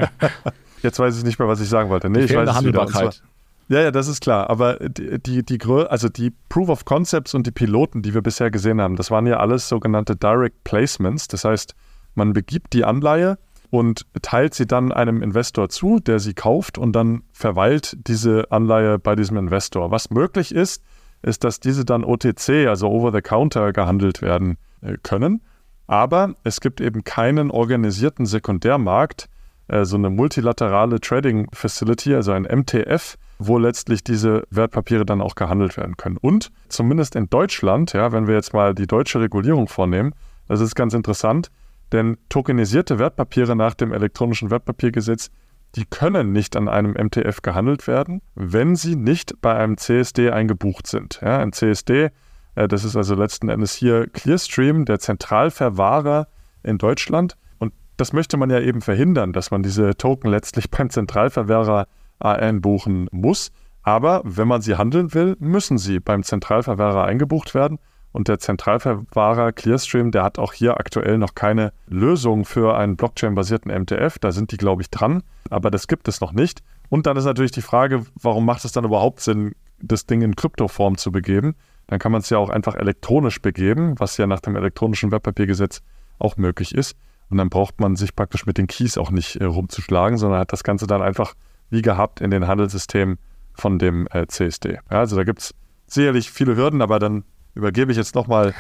Jetzt 0.82 0.98
weiß 0.98 1.16
ich 1.16 1.24
nicht 1.24 1.38
mehr, 1.38 1.48
was 1.48 1.60
ich 1.60 1.68
sagen 1.68 1.90
wollte. 1.90 2.10
Nee, 2.10 2.20
die 2.20 2.24
ich 2.26 2.36
weiß 2.36 2.52
Handelbarkeit. 2.54 3.22
Ja, 3.68 3.80
ja, 3.80 3.90
das 3.90 4.08
ist 4.08 4.20
klar. 4.20 4.50
Aber 4.50 4.74
die, 4.80 5.18
die, 5.22 5.44
die, 5.44 5.64
also 5.88 6.08
die 6.08 6.32
Proof 6.48 6.68
of 6.68 6.84
Concepts 6.84 7.34
und 7.34 7.46
die 7.46 7.52
Piloten, 7.52 8.02
die 8.02 8.12
wir 8.12 8.20
bisher 8.20 8.50
gesehen 8.50 8.80
haben, 8.80 8.96
das 8.96 9.10
waren 9.10 9.26
ja 9.26 9.38
alles 9.38 9.68
sogenannte 9.68 10.16
Direct 10.16 10.64
Placements. 10.64 11.28
Das 11.28 11.44
heißt, 11.44 11.74
man 12.14 12.32
begibt 12.32 12.72
die 12.74 12.84
Anleihe 12.84 13.38
und 13.70 14.04
teilt 14.20 14.52
sie 14.52 14.66
dann 14.66 14.92
einem 14.92 15.22
Investor 15.22 15.70
zu, 15.70 16.00
der 16.00 16.18
sie 16.18 16.34
kauft 16.34 16.76
und 16.76 16.92
dann 16.92 17.22
verweilt 17.32 17.96
diese 18.06 18.50
Anleihe 18.50 18.98
bei 18.98 19.16
diesem 19.16 19.38
Investor. 19.38 19.90
Was 19.90 20.10
möglich 20.10 20.54
ist, 20.54 20.82
ist, 21.22 21.44
dass 21.44 21.60
diese 21.60 21.84
dann 21.84 22.04
OTC, 22.04 22.66
also 22.68 22.88
over 22.88 23.12
the 23.12 23.22
counter, 23.22 23.72
gehandelt 23.72 24.22
werden 24.22 24.58
äh, 24.80 24.96
können. 25.02 25.42
Aber 25.86 26.34
es 26.44 26.60
gibt 26.60 26.80
eben 26.80 27.04
keinen 27.04 27.50
organisierten 27.50 28.26
Sekundärmarkt, 28.26 29.28
äh, 29.68 29.84
so 29.84 29.96
eine 29.96 30.10
multilaterale 30.10 31.00
Trading 31.00 31.48
Facility, 31.52 32.14
also 32.14 32.32
ein 32.32 32.42
MTF, 32.42 33.16
wo 33.38 33.58
letztlich 33.58 34.04
diese 34.04 34.44
Wertpapiere 34.50 35.04
dann 35.04 35.20
auch 35.20 35.34
gehandelt 35.34 35.76
werden 35.76 35.96
können. 35.96 36.16
Und 36.16 36.50
zumindest 36.68 37.16
in 37.16 37.28
Deutschland, 37.28 37.92
ja, 37.92 38.12
wenn 38.12 38.26
wir 38.26 38.34
jetzt 38.34 38.52
mal 38.54 38.74
die 38.74 38.86
deutsche 38.86 39.20
Regulierung 39.20 39.68
vornehmen, 39.68 40.14
das 40.48 40.60
ist 40.60 40.74
ganz 40.74 40.94
interessant, 40.94 41.50
denn 41.92 42.16
tokenisierte 42.28 42.98
Wertpapiere 42.98 43.54
nach 43.54 43.74
dem 43.74 43.92
elektronischen 43.92 44.50
Wertpapiergesetz 44.50 45.30
die 45.74 45.84
können 45.86 46.32
nicht 46.32 46.56
an 46.56 46.68
einem 46.68 46.92
MTF 46.92 47.42
gehandelt 47.42 47.86
werden, 47.86 48.20
wenn 48.34 48.76
sie 48.76 48.96
nicht 48.96 49.40
bei 49.40 49.54
einem 49.54 49.76
CSD 49.78 50.30
eingebucht 50.30 50.86
sind. 50.86 51.20
Ja, 51.22 51.38
ein 51.38 51.52
CSD, 51.52 52.10
äh, 52.54 52.68
das 52.68 52.84
ist 52.84 52.96
also 52.96 53.14
letzten 53.14 53.48
Endes 53.48 53.72
hier 53.74 54.06
Clearstream, 54.08 54.84
der 54.84 54.98
Zentralverwahrer 54.98 56.28
in 56.62 56.78
Deutschland. 56.78 57.36
Und 57.58 57.72
das 57.96 58.12
möchte 58.12 58.36
man 58.36 58.50
ja 58.50 58.60
eben 58.60 58.82
verhindern, 58.82 59.32
dass 59.32 59.50
man 59.50 59.62
diese 59.62 59.96
Token 59.96 60.30
letztlich 60.30 60.70
beim 60.70 60.90
Zentralverwahrer 60.90 61.86
einbuchen 62.18 63.08
muss. 63.10 63.50
Aber 63.82 64.22
wenn 64.24 64.46
man 64.46 64.62
sie 64.62 64.76
handeln 64.76 65.12
will, 65.12 65.36
müssen 65.40 65.78
sie 65.78 65.98
beim 65.98 66.22
Zentralverwahrer 66.22 67.04
eingebucht 67.04 67.54
werden. 67.54 67.78
Und 68.12 68.28
der 68.28 68.38
Zentralverwahrer 68.38 69.52
Clearstream, 69.52 70.10
der 70.10 70.22
hat 70.22 70.38
auch 70.38 70.52
hier 70.52 70.78
aktuell 70.78 71.18
noch 71.18 71.34
keine 71.34 71.72
Lösung 71.88 72.44
für 72.44 72.76
einen 72.76 72.96
Blockchain-basierten 72.96 73.72
MTF. 73.72 74.18
Da 74.18 74.32
sind 74.32 74.52
die, 74.52 74.58
glaube 74.58 74.82
ich, 74.82 74.90
dran, 74.90 75.22
aber 75.48 75.70
das 75.70 75.88
gibt 75.88 76.08
es 76.08 76.20
noch 76.20 76.32
nicht. 76.32 76.62
Und 76.90 77.06
dann 77.06 77.16
ist 77.16 77.24
natürlich 77.24 77.52
die 77.52 77.62
Frage, 77.62 78.04
warum 78.20 78.44
macht 78.44 78.64
es 78.64 78.72
dann 78.72 78.84
überhaupt 78.84 79.20
Sinn, 79.20 79.54
das 79.80 80.04
Ding 80.06 80.20
in 80.20 80.36
Kryptoform 80.36 80.98
zu 80.98 81.10
begeben? 81.10 81.54
Dann 81.86 81.98
kann 81.98 82.12
man 82.12 82.20
es 82.20 82.30
ja 82.30 82.38
auch 82.38 82.50
einfach 82.50 82.74
elektronisch 82.74 83.40
begeben, 83.40 83.98
was 83.98 84.16
ja 84.18 84.26
nach 84.26 84.40
dem 84.40 84.56
elektronischen 84.56 85.10
Wertpapiergesetz 85.10 85.82
auch 86.18 86.36
möglich 86.36 86.74
ist. 86.74 86.96
Und 87.30 87.38
dann 87.38 87.48
braucht 87.48 87.80
man 87.80 87.96
sich 87.96 88.14
praktisch 88.14 88.44
mit 88.44 88.58
den 88.58 88.66
Keys 88.66 88.98
auch 88.98 89.10
nicht 89.10 89.36
äh, 89.36 89.44
rumzuschlagen, 89.44 90.18
sondern 90.18 90.40
hat 90.40 90.52
das 90.52 90.64
Ganze 90.64 90.86
dann 90.86 91.00
einfach 91.00 91.34
wie 91.70 91.80
gehabt 91.80 92.20
in 92.20 92.30
den 92.30 92.46
Handelssystemen 92.46 93.18
von 93.54 93.78
dem 93.78 94.06
äh, 94.10 94.26
CSD. 94.26 94.74
Ja, 94.74 94.98
also 94.98 95.16
da 95.16 95.24
gibt 95.24 95.40
es 95.40 95.54
sicherlich 95.86 96.30
viele 96.30 96.56
Hürden, 96.56 96.82
aber 96.82 96.98
dann 96.98 97.24
übergebe 97.54 97.92
ich 97.92 97.98
jetzt 97.98 98.14
nochmal 98.14 98.54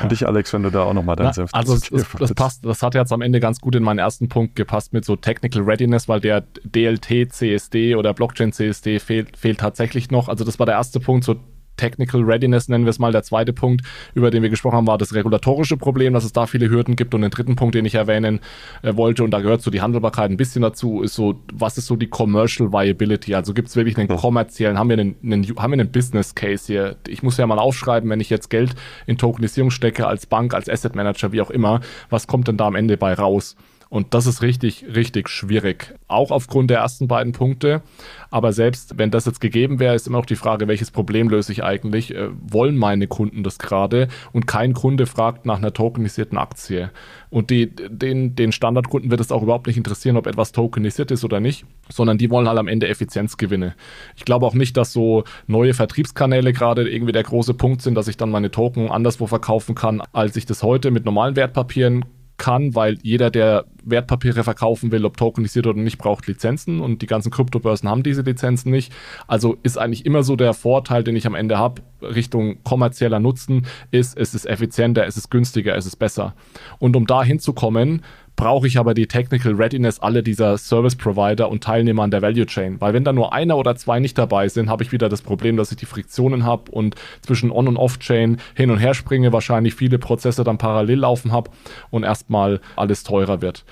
an 0.00 0.08
dich, 0.08 0.26
Alex, 0.26 0.52
wenn 0.52 0.62
du 0.62 0.70
da 0.70 0.84
auch 0.84 0.94
nochmal 0.94 1.16
deinen 1.16 1.32
Senf 1.32 1.50
Also 1.52 1.74
das, 1.74 1.90
das, 1.90 2.06
das, 2.18 2.34
passt, 2.34 2.64
das 2.64 2.82
hat 2.82 2.94
jetzt 2.94 3.12
am 3.12 3.20
Ende 3.20 3.40
ganz 3.40 3.60
gut 3.60 3.74
in 3.74 3.82
meinen 3.82 3.98
ersten 3.98 4.28
Punkt 4.28 4.56
gepasst 4.56 4.92
mit 4.92 5.04
so 5.04 5.16
Technical 5.16 5.62
Readiness, 5.62 6.08
weil 6.08 6.20
der 6.20 6.42
DLT 6.64 7.32
CSD 7.32 7.94
oder 7.94 8.14
Blockchain 8.14 8.52
CSD 8.52 8.98
fehlt, 9.00 9.36
fehlt 9.36 9.60
tatsächlich 9.60 10.10
noch. 10.10 10.28
Also 10.28 10.44
das 10.44 10.58
war 10.58 10.66
der 10.66 10.76
erste 10.76 11.00
Punkt, 11.00 11.24
so 11.24 11.36
Technical 11.78 12.22
Readiness 12.22 12.68
nennen 12.68 12.84
wir 12.84 12.90
es 12.90 12.98
mal. 12.98 13.12
Der 13.12 13.22
zweite 13.22 13.54
Punkt, 13.54 13.82
über 14.14 14.30
den 14.30 14.42
wir 14.42 14.50
gesprochen 14.50 14.76
haben, 14.76 14.86
war 14.86 14.98
das 14.98 15.14
regulatorische 15.14 15.78
Problem, 15.78 16.12
dass 16.12 16.24
es 16.24 16.32
da 16.34 16.46
viele 16.46 16.68
Hürden 16.68 16.94
gibt. 16.94 17.14
Und 17.14 17.22
den 17.22 17.30
dritten 17.30 17.56
Punkt, 17.56 17.74
den 17.74 17.86
ich 17.86 17.94
erwähnen 17.94 18.40
äh, 18.82 18.94
wollte, 18.96 19.24
und 19.24 19.30
da 19.30 19.40
gehört 19.40 19.62
so 19.62 19.70
die 19.70 19.80
Handelbarkeit 19.80 20.30
ein 20.30 20.36
bisschen 20.36 20.60
dazu, 20.60 21.02
ist 21.02 21.14
so, 21.14 21.40
was 21.52 21.78
ist 21.78 21.86
so 21.86 21.96
die 21.96 22.08
Commercial 22.08 22.70
Viability? 22.72 23.34
Also 23.34 23.54
gibt 23.54 23.68
es 23.68 23.76
wirklich 23.76 23.96
einen 23.96 24.08
kommerziellen, 24.08 24.78
haben 24.78 24.90
wir 24.90 24.98
einen, 24.98 25.16
einen, 25.22 25.44
haben 25.56 25.72
wir 25.72 25.80
einen 25.80 25.90
Business 25.90 26.34
Case 26.34 26.66
hier? 26.66 26.96
Ich 27.06 27.22
muss 27.22 27.38
ja 27.38 27.46
mal 27.46 27.58
aufschreiben, 27.58 28.10
wenn 28.10 28.20
ich 28.20 28.28
jetzt 28.28 28.50
Geld 28.50 28.74
in 29.06 29.16
Tokenisierung 29.16 29.70
stecke, 29.70 30.06
als 30.06 30.26
Bank, 30.26 30.52
als 30.52 30.68
Asset 30.68 30.94
Manager, 30.94 31.32
wie 31.32 31.40
auch 31.40 31.50
immer, 31.50 31.80
was 32.10 32.26
kommt 32.26 32.48
denn 32.48 32.56
da 32.56 32.66
am 32.66 32.74
Ende 32.74 32.96
bei 32.96 33.14
raus? 33.14 33.56
Und 33.90 34.12
das 34.12 34.26
ist 34.26 34.42
richtig, 34.42 34.84
richtig 34.94 35.30
schwierig. 35.30 35.94
Auch 36.08 36.30
aufgrund 36.30 36.70
der 36.70 36.80
ersten 36.80 37.08
beiden 37.08 37.32
Punkte. 37.32 37.82
Aber 38.30 38.52
selbst 38.52 38.98
wenn 38.98 39.10
das 39.10 39.24
jetzt 39.24 39.40
gegeben 39.40 39.78
wäre, 39.78 39.94
ist 39.94 40.06
immer 40.06 40.18
noch 40.18 40.26
die 40.26 40.36
Frage, 40.36 40.68
welches 40.68 40.90
Problem 40.90 41.30
löse 41.30 41.52
ich 41.52 41.64
eigentlich? 41.64 42.14
Äh, 42.14 42.28
wollen 42.46 42.76
meine 42.76 43.06
Kunden 43.06 43.42
das 43.42 43.58
gerade? 43.58 44.08
Und 44.32 44.46
kein 44.46 44.74
Kunde 44.74 45.06
fragt 45.06 45.46
nach 45.46 45.56
einer 45.56 45.72
tokenisierten 45.72 46.36
Aktie. 46.36 46.90
Und 47.30 47.48
die, 47.48 47.74
den, 47.74 48.34
den 48.34 48.52
Standardkunden 48.52 49.10
wird 49.10 49.20
es 49.20 49.32
auch 49.32 49.42
überhaupt 49.42 49.66
nicht 49.66 49.78
interessieren, 49.78 50.16
ob 50.16 50.26
etwas 50.26 50.52
tokenisiert 50.52 51.10
ist 51.10 51.24
oder 51.24 51.40
nicht, 51.40 51.64
sondern 51.88 52.18
die 52.18 52.30
wollen 52.30 52.48
halt 52.48 52.58
am 52.58 52.68
Ende 52.68 52.88
Effizienzgewinne. 52.88 53.74
Ich 54.16 54.24
glaube 54.24 54.46
auch 54.46 54.54
nicht, 54.54 54.76
dass 54.76 54.92
so 54.92 55.24
neue 55.46 55.72
Vertriebskanäle 55.72 56.52
gerade 56.52 56.88
irgendwie 56.88 57.12
der 57.12 57.22
große 57.22 57.54
Punkt 57.54 57.82
sind, 57.82 57.94
dass 57.94 58.08
ich 58.08 58.18
dann 58.18 58.30
meine 58.30 58.50
Token 58.50 58.90
anderswo 58.90 59.26
verkaufen 59.26 59.74
kann, 59.74 60.02
als 60.12 60.36
ich 60.36 60.44
das 60.46 60.62
heute 60.62 60.90
mit 60.90 61.04
normalen 61.04 61.36
Wertpapieren 61.36 62.04
kann, 62.38 62.74
weil 62.74 62.98
jeder, 63.02 63.30
der 63.30 63.66
Wertpapiere 63.84 64.44
verkaufen 64.44 64.92
will, 64.92 65.04
ob 65.04 65.16
tokenisiert 65.16 65.66
oder 65.66 65.78
nicht, 65.78 65.98
braucht 65.98 66.26
Lizenzen 66.26 66.80
und 66.80 67.02
die 67.02 67.06
ganzen 67.06 67.30
Kryptobörsen 67.30 67.88
haben 67.88 68.02
diese 68.02 68.22
Lizenzen 68.22 68.70
nicht. 68.70 68.92
Also 69.26 69.58
ist 69.62 69.76
eigentlich 69.76 70.06
immer 70.06 70.22
so 70.22 70.36
der 70.36 70.54
Vorteil, 70.54 71.04
den 71.04 71.16
ich 71.16 71.26
am 71.26 71.34
Ende 71.34 71.58
habe, 71.58 71.82
Richtung 72.00 72.62
kommerzieller 72.62 73.20
Nutzen, 73.20 73.66
ist, 73.90 74.16
es 74.16 74.34
ist 74.34 74.46
effizienter, 74.46 75.06
es 75.06 75.16
ist 75.16 75.30
günstiger, 75.30 75.76
es 75.76 75.86
ist 75.86 75.96
besser. 75.96 76.34
Und 76.78 76.96
um 76.96 77.06
da 77.06 77.22
hinzukommen, 77.22 78.02
brauche 78.38 78.68
ich 78.68 78.78
aber 78.78 78.94
die 78.94 79.08
Technical 79.08 79.52
Readiness 79.54 79.98
aller 79.98 80.22
dieser 80.22 80.58
Service 80.58 80.94
Provider 80.94 81.50
und 81.50 81.64
Teilnehmer 81.64 82.04
an 82.04 82.12
der 82.12 82.22
Value 82.22 82.46
Chain. 82.46 82.80
Weil 82.80 82.94
wenn 82.94 83.02
da 83.02 83.12
nur 83.12 83.32
einer 83.32 83.58
oder 83.58 83.74
zwei 83.74 83.98
nicht 83.98 84.16
dabei 84.16 84.48
sind, 84.48 84.70
habe 84.70 84.84
ich 84.84 84.92
wieder 84.92 85.08
das 85.08 85.22
Problem, 85.22 85.56
dass 85.56 85.72
ich 85.72 85.76
die 85.76 85.86
Friktionen 85.86 86.44
habe 86.44 86.70
und 86.70 86.94
zwischen 87.20 87.50
On- 87.50 87.66
und 87.66 87.76
Off-Chain 87.76 88.38
hin 88.54 88.70
und 88.70 88.78
her 88.78 88.94
springe, 88.94 89.32
wahrscheinlich 89.32 89.74
viele 89.74 89.98
Prozesse 89.98 90.44
dann 90.44 90.56
parallel 90.56 91.00
laufen 91.00 91.32
habe 91.32 91.50
und 91.90 92.04
erstmal 92.04 92.60
alles 92.76 93.02
teurer 93.02 93.42
wird. 93.42 93.64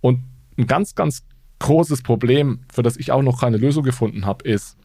Und 0.00 0.20
ein 0.56 0.68
ganz, 0.68 0.94
ganz 0.94 1.24
großes 1.58 2.02
Problem, 2.02 2.60
für 2.72 2.84
das 2.84 2.96
ich 2.96 3.10
auch 3.10 3.22
noch 3.22 3.40
keine 3.40 3.56
Lösung 3.56 3.82
gefunden 3.82 4.26
habe, 4.26 4.48
ist, 4.48 4.76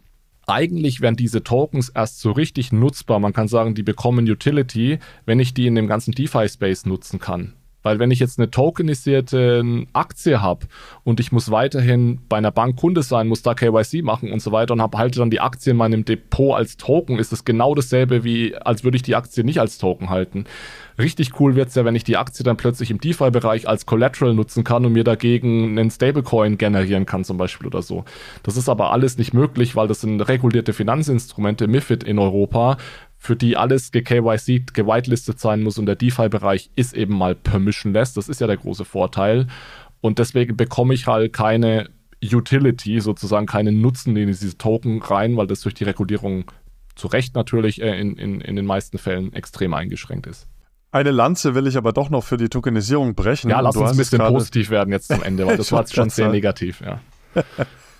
eigentlich 0.47 1.01
werden 1.01 1.17
diese 1.17 1.43
Tokens 1.43 1.89
erst 1.89 2.19
so 2.19 2.31
richtig 2.31 2.71
nutzbar. 2.71 3.19
Man 3.19 3.33
kann 3.33 3.47
sagen, 3.47 3.75
die 3.75 3.83
bekommen 3.83 4.27
Utility, 4.27 4.97
wenn 5.27 5.39
ich 5.39 5.53
die 5.53 5.67
in 5.67 5.75
dem 5.75 5.85
ganzen 5.85 6.13
DeFi-Space 6.13 6.87
nutzen 6.87 7.19
kann. 7.19 7.53
Weil 7.87 7.99
wenn 7.99 8.11
ich 8.11 8.19
jetzt 8.19 8.37
eine 8.37 8.51
tokenisierte 8.51 9.63
Aktie 9.93 10.41
habe 10.41 10.67
und 11.05 11.21
ich 11.21 11.31
muss 11.31 11.51
weiterhin 11.51 12.19
bei 12.27 12.35
einer 12.35 12.51
Bank 12.51 12.75
Kunde 12.75 13.01
sein, 13.01 13.29
muss 13.29 13.43
da 13.43 13.53
KYC 13.53 14.03
machen 14.03 14.33
und 14.33 14.41
so 14.41 14.51
weiter 14.51 14.73
und 14.73 14.81
habe 14.81 14.97
halte 14.97 15.19
dann 15.19 15.29
die 15.29 15.39
Aktie 15.39 15.71
in 15.71 15.77
meinem 15.77 16.03
Depot 16.03 16.53
als 16.53 16.75
Token, 16.75 17.17
ist 17.17 17.31
das 17.31 17.45
genau 17.45 17.75
dasselbe 17.75 18.25
wie, 18.25 18.57
als 18.57 18.83
würde 18.83 18.97
ich 18.97 19.03
die 19.03 19.15
Aktie 19.15 19.45
nicht 19.45 19.61
als 19.61 19.77
Token 19.77 20.09
halten. 20.09 20.43
Richtig 20.99 21.39
cool 21.39 21.55
wird 21.55 21.69
es 21.69 21.75
ja, 21.75 21.85
wenn 21.85 21.95
ich 21.95 22.03
die 22.03 22.17
Aktie 22.17 22.43
dann 22.43 22.57
plötzlich 22.57 22.91
im 22.91 22.99
DeFi-Bereich 22.99 23.69
als 23.69 23.85
Collateral 23.85 24.33
nutzen 24.33 24.65
kann 24.65 24.85
und 24.85 24.91
mir 24.91 25.05
dagegen 25.05 25.79
einen 25.79 25.89
Stablecoin 25.89 26.57
generieren 26.57 27.05
kann 27.05 27.23
zum 27.23 27.37
Beispiel 27.37 27.67
oder 27.67 27.83
so. 27.83 28.03
Das 28.43 28.57
ist 28.57 28.67
aber 28.67 28.91
alles 28.91 29.17
nicht 29.17 29.33
möglich, 29.33 29.77
weil 29.77 29.87
das 29.87 30.01
sind 30.01 30.19
regulierte 30.19 30.73
Finanzinstrumente, 30.73 31.67
MIFID 31.67 32.03
in 32.03 32.19
Europa, 32.19 32.77
für 33.17 33.35
die 33.35 33.57
alles 33.57 33.91
ge-KYC, 33.91 34.73
gewitelistet 34.73 35.39
sein 35.39 35.63
muss 35.63 35.77
und 35.77 35.85
der 35.85 35.95
DeFi-Bereich 35.95 36.71
ist 36.75 36.93
eben 36.93 37.17
mal 37.17 37.35
permissionless. 37.35 38.13
Das 38.13 38.29
ist 38.29 38.41
ja 38.41 38.47
der 38.47 38.57
große 38.57 38.85
Vorteil. 38.85 39.47
Und 40.01 40.19
deswegen 40.19 40.55
bekomme 40.55 40.93
ich 40.93 41.07
halt 41.07 41.33
keine 41.33 41.89
Utility, 42.23 42.99
sozusagen 42.99 43.45
keinen 43.45 43.81
Nutzen 43.81 44.15
in 44.15 44.27
diese 44.27 44.57
Token 44.57 45.01
rein, 45.01 45.37
weil 45.37 45.47
das 45.47 45.61
durch 45.61 45.73
die 45.73 45.83
Regulierung 45.83 46.45
zu 46.95 47.07
Recht 47.07 47.35
natürlich 47.35 47.81
äh, 47.81 47.99
in, 47.99 48.17
in, 48.17 48.41
in 48.41 48.55
den 48.55 48.65
meisten 48.65 48.97
Fällen 48.97 49.33
extrem 49.33 49.73
eingeschränkt 49.73 50.27
ist. 50.27 50.47
Eine 50.91 51.11
Lanze 51.11 51.53
will 51.53 51.67
ich 51.67 51.77
aber 51.77 51.93
doch 51.93 52.09
noch 52.09 52.23
für 52.23 52.37
die 52.37 52.49
Tokenisierung 52.49 53.13
brechen. 53.13 53.49
Ja, 53.49 53.59
lass 53.59 53.75
uns 53.75 53.91
ein 53.91 53.97
bisschen 53.97 54.19
positiv 54.19 54.69
werden 54.69 54.91
jetzt 54.91 55.09
zum 55.09 55.21
Ende, 55.21 55.45
weil 55.45 55.57
das 55.57 55.71
war 55.71 55.81
jetzt 55.81 55.93
schon 55.93 56.09
sehr 56.09 56.29
negativ, 56.29 56.81
ja. 56.81 56.99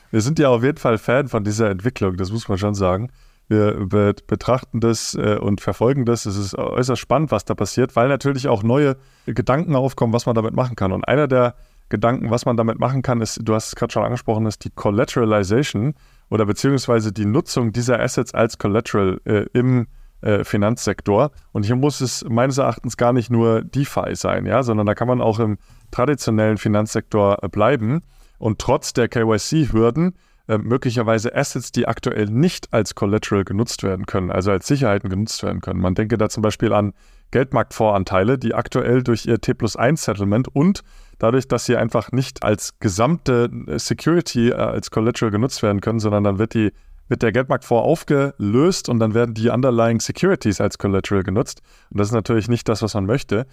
Wir 0.09 0.21
sind 0.21 0.39
ja 0.39 0.49
auf 0.49 0.63
jeden 0.63 0.77
Fall 0.77 0.97
Fan 0.97 1.27
von 1.27 1.43
dieser 1.43 1.69
Entwicklung, 1.69 2.15
das 2.15 2.31
muss 2.31 2.47
man 2.47 2.57
schon 2.57 2.73
sagen. 2.73 3.11
Wir 3.47 3.85
be 3.85 4.13
betrachten 4.27 4.79
das 4.79 5.15
äh, 5.15 5.37
und 5.39 5.61
verfolgen 5.61 6.05
das. 6.05 6.25
Es 6.25 6.37
ist 6.37 6.55
äußerst 6.55 7.01
spannend, 7.01 7.31
was 7.31 7.45
da 7.45 7.55
passiert, 7.55 7.95
weil 7.95 8.09
natürlich 8.09 8.47
auch 8.47 8.63
neue 8.63 8.97
Gedanken 9.25 9.75
aufkommen, 9.75 10.13
was 10.13 10.25
man 10.25 10.35
damit 10.35 10.53
machen 10.53 10.75
kann. 10.75 10.91
Und 10.91 11.07
einer 11.07 11.27
der 11.27 11.55
Gedanken, 11.89 12.29
was 12.29 12.45
man 12.45 12.57
damit 12.57 12.79
machen 12.79 13.01
kann, 13.01 13.21
ist, 13.21 13.39
du 13.43 13.53
hast 13.53 13.67
es 13.69 13.75
gerade 13.75 13.93
schon 13.93 14.03
angesprochen, 14.03 14.45
ist 14.45 14.65
die 14.65 14.69
Collateralization 14.69 15.95
oder 16.29 16.45
beziehungsweise 16.45 17.13
die 17.13 17.25
Nutzung 17.25 17.71
dieser 17.71 18.01
Assets 18.01 18.33
als 18.33 18.57
Collateral 18.57 19.21
äh, 19.23 19.45
im 19.53 19.87
äh, 20.21 20.43
Finanzsektor. 20.43 21.31
Und 21.53 21.65
hier 21.65 21.75
muss 21.75 22.01
es 22.01 22.25
meines 22.27 22.57
Erachtens 22.57 22.97
gar 22.97 23.13
nicht 23.13 23.29
nur 23.29 23.63
DeFi 23.63 24.15
sein, 24.15 24.45
ja, 24.45 24.63
sondern 24.63 24.85
da 24.85 24.95
kann 24.95 25.07
man 25.07 25.21
auch 25.21 25.39
im 25.39 25.57
traditionellen 25.91 26.57
Finanzsektor 26.57 27.43
äh, 27.43 27.47
bleiben. 27.47 28.01
Und 28.39 28.59
trotz 28.59 28.93
der 28.93 29.07
KYC-Hürden 29.07 30.15
äh, 30.47 30.57
möglicherweise 30.57 31.35
Assets, 31.35 31.71
die 31.71 31.87
aktuell 31.87 32.25
nicht 32.25 32.73
als 32.73 32.95
Collateral 32.95 33.43
genutzt 33.43 33.83
werden 33.83 34.05
können, 34.05 34.31
also 34.31 34.51
als 34.51 34.67
Sicherheiten 34.67 35.09
genutzt 35.09 35.43
werden 35.43 35.61
können. 35.61 35.79
Man 35.79 35.95
denke 35.95 36.17
da 36.17 36.29
zum 36.29 36.41
Beispiel 36.41 36.73
an 36.73 36.93
Geldmarktvoranteile, 37.31 38.37
die 38.37 38.53
aktuell 38.53 39.03
durch 39.03 39.25
ihr 39.25 39.41
T 39.41 39.53
plus 39.53 39.75
1 39.75 40.03
Settlement 40.03 40.47
und 40.47 40.83
dadurch, 41.19 41.47
dass 41.47 41.65
sie 41.65 41.75
einfach 41.75 42.11
nicht 42.11 42.43
als 42.43 42.79
gesamte 42.79 43.49
äh, 43.67 43.77
Security 43.77 44.49
äh, 44.49 44.53
als 44.53 44.91
Collateral 44.91 45.31
genutzt 45.31 45.61
werden 45.63 45.81
können, 45.81 45.99
sondern 45.99 46.23
dann 46.23 46.39
wird 46.39 46.53
die 46.53 46.71
wird 47.09 47.21
der 47.21 47.31
Geldmarktfonds 47.31 47.85
aufgelöst 47.85 48.89
und 48.89 48.99
dann 48.99 49.13
werden 49.13 49.33
die 49.33 49.49
underlying 49.49 49.99
Securities 49.99 50.59
als 50.59 50.77
Collateral 50.77 51.23
genutzt. 51.23 51.61
Und 51.89 51.99
das 51.99 52.09
ist 52.09 52.13
natürlich 52.13 52.49
nicht 52.49 52.67
das, 52.67 52.81
was 52.81 52.93
man 52.93 53.05
möchte. 53.05 53.47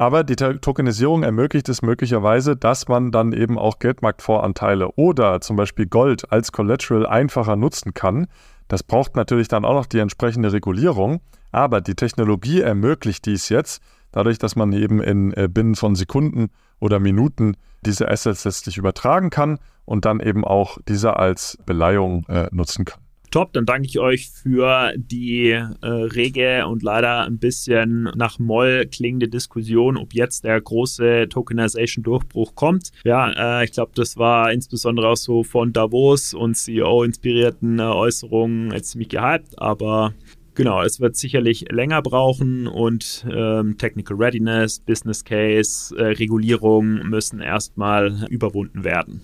Aber 0.00 0.24
die 0.24 0.36
Tokenisierung 0.36 1.24
ermöglicht 1.24 1.68
es 1.68 1.82
möglicherweise, 1.82 2.56
dass 2.56 2.88
man 2.88 3.12
dann 3.12 3.34
eben 3.34 3.58
auch 3.58 3.80
Geldmarktvoranteile 3.80 4.92
oder 4.92 5.42
zum 5.42 5.56
Beispiel 5.56 5.84
Gold 5.84 6.32
als 6.32 6.52
Collateral 6.52 7.04
einfacher 7.04 7.54
nutzen 7.54 7.92
kann. 7.92 8.26
Das 8.66 8.82
braucht 8.82 9.14
natürlich 9.14 9.48
dann 9.48 9.66
auch 9.66 9.74
noch 9.74 9.84
die 9.84 9.98
entsprechende 9.98 10.54
Regulierung, 10.54 11.20
aber 11.52 11.82
die 11.82 11.96
Technologie 11.96 12.62
ermöglicht 12.62 13.26
dies 13.26 13.50
jetzt, 13.50 13.82
dadurch, 14.10 14.38
dass 14.38 14.56
man 14.56 14.72
eben 14.72 15.02
in 15.02 15.34
äh, 15.34 15.48
binnen 15.52 15.74
von 15.74 15.94
Sekunden 15.94 16.48
oder 16.78 16.98
Minuten 16.98 17.58
diese 17.84 18.08
Assets 18.08 18.46
letztlich 18.46 18.78
übertragen 18.78 19.28
kann 19.28 19.58
und 19.84 20.06
dann 20.06 20.20
eben 20.20 20.46
auch 20.46 20.78
diese 20.88 21.16
als 21.16 21.58
Beleihung 21.66 22.24
äh, 22.30 22.48
nutzen 22.52 22.86
kann. 22.86 23.02
Top, 23.30 23.52
dann 23.52 23.64
danke 23.64 23.86
ich 23.86 23.98
euch 23.98 24.28
für 24.28 24.92
die 24.96 25.50
äh, 25.50 25.86
rege 25.86 26.66
und 26.66 26.82
leider 26.82 27.24
ein 27.24 27.38
bisschen 27.38 28.10
nach 28.16 28.38
Moll 28.40 28.86
klingende 28.90 29.28
Diskussion, 29.28 29.96
ob 29.96 30.14
jetzt 30.14 30.44
der 30.44 30.60
große 30.60 31.28
Tokenization-Durchbruch 31.28 32.56
kommt. 32.56 32.90
Ja, 33.04 33.60
äh, 33.60 33.64
ich 33.64 33.72
glaube, 33.72 33.92
das 33.94 34.16
war 34.16 34.52
insbesondere 34.52 35.08
auch 35.08 35.16
so 35.16 35.44
von 35.44 35.72
Davos 35.72 36.34
und 36.34 36.56
CEO 36.56 37.04
inspirierten 37.04 37.78
äh, 37.78 37.82
Äußerungen 37.82 38.72
jetzt 38.72 38.90
ziemlich 38.90 39.10
gehypt, 39.10 39.58
aber 39.58 40.12
Genau, 40.56 40.82
es 40.82 41.00
wird 41.00 41.16
sicherlich 41.16 41.70
länger 41.70 42.02
brauchen 42.02 42.66
und 42.66 43.24
ähm, 43.32 43.78
Technical 43.78 44.16
Readiness, 44.16 44.80
Business 44.80 45.24
Case, 45.24 45.96
äh, 45.96 46.02
Regulierung 46.02 47.08
müssen 47.08 47.40
erstmal 47.40 48.26
überwunden 48.28 48.84
werden. 48.84 49.22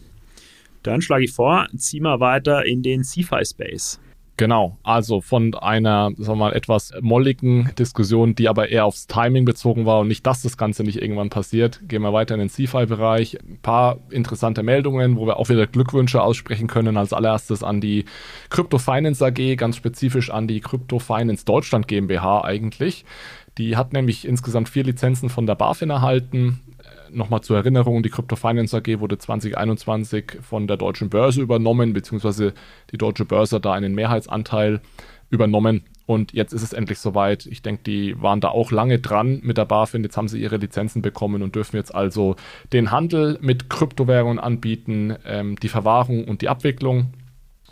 Dann 0.86 1.02
schlage 1.02 1.24
ich 1.24 1.32
vor, 1.32 1.66
zieh 1.76 2.00
mal 2.00 2.20
weiter 2.20 2.64
in 2.64 2.82
den 2.82 3.02
CFI-Space. 3.02 4.00
Genau, 4.38 4.76
also 4.82 5.22
von 5.22 5.54
einer, 5.54 6.10
sagen 6.18 6.32
wir 6.32 6.36
mal, 6.36 6.52
etwas 6.52 6.92
molligen 7.00 7.70
Diskussion, 7.78 8.34
die 8.34 8.50
aber 8.50 8.68
eher 8.68 8.84
aufs 8.84 9.06
Timing 9.06 9.46
bezogen 9.46 9.86
war 9.86 10.00
und 10.00 10.08
nicht, 10.08 10.26
dass 10.26 10.42
das 10.42 10.58
Ganze 10.58 10.84
nicht 10.84 11.00
irgendwann 11.00 11.30
passiert, 11.30 11.80
gehen 11.88 12.02
wir 12.02 12.12
weiter 12.12 12.34
in 12.34 12.40
den 12.40 12.50
CFI-Bereich. 12.50 13.38
Ein 13.40 13.60
paar 13.62 13.98
interessante 14.10 14.62
Meldungen, 14.62 15.16
wo 15.16 15.26
wir 15.26 15.38
auch 15.38 15.48
wieder 15.48 15.66
Glückwünsche 15.66 16.20
aussprechen 16.20 16.66
können. 16.66 16.98
Als 16.98 17.14
allererstes 17.14 17.62
an 17.62 17.80
die 17.80 18.04
Crypto 18.50 18.76
Finance 18.76 19.24
AG, 19.24 19.56
ganz 19.56 19.76
spezifisch 19.76 20.30
an 20.30 20.46
die 20.46 20.60
Crypto 20.60 20.98
Finance 20.98 21.46
Deutschland 21.46 21.88
GmbH 21.88 22.44
eigentlich. 22.44 23.06
Die 23.56 23.78
hat 23.78 23.94
nämlich 23.94 24.28
insgesamt 24.28 24.68
vier 24.68 24.84
Lizenzen 24.84 25.30
von 25.30 25.46
der 25.46 25.54
BaFin 25.54 25.88
erhalten 25.88 26.60
nochmal 27.10 27.40
zur 27.42 27.56
Erinnerung, 27.56 28.02
die 28.02 28.10
Crypto 28.10 28.36
Finance 28.36 28.76
AG 28.76 29.00
wurde 29.00 29.18
2021 29.18 30.38
von 30.42 30.66
der 30.66 30.76
Deutschen 30.76 31.10
Börse 31.10 31.40
übernommen, 31.40 31.92
beziehungsweise 31.92 32.54
die 32.92 32.98
Deutsche 32.98 33.24
Börse 33.24 33.60
da 33.60 33.72
einen 33.72 33.94
Mehrheitsanteil 33.94 34.80
übernommen. 35.30 35.84
Und 36.06 36.32
jetzt 36.32 36.52
ist 36.52 36.62
es 36.62 36.72
endlich 36.72 37.00
soweit. 37.00 37.46
Ich 37.46 37.62
denke, 37.62 37.82
die 37.82 38.20
waren 38.22 38.40
da 38.40 38.48
auch 38.48 38.70
lange 38.70 39.00
dran 39.00 39.40
mit 39.42 39.58
der 39.58 39.64
BaFin. 39.64 40.04
Jetzt 40.04 40.16
haben 40.16 40.28
sie 40.28 40.40
ihre 40.40 40.56
Lizenzen 40.56 41.02
bekommen 41.02 41.42
und 41.42 41.56
dürfen 41.56 41.76
jetzt 41.76 41.94
also 41.94 42.36
den 42.72 42.92
Handel 42.92 43.38
mit 43.40 43.68
Kryptowährungen 43.68 44.38
anbieten, 44.38 45.16
ähm, 45.26 45.56
die 45.56 45.68
Verwahrung 45.68 46.24
und 46.24 46.42
die 46.42 46.48
Abwicklung. 46.48 47.12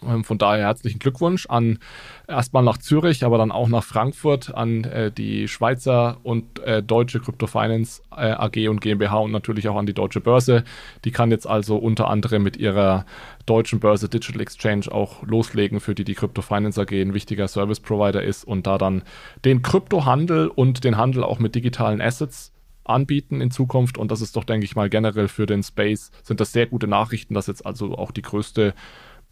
Ähm, 0.09 0.25
von 0.25 0.39
daher 0.39 0.65
herzlichen 0.65 0.99
Glückwunsch 0.99 1.47
an 1.47 1.79
erstmal 2.27 2.63
nach 2.63 2.79
Zürich, 2.79 3.25
aber 3.25 3.39
dann 3.39 3.53
auch 3.53 3.69
nach 3.69 3.85
Frankfurt, 3.85 4.55
an 4.55 4.85
äh, 4.85 5.11
die 5.11 5.49
Schweizer 5.49 6.19
und 6.23 6.61
äh, 6.61 6.83
deutsche 6.83 7.21
Crypto 7.21 7.47
Finance 7.47 8.03
äh, 8.17 8.31
AG 8.31 8.69
und 8.69 8.81
GmbH 8.81 9.19
und 9.19 9.33
natürlich 9.33 9.69
auch 9.69 9.77
an 9.77 9.87
die 9.87 9.95
deutsche 9.95 10.21
Börse. 10.21 10.65
Die 11.05 11.11
kann 11.11 11.31
jetzt 11.31 11.47
also 11.47 11.77
unter 11.77 12.09
anderem 12.09 12.43
mit 12.43 12.57
ihrer 12.57 13.05
deutschen 13.47 13.81
Börse 13.81 14.09
Digital 14.09 14.41
Exchange 14.41 14.91
auch 14.91 15.23
loslegen, 15.23 15.81
für 15.81 15.95
die 15.95 16.05
die 16.05 16.15
Crypto 16.15 16.43
Finance 16.43 16.81
AG 16.81 16.93
ein 16.93 17.15
wichtiger 17.15 17.49
Service 17.49 17.81
Provider 17.81 18.23
ist 18.23 18.45
und 18.45 18.67
da 18.67 18.79
dann 18.79 19.03
den 19.45 19.63
Kryptohandel 19.63 20.49
und 20.49 20.85
den 20.85 20.97
Handel 20.97 21.25
auch 21.25 21.39
mit 21.39 21.55
digitalen 21.55 22.01
Assets 22.01 22.55
anbieten 22.85 23.41
in 23.41 23.51
Zukunft. 23.51 23.99
Und 23.99 24.11
das 24.11 24.21
ist 24.21 24.37
doch, 24.37 24.45
denke 24.45 24.65
ich 24.65 24.77
mal, 24.77 24.89
generell 24.89 25.29
für 25.29 25.47
den 25.47 25.63
Space 25.63 26.11
sind 26.23 26.41
das 26.41 26.53
sehr 26.53 26.67
gute 26.67 26.87
Nachrichten, 26.87 27.35
dass 27.35 27.47
jetzt 27.47 27.65
also 27.67 27.97
auch 27.97 28.13
die 28.13 28.23
größte 28.23 28.75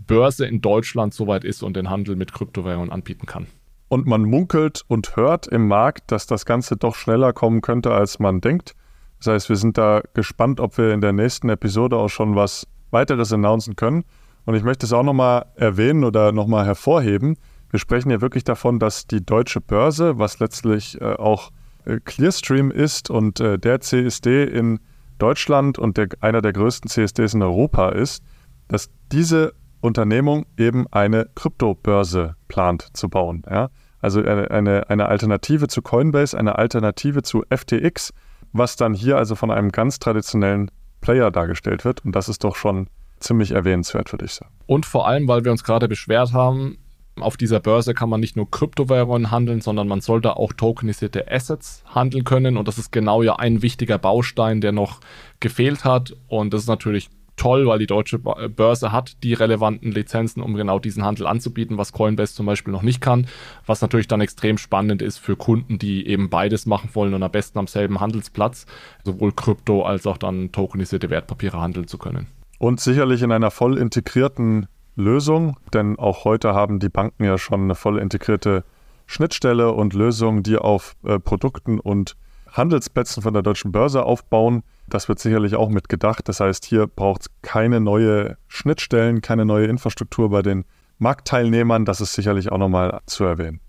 Börse 0.07 0.47
in 0.47 0.61
Deutschland 0.61 1.15
soweit 1.15 1.45
ist 1.45 1.63
und 1.63 1.77
den 1.77 1.91
Handel 1.91 2.17
mit 2.17 2.33
Kryptowährungen 2.33 2.91
anbieten 2.91 3.27
kann. 3.27 3.47
Und 3.89 4.07
man 4.07 4.23
munkelt 4.23 4.83
und 4.89 5.17
hört 5.17 5.47
im 5.47 5.69
Markt, 5.69 6.11
dass 6.13 6.27
das 6.27 6.47
Ganze 6.47 6.77
doch 6.77 6.95
schneller 6.95 7.33
kommen 7.33 7.61
könnte, 7.61 7.93
als 7.93 8.19
man 8.19 8.41
denkt. 8.41 8.75
Das 9.19 9.27
heißt, 9.27 9.49
wir 9.51 9.57
sind 9.57 9.77
da 9.77 10.03
gespannt, 10.15 10.61
ob 10.61 10.79
wir 10.79 10.93
in 10.93 11.01
der 11.01 11.13
nächsten 11.13 11.49
Episode 11.49 11.97
auch 11.97 12.09
schon 12.09 12.35
was 12.35 12.67
weiteres 12.91 13.33
announcen 13.33 13.77
können. 13.77 14.05
Und 14.45 14.55
ich 14.55 14.63
möchte 14.63 14.87
es 14.87 14.93
auch 14.93 15.03
nochmal 15.03 15.47
erwähnen 15.57 16.05
oder 16.05 16.33
nochmal 16.33 16.65
hervorheben. 16.65 17.37
Wir 17.71 17.79
sprechen 17.79 18.11
ja 18.11 18.21
wirklich 18.21 18.45
davon, 18.45 18.79
dass 18.79 19.07
die 19.07 19.25
deutsche 19.25 19.61
Börse, 19.61 20.19
was 20.19 20.41
letztlich 20.41 21.01
äh, 21.01 21.15
auch 21.15 21.51
äh, 21.85 21.99
Clearstream 22.05 22.71
ist 22.71 23.11
und 23.11 23.41
äh, 23.41 23.59
der 23.59 23.81
CSD 23.81 24.45
in 24.45 24.81
Deutschland 25.19 25.79
und 25.79 25.97
der, 25.97 26.09
einer 26.21 26.43
der 26.43 26.53
größten 26.53 26.91
CSDs 26.91 27.35
in 27.35 27.43
Europa 27.43 27.91
ist, 27.91 28.23
dass 28.69 28.91
diese 29.13 29.55
Unternehmung 29.83 30.47
eben 30.57 30.87
eine 30.91 31.29
Kryptobörse 31.35 32.37
plant 32.49 32.89
zu 32.95 33.09
bauen. 33.09 33.43
Ja? 33.51 33.69
Also 34.01 34.21
eine, 34.21 34.51
eine, 34.51 34.89
eine 34.89 35.07
Alternative 35.07 35.69
zu 35.69 35.83
Coinbase, 35.83 36.39
eine 36.39 36.57
Alternative 36.57 37.23
zu 37.23 37.45
FTX, 37.55 38.13
was 38.53 38.77
dann 38.77 38.95
hier 38.95 39.19
also 39.19 39.35
von 39.35 39.51
einem 39.51 39.71
ganz 39.71 39.99
traditionellen 39.99 40.71
Player 41.01 41.31
dargestellt 41.31 41.85
wird. 41.85 42.05
Und 42.05 42.17
das 42.17 42.29
ist 42.29 42.45
doch 42.45 42.57
schon 42.57 42.89
ziemlich 43.21 43.53
erwähnenswert, 43.53 44.13
würde 44.13 44.25
ich 44.25 44.33
sagen. 44.33 44.53
Und 44.67 44.87
vor 44.87 45.07
allem, 45.07 45.29
weil 45.29 45.45
wir 45.45 45.53
uns 45.53 45.65
gerade 45.65 45.89
beschwert 45.89 46.33
haben, 46.33 46.79
auf 47.21 47.37
dieser 47.37 47.61
Börse 47.61 47.93
kann 47.93 48.09
man 48.09 48.21
nicht 48.21 48.37
nur 48.37 48.51
Kryptowährungen 48.51 49.31
handeln, 49.31 49.61
sondern 49.61 49.87
man 49.87 50.01
sollte 50.01 50.37
auch 50.37 50.53
tokenisierte 50.53 51.31
Assets 51.31 51.85
handeln 51.87 52.25
können. 52.25 52.57
Und 52.57 52.69
das 52.69 52.79
ist 52.79 52.91
genau 52.91 53.23
ja 53.23 53.37
ein 53.37 53.63
wichtiger 53.63 53.99
Baustein, 53.99 54.61
der 54.61 54.73
noch 54.73 55.01
gefehlt 55.41 55.85
hat. 55.85 56.17
Und 56.29 56.55
das 56.55 56.63
ist 56.63 56.69
natürlich 56.69 57.11
toll, 57.37 57.67
weil 57.67 57.79
die 57.79 57.87
deutsche 57.87 58.21
äh, 58.39 58.49
Börse 58.49 58.93
hat 58.93 59.23
die 59.23 59.35
relevanten 59.35 59.93
Lizenzen, 59.93 60.43
um 60.43 60.55
genau 60.55 60.79
diesen 60.79 61.05
Handel 61.05 61.27
anzubieten, 61.27 61.79
was 61.79 61.93
Coinbase 61.93 62.35
zum 62.35 62.47
Beispiel 62.47 62.73
noch 62.73 62.83
nicht 62.83 63.01
kann. 63.01 63.27
Was 63.67 63.81
natürlich 63.81 64.09
dann 64.09 64.21
extrem 64.21 64.59
spannend 64.59 65.03
ist 65.03 65.19
für 65.19 65.37
Kunden, 65.37 65.79
die 65.79 66.07
eben 66.07 66.31
beides 66.31 66.67
machen 66.67 66.91
wollen 66.95 67.15
und 67.15 67.23
am 67.23 67.31
besten 67.31 67.59
am 67.59 67.67
selben 67.67 68.01
Handelsplatz 68.01 68.67
sowohl 69.05 69.33
Krypto 69.33 69.83
als 69.83 70.07
auch 70.07 70.19
dann 70.19 70.53
tokenisierte 70.53 71.11
Wertpapiere 71.11 71.61
handeln 71.61 71.87
zu 71.87 71.99
können. 71.99 72.27
Und 72.59 72.81
sicherlich 72.81 73.23
in 73.23 73.33
einer 73.33 73.51
voll 73.51 73.77
integrierten 73.77 74.69
Lösung, 74.95 75.57
denn 75.73 75.99
auch 75.99 76.25
heute 76.25 76.55
haben 76.55 76.79
die 76.79 76.91
Banken 76.91 77.25
ja 77.25 77.39
schon 77.39 77.63
eine 77.63 77.75
voll 77.75 77.99
integrierte 77.99 78.65
Schnittstelle 79.07 79.73
und 79.73 79.95
Lösung, 79.95 80.43
die 80.43 80.59
auf 80.59 80.95
äh, 81.05 81.19
Produkten 81.19 81.81
und 81.81 82.17
Handelsplätzen 82.51 83.23
von 83.23 83.33
der 83.33 83.43
deutschen 83.43 83.73
Börse 83.73 84.05
aufbauen. 84.05 84.63
Das 84.89 85.09
wird 85.09 85.19
sicherlich 85.19 85.55
auch 85.55 85.69
mitgedacht. 85.69 86.29
Das 86.29 86.41
heißt, 86.41 86.65
hier 86.65 86.87
braucht 86.87 87.23
es 87.23 87.31
keine 87.43 87.81
neue 87.81 88.37
Schnittstellen, 88.49 89.21
keine 89.23 89.45
neue 89.45 89.67
Infrastruktur 89.67 90.31
bei 90.31 90.43
den 90.43 90.65
Marktteilnehmern. 90.99 91.85
Das 91.85 92.01
ist 92.01 92.15
sicherlich 92.15 92.53
auch 92.53 92.59
nochmal 92.59 93.01
zu 93.07 93.25
erwähnen. 93.25 93.61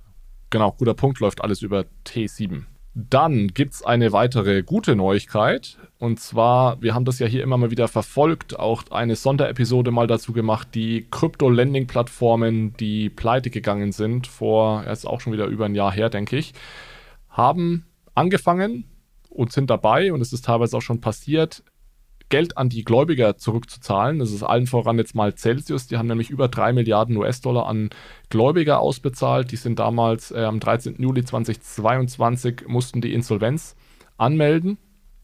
Genau, 0.50 0.72
guter 0.72 0.94
Punkt, 0.94 1.20
läuft 1.20 1.42
alles 1.42 1.62
über 1.62 1.86
T7. 2.06 2.66
Dann 2.96 3.48
gibt 3.48 3.74
es 3.74 3.84
eine 3.84 4.12
weitere 4.12 4.62
gute 4.62 4.96
Neuigkeit. 4.96 5.80
Und 5.98 6.20
zwar, 6.20 6.80
wir 6.82 6.94
haben 6.94 7.06
das 7.06 7.18
ja 7.18 7.26
hier 7.26 7.42
immer 7.42 7.58
mal 7.58 7.72
wieder 7.72 7.88
verfolgt, 7.88 8.60
auch 8.60 8.84
eine 8.92 9.16
Sonderepisode 9.16 9.90
mal 9.90 10.06
dazu 10.06 10.32
gemacht, 10.32 10.70
die 10.76 11.08
Krypto-Lending-Plattformen, 11.10 12.78
die 12.78 13.10
pleite 13.10 13.50
gegangen 13.50 13.94
sind, 13.94 14.28
vor, 14.28 14.84
er 14.84 14.94
ist 14.94 15.08
auch 15.08 15.22
schon 15.22 15.34
wieder 15.34 15.48
über 15.48 15.66
ein 15.66 15.74
Jahr 15.74 15.92
her, 15.92 16.10
denke 16.10 16.38
ich, 16.38 16.54
haben 17.30 17.86
angefangen 18.14 18.86
und 19.34 19.52
sind 19.52 19.70
dabei, 19.70 20.14
und 20.14 20.22
es 20.22 20.34
ist 20.34 20.46
teilweise 20.46 20.78
auch 20.78 20.82
schon 20.82 21.02
passiert, 21.02 21.64
Geld 22.30 22.58
an 22.58 22.70
die 22.70 22.84
Gläubiger 22.84 23.38
zurückzuzahlen. 23.38 24.18
Das 24.18 24.32
ist 24.32 24.42
allen 24.42 24.66
voran 24.66 24.98
jetzt 24.98 25.14
mal 25.14 25.36
Celsius. 25.36 25.86
Die 25.88 25.98
haben 25.98 26.08
nämlich 26.08 26.32
über 26.32 26.48
3 26.48 26.74
Milliarden 26.74 27.16
US-Dollar 27.18 27.68
an 27.68 27.92
Gläubiger 28.30 28.80
ausbezahlt. 28.80 29.52
Die 29.52 29.56
sind 29.56 29.78
damals 29.78 30.32
äh, 30.32 30.40
am 30.40 30.60
13. 30.60 30.96
Juli 31.00 31.24
2022 31.24 32.64
mussten 32.68 33.02
die 33.02 33.14
Insolvenz 33.14 33.76
anmelden. 34.18 34.80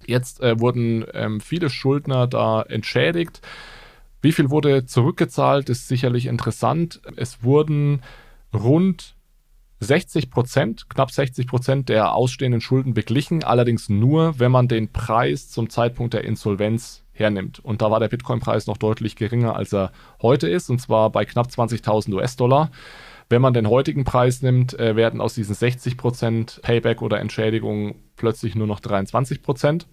Jetzt 0.05 0.41
äh, 0.41 0.59
wurden 0.59 1.05
ähm, 1.13 1.41
viele 1.41 1.69
Schuldner 1.69 2.27
da 2.27 2.61
entschädigt. 2.61 3.41
Wie 4.21 4.31
viel 4.31 4.49
wurde 4.49 4.85
zurückgezahlt, 4.85 5.69
ist 5.69 5.87
sicherlich 5.87 6.25
interessant. 6.25 7.01
Es 7.15 7.43
wurden 7.43 8.03
rund 8.53 9.15
60 9.79 10.29
Prozent, 10.29 10.89
knapp 10.89 11.11
60 11.11 11.47
Prozent 11.47 11.89
der 11.89 12.13
ausstehenden 12.13 12.61
Schulden 12.61 12.93
beglichen, 12.93 13.43
allerdings 13.43 13.87
nur, 13.87 14.37
wenn 14.39 14.51
man 14.51 14.67
den 14.67 14.91
Preis 14.91 15.49
zum 15.49 15.69
Zeitpunkt 15.69 16.13
der 16.13 16.25
Insolvenz 16.25 17.03
hernimmt. 17.13 17.59
Und 17.59 17.81
da 17.81 17.89
war 17.89 17.99
der 17.99 18.09
Bitcoin-Preis 18.09 18.67
noch 18.67 18.77
deutlich 18.77 19.15
geringer, 19.15 19.55
als 19.55 19.73
er 19.73 19.91
heute 20.21 20.49
ist, 20.49 20.69
und 20.69 20.79
zwar 20.79 21.11
bei 21.11 21.25
knapp 21.25 21.47
20.000 21.47 22.13
US-Dollar. 22.13 22.71
Wenn 23.29 23.41
man 23.41 23.53
den 23.53 23.69
heutigen 23.69 24.05
Preis 24.05 24.41
nimmt, 24.41 24.77
äh, 24.79 24.95
werden 24.95 25.21
aus 25.21 25.35
diesen 25.35 25.53
60 25.53 25.97
Prozent 25.97 26.59
Payback 26.63 27.01
oder 27.01 27.19
Entschädigung 27.19 27.95
plötzlich 28.15 28.55
nur 28.55 28.67
noch 28.67 28.79
23%. 28.79 29.43
Prozent. 29.43 29.87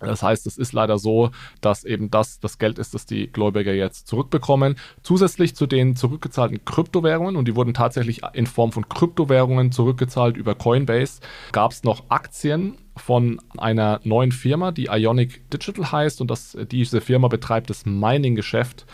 Das 0.00 0.22
heißt, 0.22 0.46
es 0.46 0.56
ist 0.58 0.72
leider 0.72 0.98
so, 0.98 1.30
dass 1.60 1.84
eben 1.84 2.10
das 2.10 2.40
das 2.40 2.58
Geld 2.58 2.78
ist, 2.78 2.94
das 2.94 3.06
die 3.06 3.26
Gläubiger 3.26 3.72
jetzt 3.72 4.06
zurückbekommen. 4.06 4.76
Zusätzlich 5.02 5.54
zu 5.54 5.66
den 5.66 5.96
zurückgezahlten 5.96 6.64
Kryptowährungen, 6.64 7.36
und 7.36 7.46
die 7.46 7.56
wurden 7.56 7.74
tatsächlich 7.74 8.22
in 8.32 8.46
Form 8.46 8.72
von 8.72 8.88
Kryptowährungen 8.88 9.72
zurückgezahlt 9.72 10.36
über 10.36 10.54
Coinbase, 10.54 11.20
gab 11.52 11.72
es 11.72 11.84
noch 11.84 12.04
Aktien 12.08 12.76
von 12.96 13.40
einer 13.56 14.00
neuen 14.04 14.32
Firma, 14.32 14.72
die 14.72 14.86
Ionic 14.86 15.50
Digital 15.50 15.92
heißt. 15.92 16.20
Und 16.20 16.30
das, 16.30 16.56
diese 16.70 17.00
Firma 17.00 17.28
betreibt 17.28 17.70
das 17.70 17.86
Mining-Geschäft 17.86 18.86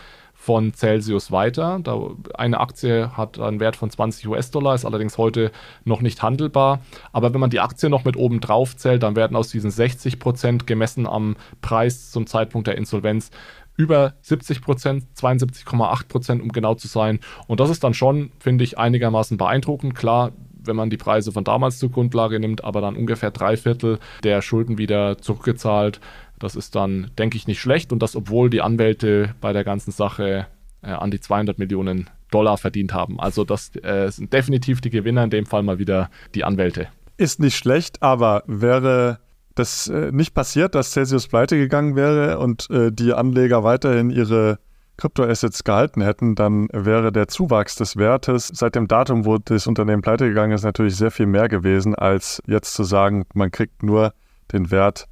von 0.47 0.73
Celsius 0.73 1.29
weiter. 1.29 1.81
Da 1.83 1.99
eine 2.33 2.61
Aktie 2.61 3.11
hat 3.17 3.37
einen 3.37 3.59
Wert 3.59 3.75
von 3.75 3.89
20 3.89 4.29
US-Dollar, 4.29 4.75
ist 4.75 4.85
allerdings 4.85 5.17
heute 5.17 5.51
noch 5.83 5.99
nicht 5.99 6.23
handelbar. 6.23 6.79
Aber 7.11 7.33
wenn 7.33 7.41
man 7.41 7.49
die 7.49 7.59
Aktie 7.59 7.89
noch 7.89 8.05
mit 8.05 8.15
oben 8.15 8.39
drauf 8.39 8.77
zählt, 8.77 9.03
dann 9.03 9.17
werden 9.17 9.35
aus 9.35 9.49
diesen 9.49 9.71
60 9.71 10.19
Prozent 10.19 10.65
gemessen 10.65 11.05
am 11.05 11.35
Preis 11.59 12.11
zum 12.11 12.27
Zeitpunkt 12.27 12.67
der 12.67 12.77
Insolvenz 12.77 13.29
über 13.75 14.13
70 14.21 14.61
Prozent, 14.61 15.03
72,8 15.17 16.07
Prozent, 16.07 16.41
um 16.41 16.53
genau 16.53 16.75
zu 16.75 16.87
sein. 16.87 17.19
Und 17.47 17.59
das 17.59 17.69
ist 17.69 17.83
dann 17.83 17.93
schon, 17.93 18.31
finde 18.39 18.63
ich, 18.63 18.77
einigermaßen 18.77 19.35
beeindruckend. 19.35 19.95
Klar, 19.95 20.31
wenn 20.67 20.77
man 20.77 20.89
die 20.89 20.97
Preise 20.97 21.33
von 21.33 21.43
damals 21.43 21.77
zur 21.79 21.91
Grundlage 21.91 22.39
nimmt, 22.39 22.63
aber 22.63 22.79
dann 22.79 22.95
ungefähr 22.95 23.31
drei 23.31 23.57
Viertel 23.57 23.99
der 24.23 24.41
Schulden 24.41 24.77
wieder 24.77 25.17
zurückgezahlt. 25.17 25.99
Das 26.39 26.55
ist 26.55 26.75
dann, 26.75 27.11
denke 27.17 27.37
ich, 27.37 27.47
nicht 27.47 27.59
schlecht 27.59 27.91
und 27.91 27.99
das, 28.01 28.15
obwohl 28.15 28.49
die 28.49 28.61
Anwälte 28.61 29.33
bei 29.41 29.53
der 29.53 29.63
ganzen 29.63 29.91
Sache 29.91 30.47
äh, 30.81 30.87
an 30.87 31.11
die 31.11 31.19
200 31.19 31.57
Millionen 31.57 32.09
Dollar 32.31 32.57
verdient 32.57 32.93
haben. 32.93 33.19
Also 33.19 33.43
das 33.43 33.75
äh, 33.77 34.09
sind 34.09 34.33
definitiv 34.33 34.81
die 34.81 34.89
Gewinner, 34.89 35.23
in 35.23 35.29
dem 35.29 35.45
Fall 35.45 35.63
mal 35.63 35.79
wieder 35.79 36.09
die 36.35 36.43
Anwälte. 36.43 36.87
Ist 37.17 37.39
nicht 37.39 37.57
schlecht, 37.57 38.03
aber 38.03 38.43
wäre 38.45 39.19
das 39.55 39.87
äh, 39.87 40.11
nicht 40.11 40.33
passiert, 40.33 40.75
dass 40.75 40.91
Celsius 40.91 41.27
pleite 41.27 41.57
gegangen 41.57 41.95
wäre 41.95 42.39
und 42.39 42.69
äh, 42.69 42.91
die 42.91 43.13
Anleger 43.13 43.63
weiterhin 43.63 44.09
ihre 44.11 44.59
Kryptoassets 44.97 45.63
gehalten 45.63 46.01
hätten, 46.01 46.35
dann 46.35 46.67
wäre 46.73 47.11
der 47.11 47.27
Zuwachs 47.27 47.75
des 47.75 47.97
Wertes 47.97 48.47
seit 48.53 48.75
dem 48.75 48.87
Datum, 48.87 49.25
wo 49.25 49.37
das 49.37 49.67
Unternehmen 49.67 50.01
pleite 50.01 50.27
gegangen 50.27 50.53
ist, 50.53 50.63
natürlich 50.63 50.95
sehr 50.95 51.11
viel 51.11 51.27
mehr 51.27 51.47
gewesen, 51.47 51.93
als 51.95 52.41
jetzt 52.47 52.73
zu 52.73 52.83
sagen, 52.83 53.25
man 53.33 53.51
kriegt 53.51 53.83
nur 53.83 54.13
den 54.51 54.71
Wert 54.71 55.07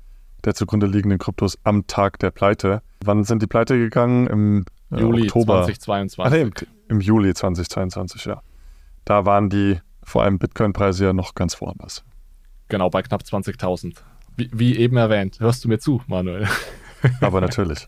der 0.45 0.53
zugrunde 0.53 0.87
liegenden 0.87 1.17
Kryptos 1.17 1.57
am 1.63 1.87
Tag 1.87 2.19
der 2.19 2.31
Pleite. 2.31 2.81
Wann 3.03 3.23
sind 3.23 3.41
die 3.41 3.47
pleite 3.47 3.77
gegangen? 3.77 4.27
Im 4.27 4.65
äh, 4.91 4.99
Juli 4.99 5.23
Oktober. 5.23 5.63
2022. 5.63 6.19
Ach, 6.25 6.31
nee, 6.31 6.41
im, 6.41 6.53
im 6.87 7.01
Juli 7.01 7.33
2022, 7.33 8.25
ja. 8.25 8.41
Da 9.03 9.25
waren 9.25 9.49
die 9.49 9.79
vor 10.03 10.23
allem 10.23 10.39
Bitcoin-Preise 10.39 11.05
ja 11.05 11.13
noch 11.13 11.35
ganz 11.35 11.59
woanders. 11.61 12.03
Genau, 12.69 12.89
bei 12.89 13.01
knapp 13.01 13.21
20.000. 13.21 13.95
Wie, 14.37 14.49
wie, 14.53 14.75
eben 14.77 14.97
erwähnt. 14.97 15.39
Hörst 15.39 15.63
du 15.63 15.69
mir 15.69 15.79
zu, 15.79 16.01
Manuel? 16.07 16.47
Aber 17.21 17.41
natürlich. 17.41 17.85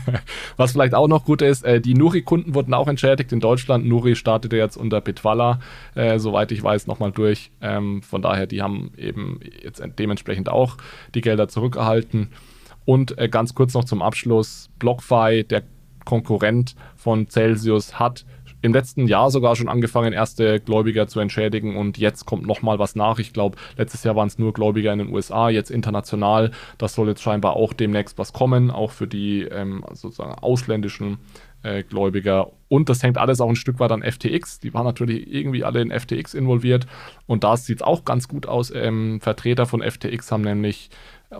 Was 0.56 0.72
vielleicht 0.72 0.94
auch 0.94 1.08
noch 1.08 1.24
gut 1.24 1.42
ist, 1.42 1.64
äh, 1.64 1.80
die 1.80 1.94
Nuri-Kunden 1.94 2.54
wurden 2.54 2.74
auch 2.74 2.88
entschädigt 2.88 3.32
in 3.32 3.40
Deutschland. 3.40 3.86
Nuri 3.86 4.16
startete 4.16 4.56
jetzt 4.56 4.76
unter 4.76 5.00
Bitwalla, 5.00 5.60
äh, 5.94 6.18
soweit 6.18 6.52
ich 6.52 6.62
weiß, 6.62 6.86
nochmal 6.86 7.12
durch. 7.12 7.50
Ähm, 7.60 8.02
von 8.02 8.22
daher, 8.22 8.46
die 8.46 8.62
haben 8.62 8.92
eben 8.96 9.40
jetzt 9.62 9.82
dementsprechend 9.98 10.48
auch 10.48 10.76
die 11.14 11.20
Gelder 11.20 11.48
zurückerhalten. 11.48 12.30
Und 12.84 13.18
äh, 13.18 13.28
ganz 13.28 13.54
kurz 13.54 13.74
noch 13.74 13.84
zum 13.84 14.02
Abschluss: 14.02 14.70
BlockFi, 14.78 15.44
der 15.48 15.62
Konkurrent 16.04 16.74
von 16.96 17.28
Celsius, 17.28 17.98
hat 17.98 18.24
im 18.62 18.72
letzten 18.72 19.06
Jahr 19.06 19.30
sogar 19.30 19.56
schon 19.56 19.68
angefangen, 19.68 20.12
erste 20.12 20.60
Gläubiger 20.60 21.08
zu 21.08 21.20
entschädigen 21.20 21.76
und 21.76 21.98
jetzt 21.98 22.26
kommt 22.26 22.46
nochmal 22.46 22.78
was 22.78 22.94
nach. 22.94 23.18
Ich 23.18 23.32
glaube, 23.32 23.56
letztes 23.76 24.04
Jahr 24.04 24.16
waren 24.16 24.28
es 24.28 24.38
nur 24.38 24.52
Gläubiger 24.52 24.92
in 24.92 24.98
den 24.98 25.12
USA, 25.12 25.48
jetzt 25.48 25.70
international. 25.70 26.50
Das 26.78 26.94
soll 26.94 27.08
jetzt 27.08 27.22
scheinbar 27.22 27.56
auch 27.56 27.72
demnächst 27.72 28.18
was 28.18 28.32
kommen, 28.32 28.70
auch 28.70 28.90
für 28.90 29.06
die 29.06 29.42
ähm, 29.42 29.84
sozusagen 29.92 30.34
ausländischen 30.34 31.18
äh, 31.62 31.82
Gläubiger. 31.82 32.50
Und 32.68 32.88
das 32.88 33.02
hängt 33.02 33.18
alles 33.18 33.40
auch 33.40 33.48
ein 33.48 33.56
Stück 33.56 33.80
weit 33.80 33.92
an 33.92 34.02
FTX. 34.02 34.60
Die 34.60 34.72
waren 34.74 34.84
natürlich 34.84 35.32
irgendwie 35.32 35.64
alle 35.64 35.80
in 35.80 35.90
FTX 35.90 36.34
involviert. 36.34 36.86
Und 37.26 37.44
da 37.44 37.56
sieht 37.56 37.78
es 37.78 37.82
auch 37.82 38.04
ganz 38.04 38.28
gut 38.28 38.46
aus. 38.46 38.72
Ähm, 38.74 39.20
Vertreter 39.20 39.66
von 39.66 39.82
FTX 39.82 40.30
haben 40.32 40.42
nämlich 40.42 40.90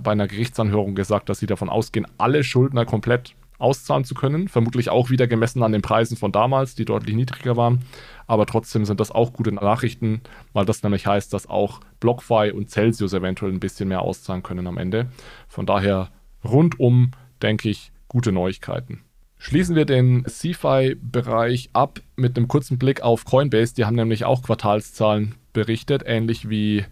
bei 0.03 0.13
einer 0.13 0.29
Gerichtsanhörung 0.29 0.95
gesagt, 0.95 1.29
dass 1.29 1.41
sie 1.41 1.47
davon 1.47 1.69
ausgehen, 1.69 2.07
alle 2.17 2.45
Schuldner 2.45 2.85
komplett 2.85 3.35
auszahlen 3.61 4.05
zu 4.05 4.15
können. 4.15 4.49
Vermutlich 4.49 4.91
auch 4.91 5.11
wieder 5.11 5.27
gemessen 5.27 5.63
an 5.63 5.73
den 5.73 5.83
Preisen 5.83 6.17
von 6.17 6.33
damals, 6.33 6.75
die 6.75 6.85
deutlich 6.85 7.15
niedriger 7.15 7.57
waren. 7.57 7.81
Aber 8.27 8.47
trotzdem 8.47 8.85
sind 8.85 9.01
das 9.01 9.11
auch 9.11 9.33
gute 9.33 9.53
Nachrichten, 9.53 10.21
weil 10.53 10.65
das 10.65 10.83
nämlich 10.83 11.07
heißt, 11.07 11.33
dass 11.33 11.49
auch 11.49 11.81
BlockFi 12.01 12.53
und 12.55 12.71
Celsius 12.71 13.13
eventuell 13.13 13.53
ein 13.53 13.61
bisschen 13.61 13.89
mehr 13.89 14.03
auszahlen 14.03 14.43
können 14.43 14.67
am 14.67 14.79
Ende. 14.79 15.09
Von 15.49 15.67
daher 15.67 16.11
rundum, 16.45 17.11
denke 17.43 17.69
ich, 17.69 17.93
gute 18.09 18.33
Neuigkeiten. 18.33 19.03
Schließen 19.39 19.75
wir 19.75 19.87
den 19.87 20.27
CFI-Bereich 20.27 21.71
ab 21.73 22.01
mit 22.15 22.37
einem 22.37 22.47
kurzen 22.47 22.79
Blick 22.79 23.01
auf 23.01 23.25
Coinbase. 23.25 23.75
Die 23.75 23.87
haben 23.87 23.97
nämlich 23.97 24.27
auch 24.27 24.43
Quartalszahlen 24.43 25.35
berichtet, 25.55 26.03
ähnlich 26.05 26.51
wie 26.51 26.85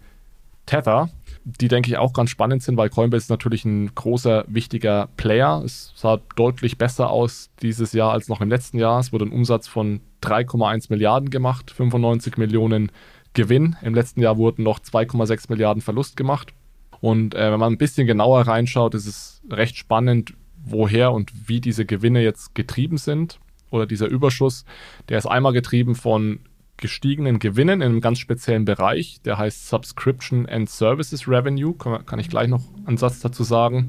Tether. 0.64 1.10
Die, 1.44 1.68
denke 1.68 1.90
ich, 1.90 1.96
auch 1.96 2.12
ganz 2.12 2.30
spannend 2.30 2.62
sind, 2.62 2.76
weil 2.76 2.90
Coinbase 2.90 3.24
ist 3.24 3.30
natürlich 3.30 3.64
ein 3.64 3.94
großer, 3.94 4.44
wichtiger 4.48 5.08
Player. 5.16 5.62
Es 5.64 5.92
sah 5.96 6.18
deutlich 6.36 6.78
besser 6.78 7.10
aus 7.10 7.50
dieses 7.62 7.92
Jahr 7.92 8.12
als 8.12 8.28
noch 8.28 8.40
im 8.40 8.48
letzten 8.48 8.78
Jahr. 8.78 9.00
Es 9.00 9.12
wurde 9.12 9.26
ein 9.26 9.32
Umsatz 9.32 9.68
von 9.68 10.00
3,1 10.22 10.86
Milliarden 10.90 11.30
gemacht, 11.30 11.70
95 11.70 12.36
Millionen 12.36 12.90
Gewinn. 13.34 13.76
Im 13.82 13.94
letzten 13.94 14.20
Jahr 14.20 14.36
wurden 14.36 14.62
noch 14.62 14.80
2,6 14.80 15.46
Milliarden 15.48 15.82
Verlust 15.82 16.16
gemacht. 16.16 16.52
Und 17.00 17.34
äh, 17.34 17.52
wenn 17.52 17.60
man 17.60 17.72
ein 17.72 17.78
bisschen 17.78 18.06
genauer 18.06 18.42
reinschaut, 18.42 18.94
ist 18.94 19.06
es 19.06 19.42
recht 19.50 19.76
spannend, 19.76 20.34
woher 20.64 21.12
und 21.12 21.48
wie 21.48 21.60
diese 21.60 21.86
Gewinne 21.86 22.22
jetzt 22.22 22.54
getrieben 22.54 22.96
sind 22.96 23.38
oder 23.70 23.86
dieser 23.86 24.06
Überschuss. 24.06 24.64
Der 25.08 25.18
ist 25.18 25.26
einmal 25.26 25.52
getrieben 25.52 25.94
von 25.94 26.40
gestiegenen 26.78 27.38
Gewinnen 27.38 27.80
in 27.80 27.90
einem 27.90 28.00
ganz 28.00 28.18
speziellen 28.18 28.64
Bereich, 28.64 29.20
der 29.24 29.38
heißt 29.38 29.68
Subscription 29.68 30.46
and 30.46 30.70
Services 30.70 31.28
Revenue, 31.28 31.74
kann, 31.74 32.18
ich 32.18 32.30
gleich 32.30 32.48
noch 32.48 32.62
einen 32.86 32.96
Satz 32.96 33.20
dazu 33.20 33.44
sagen. 33.44 33.88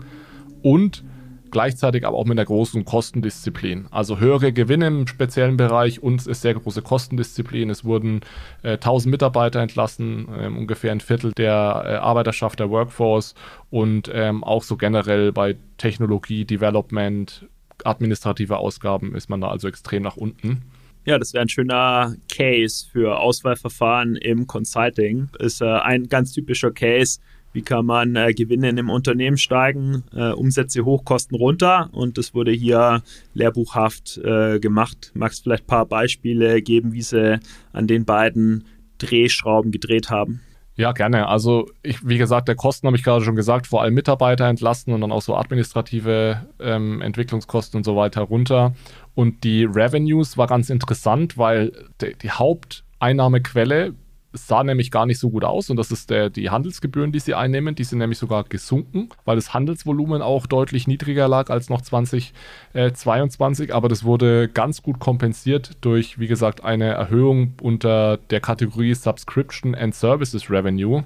Und 0.61 1.03
gleichzeitig 1.51 2.05
aber 2.05 2.17
auch 2.17 2.25
mit 2.25 2.37
einer 2.37 2.45
großen 2.45 2.85
Kostendisziplin. 2.85 3.87
Also 3.91 4.19
höhere 4.19 4.51
Gewinne 4.51 4.87
im 4.87 5.07
speziellen 5.07 5.57
Bereich 5.57 6.01
und 6.01 6.21
es 6.21 6.27
ist 6.27 6.41
sehr 6.41 6.53
große 6.53 6.81
Kostendisziplin. 6.81 7.69
Es 7.69 7.83
wurden 7.83 8.21
äh, 8.63 8.73
1000 8.73 9.11
Mitarbeiter 9.11 9.59
entlassen, 9.59 10.27
äh, 10.29 10.47
ungefähr 10.47 10.91
ein 10.91 10.99
Viertel 10.99 11.31
der 11.31 11.83
äh, 11.85 11.93
Arbeiterschaft 11.95 12.59
der 12.59 12.69
Workforce 12.69 13.35
und 13.69 14.11
ähm, 14.13 14.43
auch 14.43 14.63
so 14.63 14.77
generell 14.77 15.31
bei 15.31 15.55
Technologie, 15.77 16.45
Development, 16.45 17.47
administrative 17.85 18.57
Ausgaben 18.57 19.15
ist 19.15 19.29
man 19.29 19.41
da 19.41 19.47
also 19.47 19.67
extrem 19.67 20.03
nach 20.03 20.17
unten. 20.17 20.63
Ja, 21.05 21.17
das 21.17 21.33
wäre 21.33 21.41
ein 21.41 21.49
schöner 21.49 22.15
Case 22.31 22.85
für 22.91 23.17
Auswahlverfahren 23.19 24.15
im 24.15 24.47
Consulting. 24.47 25.29
Ist 25.39 25.61
äh, 25.61 25.65
ein 25.65 26.09
ganz 26.09 26.33
typischer 26.33 26.71
Case, 26.71 27.19
wie 27.53 27.61
kann 27.61 27.85
man 27.85 28.15
äh, 28.15 28.33
Gewinne 28.33 28.69
in 28.69 28.77
einem 28.77 28.89
Unternehmen 28.89 29.37
steigen, 29.37 30.03
äh, 30.13 30.31
Umsätze 30.31 30.85
hoch, 30.85 31.05
Kosten 31.05 31.35
runter 31.35 31.89
und 31.93 32.17
das 32.17 32.33
wurde 32.33 32.51
hier 32.51 33.01
lehrbuchhaft 33.33 34.17
äh, 34.17 34.59
gemacht. 34.59 35.11
Magst 35.15 35.39
du 35.39 35.43
vielleicht 35.43 35.63
ein 35.63 35.67
paar 35.67 35.85
Beispiele 35.85 36.61
geben, 36.61 36.93
wie 36.93 37.01
sie 37.01 37.39
an 37.71 37.87
den 37.87 38.05
beiden 38.05 38.65
Drehschrauben 38.97 39.71
gedreht 39.71 40.09
haben? 40.09 40.41
Ja, 40.80 40.93
gerne. 40.93 41.27
Also, 41.27 41.69
ich, 41.84 42.07
wie 42.07 42.17
gesagt, 42.17 42.47
der 42.47 42.55
Kosten 42.55 42.88
habe 42.88 42.95
ich 42.95 43.03
gerade 43.03 43.25
schon 43.25 43.36
gesagt, 43.36 43.67
vor 43.67 43.82
allem 43.82 43.93
Mitarbeiter 43.95 44.47
entlassen 44.47 44.93
und 44.93 45.01
dann 45.01 45.11
auch 45.11 45.21
so 45.21 45.36
administrative 45.36 46.47
ähm, 46.57 47.01
Entwicklungskosten 47.01 47.80
und 47.80 47.84
so 47.84 47.97
weiter 47.97 48.21
runter. 48.21 48.73
Und 49.13 49.43
die 49.43 49.65
Revenues 49.65 50.38
war 50.38 50.47
ganz 50.47 50.69
interessant, 50.69 51.38
weil 51.38 51.73
die, 51.99 52.15
die 52.15 52.32
Haupteinnahmequelle 52.32 53.93
sah 54.32 54.63
nämlich 54.63 54.91
gar 54.91 55.05
nicht 55.05 55.19
so 55.19 55.30
gut 55.30 55.43
aus 55.43 55.69
und 55.69 55.77
das 55.77 55.91
ist 55.91 56.09
der, 56.09 56.30
die 56.30 56.49
Handelsgebühren, 56.49 57.11
die 57.11 57.19
sie 57.19 57.34
einnehmen, 57.34 57.75
die 57.75 57.84
sind 57.84 57.99
nämlich 57.99 58.19
sogar 58.19 58.43
gesunken, 58.43 59.09
weil 59.25 59.36
das 59.36 59.53
Handelsvolumen 59.53 60.21
auch 60.21 60.45
deutlich 60.45 60.88
niedriger 60.88 61.27
lag 61.27 61.49
als 61.49 61.69
noch 61.69 61.82
2022, 61.82 63.73
aber 63.73 63.89
das 63.89 64.03
wurde 64.03 64.47
ganz 64.47 64.84
gut 64.84 64.99
kompensiert 64.99 65.77
durch, 65.82 66.19
wie 66.19 66.27
gesagt, 66.27 66.63
eine 66.63 66.89
Erhöhung 66.89 67.53
unter 67.61 68.17
der 68.17 68.39
Kategorie 68.39 68.93
Subscription 68.93 69.73
and 69.73 69.95
Services 69.95 70.49
Revenue. 70.51 71.03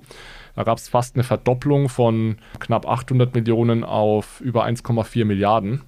Da 0.55 0.63
gab 0.63 0.77
es 0.77 0.89
fast 0.89 1.15
eine 1.15 1.23
Verdopplung 1.23 1.89
von 1.89 2.37
knapp 2.59 2.87
800 2.87 3.33
Millionen 3.33 3.83
auf 3.83 4.39
über 4.41 4.65
1,4 4.65 5.25
Milliarden. 5.25 5.81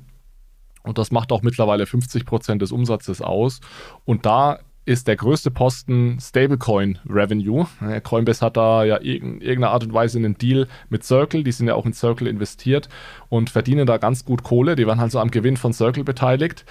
Und 0.84 0.98
das 0.98 1.12
macht 1.12 1.32
auch 1.32 1.42
mittlerweile 1.42 1.86
50 1.86 2.26
Prozent 2.26 2.62
des 2.62 2.72
Umsatzes 2.72 3.22
aus. 3.22 3.60
Und 4.06 4.26
da 4.26 4.60
ist 4.86 5.08
der 5.08 5.16
größte 5.16 5.50
Posten 5.50 6.20
Stablecoin 6.20 7.00
Revenue. 7.10 7.66
Coinbase 8.04 8.46
hat 8.46 8.56
da 8.56 8.84
ja 8.84 8.98
in 8.98 9.42
irgendeiner 9.42 9.72
Art 9.72 9.84
und 9.84 9.94
Weise 9.94 10.20
einen 10.20 10.38
Deal 10.38 10.68
mit 10.90 11.04
Circle. 11.04 11.44
Die 11.44 11.52
sind 11.52 11.68
ja 11.68 11.74
auch 11.74 11.86
in 11.86 11.94
Circle 11.94 12.28
investiert 12.28 12.88
und 13.30 13.50
verdienen 13.50 13.88
da 13.88 13.98
ganz 13.98 14.26
gut 14.26 14.44
Kohle. 14.44 14.76
Die 14.76 14.86
waren 14.86 15.00
halt 15.00 15.12
so 15.12 15.20
am 15.20 15.32
Gewinn 15.32 15.58
von 15.58 15.74
Circle 15.74 16.04
beteiligt. 16.04 16.66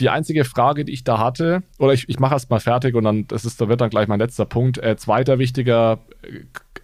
Die 0.00 0.08
einzige 0.08 0.44
Frage, 0.44 0.84
die 0.84 0.92
ich 0.92 1.04
da 1.04 1.18
hatte, 1.18 1.62
oder 1.78 1.92
ich, 1.92 2.08
ich 2.08 2.18
mache 2.18 2.34
erst 2.34 2.50
mal 2.50 2.58
fertig 2.58 2.96
und 2.96 3.04
dann, 3.04 3.28
das 3.28 3.44
ist, 3.44 3.60
da 3.60 3.68
wird 3.68 3.80
dann 3.80 3.90
gleich 3.90 4.08
mein 4.08 4.18
letzter 4.18 4.44
Punkt. 4.44 4.78
Äh, 4.78 4.96
zweiter 4.96 5.38
wichtiger 5.38 6.00
äh, 6.22 6.40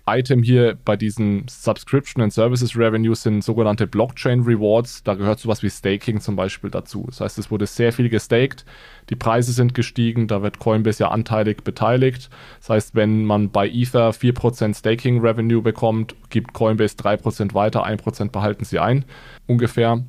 Item 0.07 0.43
hier 0.43 0.77
bei 0.85 0.97
diesen 0.97 1.47
Subscription 1.49 2.23
and 2.23 2.33
Services 2.33 2.77
Revenues 2.77 3.23
sind 3.23 3.45
sogenannte 3.45 3.87
Blockchain 3.87 4.43
Rewards. 4.43 5.03
Da 5.03 5.15
gehört 5.15 5.39
sowas 5.39 5.63
wie 5.63 5.71
Staking 5.71 6.21
zum 6.21 6.37
Beispiel 6.37 6.71
dazu. 6.71 7.05
Das 7.07 7.21
heißt, 7.21 7.39
es 7.39 7.51
wurde 7.51 7.67
sehr 7.67 7.93
viel 7.93 8.09
gestaked, 8.09 8.65
die 9.09 9.17
Preise 9.17 9.53
sind 9.53 9.75
gestiegen, 9.75 10.27
da 10.27 10.43
wird 10.43 10.59
Coinbase 10.59 11.05
ja 11.05 11.11
anteilig 11.11 11.63
beteiligt. 11.63 12.31
Das 12.61 12.71
heißt, 12.71 12.95
wenn 12.95 13.25
man 13.25 13.51
bei 13.51 13.69
Ether 13.69 14.11
4% 14.11 14.77
Staking 14.77 15.21
Revenue 15.21 15.63
bekommt, 15.63 16.15
gibt 16.31 16.53
Coinbase 16.53 16.97
3% 16.97 17.55
weiter, 17.55 17.87
1% 17.87 18.31
behalten 18.31 18.65
sie 18.65 18.79
ein, 18.79 19.05
ungefähr. 19.47 20.05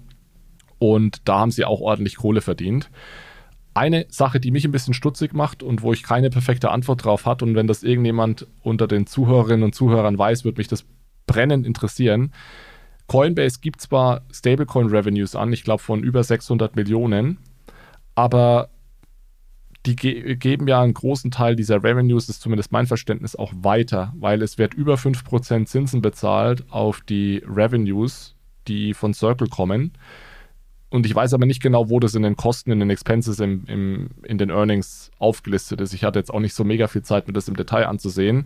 Und 0.79 1.21
da 1.25 1.39
haben 1.39 1.51
sie 1.51 1.65
auch 1.65 1.79
ordentlich 1.79 2.17
Kohle 2.17 2.41
verdient. 2.41 2.89
Eine 3.74 4.05
Sache, 4.09 4.39
die 4.39 4.51
mich 4.51 4.65
ein 4.65 4.72
bisschen 4.72 4.93
stutzig 4.93 5.34
macht 5.34 5.63
und 5.63 5.82
wo 5.82 5.93
ich 5.93 6.03
keine 6.03 6.30
perfekte 6.30 6.72
Antwort 6.72 7.05
drauf 7.05 7.26
hat 7.26 7.41
und 7.41 7.55
wenn 7.55 7.67
das 7.67 7.84
irgendjemand 7.84 8.47
unter 8.61 8.88
den 8.88 9.07
Zuhörerinnen 9.07 9.63
und 9.63 9.76
Zuhörern 9.76 10.17
weiß, 10.17 10.43
würde 10.43 10.59
mich 10.59 10.67
das 10.67 10.86
brennend 11.26 11.65
interessieren. 11.65 12.34
Coinbase 13.07 13.59
gibt 13.61 13.82
zwar 13.82 14.22
Stablecoin-Revenues 14.32 15.36
an, 15.36 15.53
ich 15.53 15.63
glaube 15.63 15.84
von 15.84 16.03
über 16.03 16.24
600 16.24 16.76
Millionen, 16.76 17.38
aber 18.15 18.69
die 19.86 19.95
ge 19.95 20.36
geben 20.36 20.67
ja 20.67 20.82
einen 20.82 20.93
großen 20.93 21.32
Teil 21.32 21.55
dieser 21.55 21.84
Revenues, 21.84 22.30
ist 22.30 22.41
zumindest 22.41 22.72
mein 22.72 22.86
Verständnis, 22.86 23.36
auch 23.36 23.51
weiter, 23.55 24.13
weil 24.17 24.41
es 24.41 24.57
wird 24.57 24.74
über 24.74 24.95
5% 24.95 25.65
Zinsen 25.65 26.01
bezahlt 26.01 26.72
auf 26.72 27.01
die 27.01 27.43
Revenues, 27.47 28.36
die 28.67 28.93
von 28.93 29.13
Circle 29.13 29.47
kommen. 29.47 29.93
Und 30.91 31.05
ich 31.05 31.15
weiß 31.15 31.33
aber 31.33 31.45
nicht 31.45 31.61
genau, 31.61 31.89
wo 31.89 32.01
das 32.01 32.15
in 32.15 32.21
den 32.21 32.35
Kosten, 32.35 32.69
in 32.69 32.81
den 32.81 32.89
Expenses, 32.89 33.39
im, 33.39 33.63
im, 33.67 34.09
in 34.23 34.37
den 34.37 34.49
Earnings 34.49 35.09
aufgelistet 35.19 35.79
ist. 35.79 35.93
Ich 35.93 36.03
hatte 36.03 36.19
jetzt 36.19 36.33
auch 36.33 36.41
nicht 36.41 36.53
so 36.53 36.65
mega 36.65 36.87
viel 36.87 37.01
Zeit, 37.01 37.27
mir 37.27 37.33
das 37.33 37.47
im 37.47 37.55
Detail 37.55 37.87
anzusehen. 37.87 38.45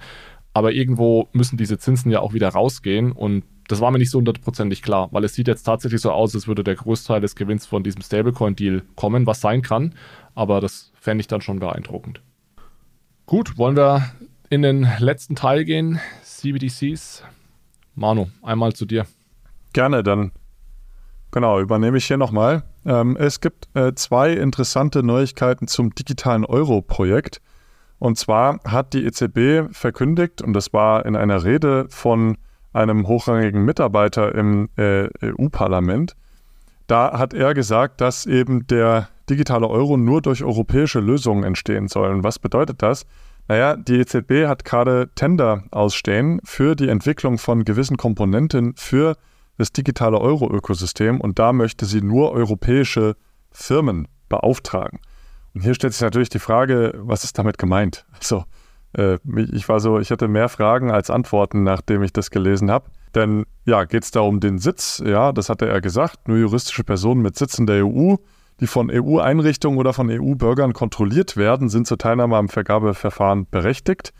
Aber 0.54 0.72
irgendwo 0.72 1.28
müssen 1.34 1.58
diese 1.58 1.80
Zinsen 1.80 2.12
ja 2.12 2.20
auch 2.20 2.34
wieder 2.34 2.50
rausgehen. 2.50 3.12
Und 3.12 3.46
das 3.68 3.82
war 3.82 3.90
mir 3.90 3.98
nicht 3.98 4.12
so 4.12 4.20
hundertprozentig 4.20 4.84
klar, 4.84 5.10
weil 5.12 5.24
es 5.24 5.34
sieht 5.34 5.48
jetzt 5.48 5.64
tatsächlich 5.64 6.02
so 6.02 6.12
aus, 6.12 6.36
als 6.36 6.48
würde 6.48 6.64
der 6.64 6.76
Großteil 6.76 7.20
des 7.20 7.36
Gewinns 7.36 7.66
von 7.66 7.82
diesem 7.82 8.04
Stablecoin-Deal 8.04 8.84
kommen, 8.96 9.26
was 9.26 9.42
sein 9.42 9.64
kann. 9.64 9.96
Aber 10.36 10.62
das 10.62 10.92
fände 10.94 11.22
ich 11.22 11.28
dann 11.28 11.42
schon 11.42 11.60
beeindruckend. 11.60 12.22
Gut, 13.26 13.58
wollen 13.58 13.76
wir 13.76 14.12
in 14.52 14.62
den 14.62 14.88
letzten 15.00 15.36
Teil 15.36 15.66
gehen? 15.66 16.00
CBDCs. 16.22 17.24
Manu, 17.96 18.28
einmal 18.44 18.74
zu 18.74 18.86
dir. 18.86 19.08
Gerne, 19.74 20.04
dann 20.04 20.32
Genau, 21.36 21.60
übernehme 21.60 21.98
ich 21.98 22.06
hier 22.06 22.16
nochmal. 22.16 22.64
Ähm, 22.86 23.18
es 23.20 23.42
gibt 23.42 23.68
äh, 23.74 23.94
zwei 23.94 24.32
interessante 24.32 25.04
Neuigkeiten 25.04 25.68
zum 25.68 25.94
digitalen 25.94 26.46
Euro-Projekt. 26.46 27.42
Und 28.00 28.18
zwar 28.18 28.62
hat 28.64 28.94
die 28.94 29.06
EZB 29.06 29.70
verkündigt, 29.76 30.42
und 30.42 30.54
das 30.54 30.72
war 30.72 31.06
in 31.06 31.18
einer 31.18 31.44
Rede 31.44 31.88
von 31.90 32.38
einem 32.72 33.10
hochrangigen 33.10 33.66
Mitarbeiter 33.66 34.34
im 34.34 34.70
äh, 34.78 35.10
EU-Parlament, 35.22 36.16
da 36.88 37.20
hat 37.20 37.34
er 37.34 37.54
gesagt, 37.54 38.00
dass 38.00 38.26
eben 38.26 38.66
der 38.68 39.10
digitale 39.30 39.68
Euro 39.68 39.98
nur 39.98 40.22
durch 40.22 40.42
europäische 40.42 41.02
Lösungen 41.02 41.44
entstehen 41.44 41.90
soll. 41.90 42.12
Und 42.12 42.24
was 42.24 42.40
bedeutet 42.40 42.82
das? 42.82 43.06
Naja, 43.50 43.76
die 43.76 44.00
EZB 44.00 44.48
hat 44.48 44.64
gerade 44.64 45.10
Tender 45.16 45.66
ausstehen 45.72 46.40
für 46.46 46.78
die 46.78 46.88
Entwicklung 46.88 47.40
von 47.40 47.66
gewissen 47.66 47.98
Komponenten 47.98 48.74
für 48.78 49.18
das 49.58 49.72
digitale 49.72 50.20
Euro-Ökosystem 50.20 51.22
und 51.22 51.40
da 51.40 51.54
möchte 51.54 51.86
sie 51.86 52.02
nur 52.02 52.32
europäische 52.32 53.16
Firmen 53.52 54.08
beauftragen. 54.30 55.00
Und 55.54 55.62
hier 55.62 55.74
stellt 55.74 55.94
sich 55.94 56.02
natürlich 56.02 56.30
die 56.30 56.40
Frage, 56.40 56.94
was 56.98 57.24
ist 57.24 57.38
damit 57.38 57.58
gemeint? 57.58 58.06
Also, 58.20 58.44
äh, 58.98 59.18
ich 59.52 59.68
war 59.70 59.80
so, 59.80 60.00
ich 60.00 60.12
hatte 60.12 60.28
mehr 60.28 60.50
Fragen 60.50 60.92
als 60.92 61.10
Antworten, 61.10 61.64
nachdem 61.64 62.04
ich 62.04 62.14
das 62.14 62.30
gelesen 62.32 62.72
habe. 62.72 62.90
Denn 63.14 63.46
ja, 63.66 63.86
geht 63.86 64.04
es 64.04 64.12
da 64.12 64.22
um 64.22 64.40
den 64.40 64.58
Sitz? 64.58 65.02
Ja, 65.06 65.32
das 65.32 65.50
hatte 65.50 65.68
er 65.68 65.80
gesagt. 65.80 66.28
Nur 66.28 66.38
juristische 66.38 66.84
Personen 66.84 67.22
mit 67.22 67.38
Sitz 67.38 67.58
in 67.58 67.66
der 67.66 67.86
EU, 67.86 68.16
die 68.60 68.68
von 68.68 68.90
EU-Einrichtungen 68.92 69.78
oder 69.78 69.94
von 69.94 70.10
EU-Bürgern 70.10 70.74
kontrolliert 70.74 71.38
werden, 71.38 71.70
sind 71.70 71.88
zur 71.88 71.98
Teilnahme 71.98 72.36
am 72.36 72.50
Vergabeverfahren 72.50 73.48
berechtigt. 73.50 74.14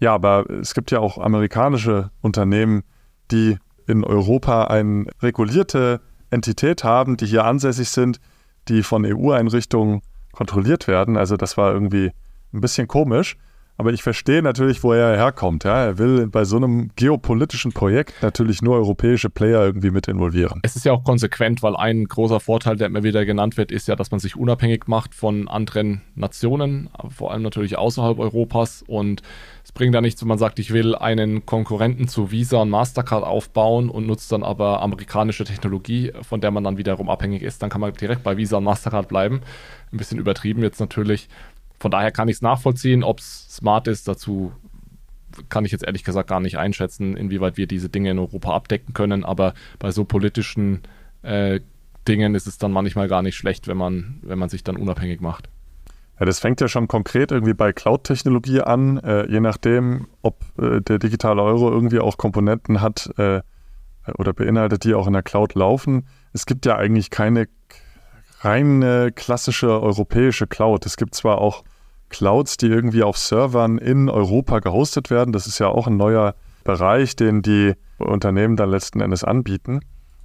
Ja, 0.00 0.14
aber 0.14 0.48
es 0.50 0.74
gibt 0.74 0.90
ja 0.90 0.98
auch 1.00 1.18
amerikanische 1.18 2.10
Unternehmen, 2.20 2.82
die 3.30 3.56
in 3.86 4.04
Europa 4.04 4.64
eine 4.64 5.06
regulierte 5.22 6.00
Entität 6.30 6.84
haben, 6.84 7.16
die 7.16 7.26
hier 7.26 7.44
ansässig 7.44 7.90
sind, 7.90 8.20
die 8.68 8.82
von 8.82 9.04
EU-Einrichtungen 9.04 10.02
kontrolliert 10.32 10.88
werden. 10.88 11.16
Also 11.16 11.36
das 11.36 11.56
war 11.56 11.72
irgendwie 11.72 12.12
ein 12.52 12.60
bisschen 12.60 12.88
komisch. 12.88 13.36
Aber 13.76 13.92
ich 13.92 14.02
verstehe 14.04 14.40
natürlich, 14.40 14.84
wo 14.84 14.92
er 14.92 15.16
herkommt. 15.16 15.64
Ja? 15.64 15.84
Er 15.84 15.98
will 15.98 16.28
bei 16.28 16.44
so 16.44 16.56
einem 16.56 16.90
geopolitischen 16.94 17.72
Projekt 17.72 18.22
natürlich 18.22 18.62
nur 18.62 18.76
europäische 18.76 19.30
Player 19.30 19.64
irgendwie 19.64 19.90
mit 19.90 20.06
involvieren. 20.06 20.60
Es 20.62 20.76
ist 20.76 20.84
ja 20.84 20.92
auch 20.92 21.02
konsequent, 21.02 21.62
weil 21.62 21.74
ein 21.74 22.04
großer 22.04 22.38
Vorteil, 22.38 22.76
der 22.76 22.86
immer 22.86 23.02
wieder 23.02 23.24
genannt 23.24 23.56
wird, 23.56 23.72
ist 23.72 23.88
ja, 23.88 23.96
dass 23.96 24.12
man 24.12 24.20
sich 24.20 24.36
unabhängig 24.36 24.86
macht 24.86 25.14
von 25.14 25.48
anderen 25.48 26.02
Nationen, 26.14 26.88
vor 27.08 27.32
allem 27.32 27.42
natürlich 27.42 27.76
außerhalb 27.76 28.18
Europas. 28.20 28.84
Und 28.86 29.22
es 29.64 29.72
bringt 29.72 29.94
da 29.94 30.00
nichts, 30.00 30.20
wenn 30.20 30.28
man 30.28 30.38
sagt, 30.38 30.60
ich 30.60 30.72
will 30.72 30.94
einen 30.94 31.44
Konkurrenten 31.44 32.06
zu 32.06 32.30
Visa 32.30 32.58
und 32.58 32.70
Mastercard 32.70 33.24
aufbauen 33.24 33.90
und 33.90 34.06
nutzt 34.06 34.30
dann 34.30 34.44
aber 34.44 34.82
amerikanische 34.82 35.44
Technologie, 35.44 36.12
von 36.22 36.40
der 36.40 36.52
man 36.52 36.62
dann 36.62 36.78
wiederum 36.78 37.08
abhängig 37.08 37.42
ist. 37.42 37.60
Dann 37.60 37.70
kann 37.70 37.80
man 37.80 37.92
direkt 37.92 38.22
bei 38.22 38.36
Visa 38.36 38.58
und 38.58 38.64
Mastercard 38.64 39.08
bleiben. 39.08 39.40
Ein 39.92 39.96
bisschen 39.96 40.18
übertrieben 40.18 40.62
jetzt 40.62 40.80
natürlich. 40.80 41.28
Von 41.84 41.90
daher 41.90 42.12
kann 42.12 42.28
ich 42.28 42.36
es 42.36 42.40
nachvollziehen, 42.40 43.04
ob 43.04 43.18
es 43.18 43.46
smart 43.56 43.88
ist. 43.88 44.08
Dazu 44.08 44.52
kann 45.50 45.66
ich 45.66 45.70
jetzt 45.70 45.84
ehrlich 45.84 46.02
gesagt 46.02 46.30
gar 46.30 46.40
nicht 46.40 46.56
einschätzen, 46.56 47.14
inwieweit 47.14 47.58
wir 47.58 47.66
diese 47.66 47.90
Dinge 47.90 48.10
in 48.10 48.18
Europa 48.18 48.54
abdecken 48.54 48.94
können. 48.94 49.22
Aber 49.22 49.52
bei 49.78 49.90
so 49.90 50.06
politischen 50.06 50.80
äh, 51.20 51.60
Dingen 52.08 52.34
ist 52.34 52.46
es 52.46 52.56
dann 52.56 52.72
manchmal 52.72 53.06
gar 53.06 53.20
nicht 53.20 53.36
schlecht, 53.36 53.68
wenn 53.68 53.76
man, 53.76 54.18
wenn 54.22 54.38
man 54.38 54.48
sich 54.48 54.64
dann 54.64 54.78
unabhängig 54.78 55.20
macht. 55.20 55.50
Ja, 56.18 56.24
das 56.24 56.40
fängt 56.40 56.62
ja 56.62 56.68
schon 56.68 56.88
konkret 56.88 57.32
irgendwie 57.32 57.52
bei 57.52 57.74
Cloud-Technologie 57.74 58.62
an, 58.62 58.96
äh, 59.00 59.30
je 59.30 59.40
nachdem, 59.40 60.06
ob 60.22 60.42
äh, 60.58 60.80
der 60.80 60.98
digitale 60.98 61.42
Euro 61.42 61.70
irgendwie 61.70 61.98
auch 61.98 62.16
Komponenten 62.16 62.80
hat 62.80 63.10
äh, 63.18 63.42
oder 64.16 64.32
beinhaltet, 64.32 64.84
die 64.84 64.94
auch 64.94 65.06
in 65.06 65.12
der 65.12 65.22
Cloud 65.22 65.54
laufen. 65.54 66.08
Es 66.32 66.46
gibt 66.46 66.64
ja 66.64 66.76
eigentlich 66.76 67.10
keine 67.10 67.46
reine 68.40 69.12
klassische 69.12 69.82
europäische 69.82 70.46
Cloud. 70.46 70.86
Es 70.86 70.96
gibt 70.96 71.14
zwar 71.14 71.42
auch 71.42 71.62
Clouds, 72.14 72.56
die 72.58 72.68
irgendwie 72.68 73.02
auf 73.02 73.18
Servern 73.18 73.76
in 73.76 74.08
Europa 74.08 74.60
gehostet 74.60 75.10
werden. 75.10 75.32
Das 75.32 75.48
ist 75.48 75.58
ja 75.58 75.66
auch 75.66 75.88
ein 75.88 75.96
neuer 75.96 76.36
Bereich, 76.62 77.16
den 77.16 77.42
die 77.42 77.74
Unternehmen 77.98 78.54
dann 78.54 78.70
letzten 78.70 79.00
Endes 79.00 79.24
anbieten. 79.24 79.80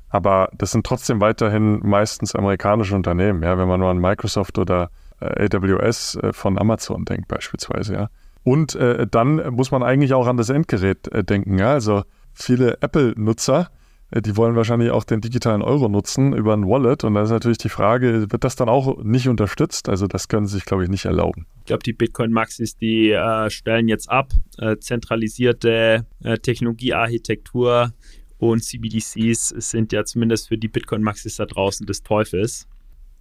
Aber 0.07 0.49
das 0.55 0.69
sind 0.69 0.85
trotzdem 0.85 1.19
weiterhin 1.19 1.79
meistens 1.83 2.35
amerikanische 2.35 2.95
Unternehmen, 2.95 3.41
ja, 3.41 3.57
wenn 3.57 3.67
man 3.67 3.79
nur 3.79 3.89
an 3.89 3.97
Microsoft 3.97 4.59
oder 4.59 4.91
äh, 5.19 5.49
AWS 5.51 6.15
äh, 6.17 6.31
von 6.31 6.59
Amazon 6.59 7.05
denkt 7.05 7.27
beispielsweise, 7.27 7.93
ja. 7.93 8.09
Und 8.43 8.75
äh, 8.75 9.07
dann 9.09 9.53
muss 9.55 9.71
man 9.71 9.81
eigentlich 9.81 10.13
auch 10.13 10.27
an 10.27 10.37
das 10.37 10.49
Endgerät 10.49 11.07
äh, 11.07 11.23
denken, 11.23 11.57
ja. 11.57 11.71
Also 11.71 12.03
viele 12.33 12.77
Apple-Nutzer 12.81 13.69
die 14.11 14.35
wollen 14.35 14.55
wahrscheinlich 14.55 14.89
auch 14.89 15.03
den 15.03 15.21
digitalen 15.21 15.61
Euro 15.61 15.87
nutzen 15.87 16.33
über 16.33 16.53
ein 16.53 16.65
Wallet. 16.67 17.03
Und 17.03 17.13
da 17.13 17.23
ist 17.23 17.29
natürlich 17.29 17.59
die 17.59 17.69
Frage, 17.69 18.31
wird 18.31 18.43
das 18.43 18.55
dann 18.55 18.69
auch 18.69 19.03
nicht 19.03 19.27
unterstützt? 19.27 19.87
Also 19.87 20.07
das 20.07 20.27
können 20.27 20.47
sie 20.47 20.55
sich, 20.55 20.65
glaube 20.65 20.83
ich, 20.83 20.89
nicht 20.89 21.05
erlauben. 21.05 21.45
Ich 21.59 21.65
glaube, 21.65 21.83
die 21.83 21.93
Bitcoin-Maxis, 21.93 22.75
die 22.75 23.11
äh, 23.11 23.49
stellen 23.49 23.87
jetzt 23.87 24.09
ab. 24.09 24.31
Äh, 24.57 24.77
zentralisierte 24.77 26.07
äh, 26.23 26.37
Technologiearchitektur 26.37 27.93
und 28.39 28.63
CBDCs 28.63 29.49
sind 29.49 29.91
ja 29.91 30.05
zumindest 30.05 30.47
für 30.47 30.57
die 30.57 30.69
Bitcoin-Maxis 30.69 31.35
da 31.35 31.45
draußen 31.45 31.85
des 31.85 32.01
Teufels. 32.01 32.67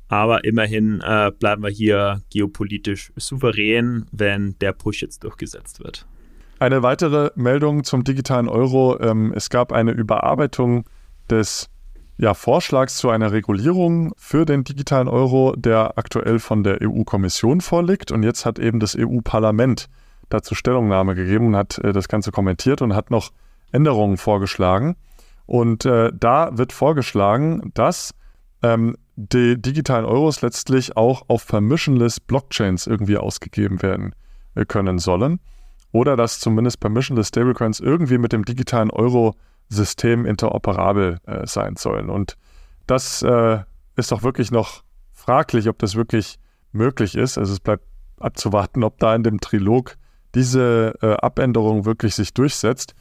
Aber 0.08 0.44
immerhin 0.44 1.02
äh, 1.04 1.30
bleiben 1.38 1.62
wir 1.62 1.70
hier 1.70 2.22
geopolitisch 2.30 3.12
souverän, 3.16 4.06
wenn 4.10 4.58
der 4.60 4.72
Push 4.72 5.02
jetzt 5.02 5.22
durchgesetzt 5.22 5.80
wird. 5.80 6.06
Eine 6.60 6.82
weitere 6.82 7.30
Meldung 7.36 7.84
zum 7.84 8.02
digitalen 8.02 8.48
Euro. 8.48 8.98
Ähm, 9.00 9.32
es 9.32 9.48
gab 9.48 9.72
eine 9.72 9.92
Überarbeitung 9.92 10.84
des 11.30 11.70
ja, 12.16 12.34
Vorschlags 12.34 12.96
zu 12.96 13.10
einer 13.10 13.30
Regulierung 13.30 14.12
für 14.16 14.44
den 14.44 14.64
digitalen 14.64 15.06
Euro, 15.06 15.54
der 15.56 15.96
aktuell 15.96 16.40
von 16.40 16.64
der 16.64 16.82
EU-Kommission 16.82 17.60
vorliegt. 17.60 18.10
Und 18.10 18.24
jetzt 18.24 18.44
hat 18.44 18.58
eben 18.58 18.80
das 18.80 18.96
EU-Parlament 18.98 19.88
dazu 20.30 20.56
Stellungnahme 20.56 21.14
gegeben 21.14 21.46
und 21.46 21.56
hat 21.56 21.78
äh, 21.78 21.92
das 21.92 22.08
Ganze 22.08 22.32
kommentiert 22.32 22.82
und 22.82 22.92
hat 22.92 23.12
noch 23.12 23.30
Änderungen 23.70 24.16
vorgeschlagen. 24.16 24.96
Und 25.46 25.84
äh, 25.84 26.10
da 26.12 26.50
wird 26.58 26.72
vorgeschlagen, 26.72 27.70
dass 27.74 28.14
ähm, 28.64 28.96
die 29.14 29.62
digitalen 29.62 30.04
Euros 30.04 30.42
letztlich 30.42 30.96
auch 30.96 31.22
auf 31.28 31.46
permissionless 31.46 32.18
Blockchains 32.18 32.88
irgendwie 32.88 33.16
ausgegeben 33.16 33.80
werden 33.80 34.12
äh, 34.56 34.64
können 34.64 34.98
sollen 34.98 35.38
oder 35.92 36.16
dass 36.16 36.40
zumindest 36.40 36.80
permissionless 36.80 37.28
Stablecoins 37.28 37.80
irgendwie 37.80 38.18
mit 38.18 38.32
dem 38.32 38.44
digitalen 38.44 38.90
Euro-System 38.90 40.26
interoperabel 40.26 41.18
äh, 41.26 41.46
sein 41.46 41.76
sollen. 41.76 42.10
Und 42.10 42.36
das 42.86 43.22
äh, 43.22 43.58
ist 43.96 44.12
doch 44.12 44.22
wirklich 44.22 44.50
noch 44.50 44.82
fraglich, 45.12 45.68
ob 45.68 45.78
das 45.78 45.94
wirklich 45.94 46.38
möglich 46.72 47.16
ist. 47.16 47.38
Also 47.38 47.52
es 47.52 47.60
bleibt 47.60 47.84
abzuwarten, 48.18 48.84
ob 48.84 48.98
da 48.98 49.14
in 49.14 49.22
dem 49.22 49.40
Trilog 49.40 49.96
diese 50.34 50.94
äh, 51.00 51.14
Abänderung 51.14 51.84
wirklich 51.84 52.14
sich 52.14 52.34
durchsetzt. 52.34 52.94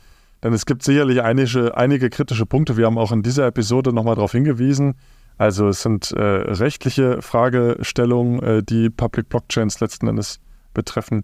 Denn 0.44 0.54
es 0.54 0.66
gibt 0.66 0.84
sicherlich 0.84 1.22
einige, 1.22 1.76
einige 1.76 2.10
kritische 2.10 2.46
Punkte. 2.46 2.78
Wir 2.78 2.86
haben 2.86 2.98
auch 2.98 3.12
in 3.12 3.24
dieser 3.24 3.48
Episode 3.48 3.92
nochmal 3.92 4.16
darauf 4.16 4.32
hingewiesen. 4.32 4.96
Also 5.38 5.68
es 5.68 5.82
sind 5.82 6.12
äh, 6.12 6.22
rechtliche 6.22 7.22
Fragestellungen, 7.22 8.42
äh, 8.42 8.64
die 8.64 8.90
Public 8.90 9.30
Blockchains 9.30 9.80
letzten 9.80 10.08
Endes 10.08 10.40
betreffen 10.74 11.24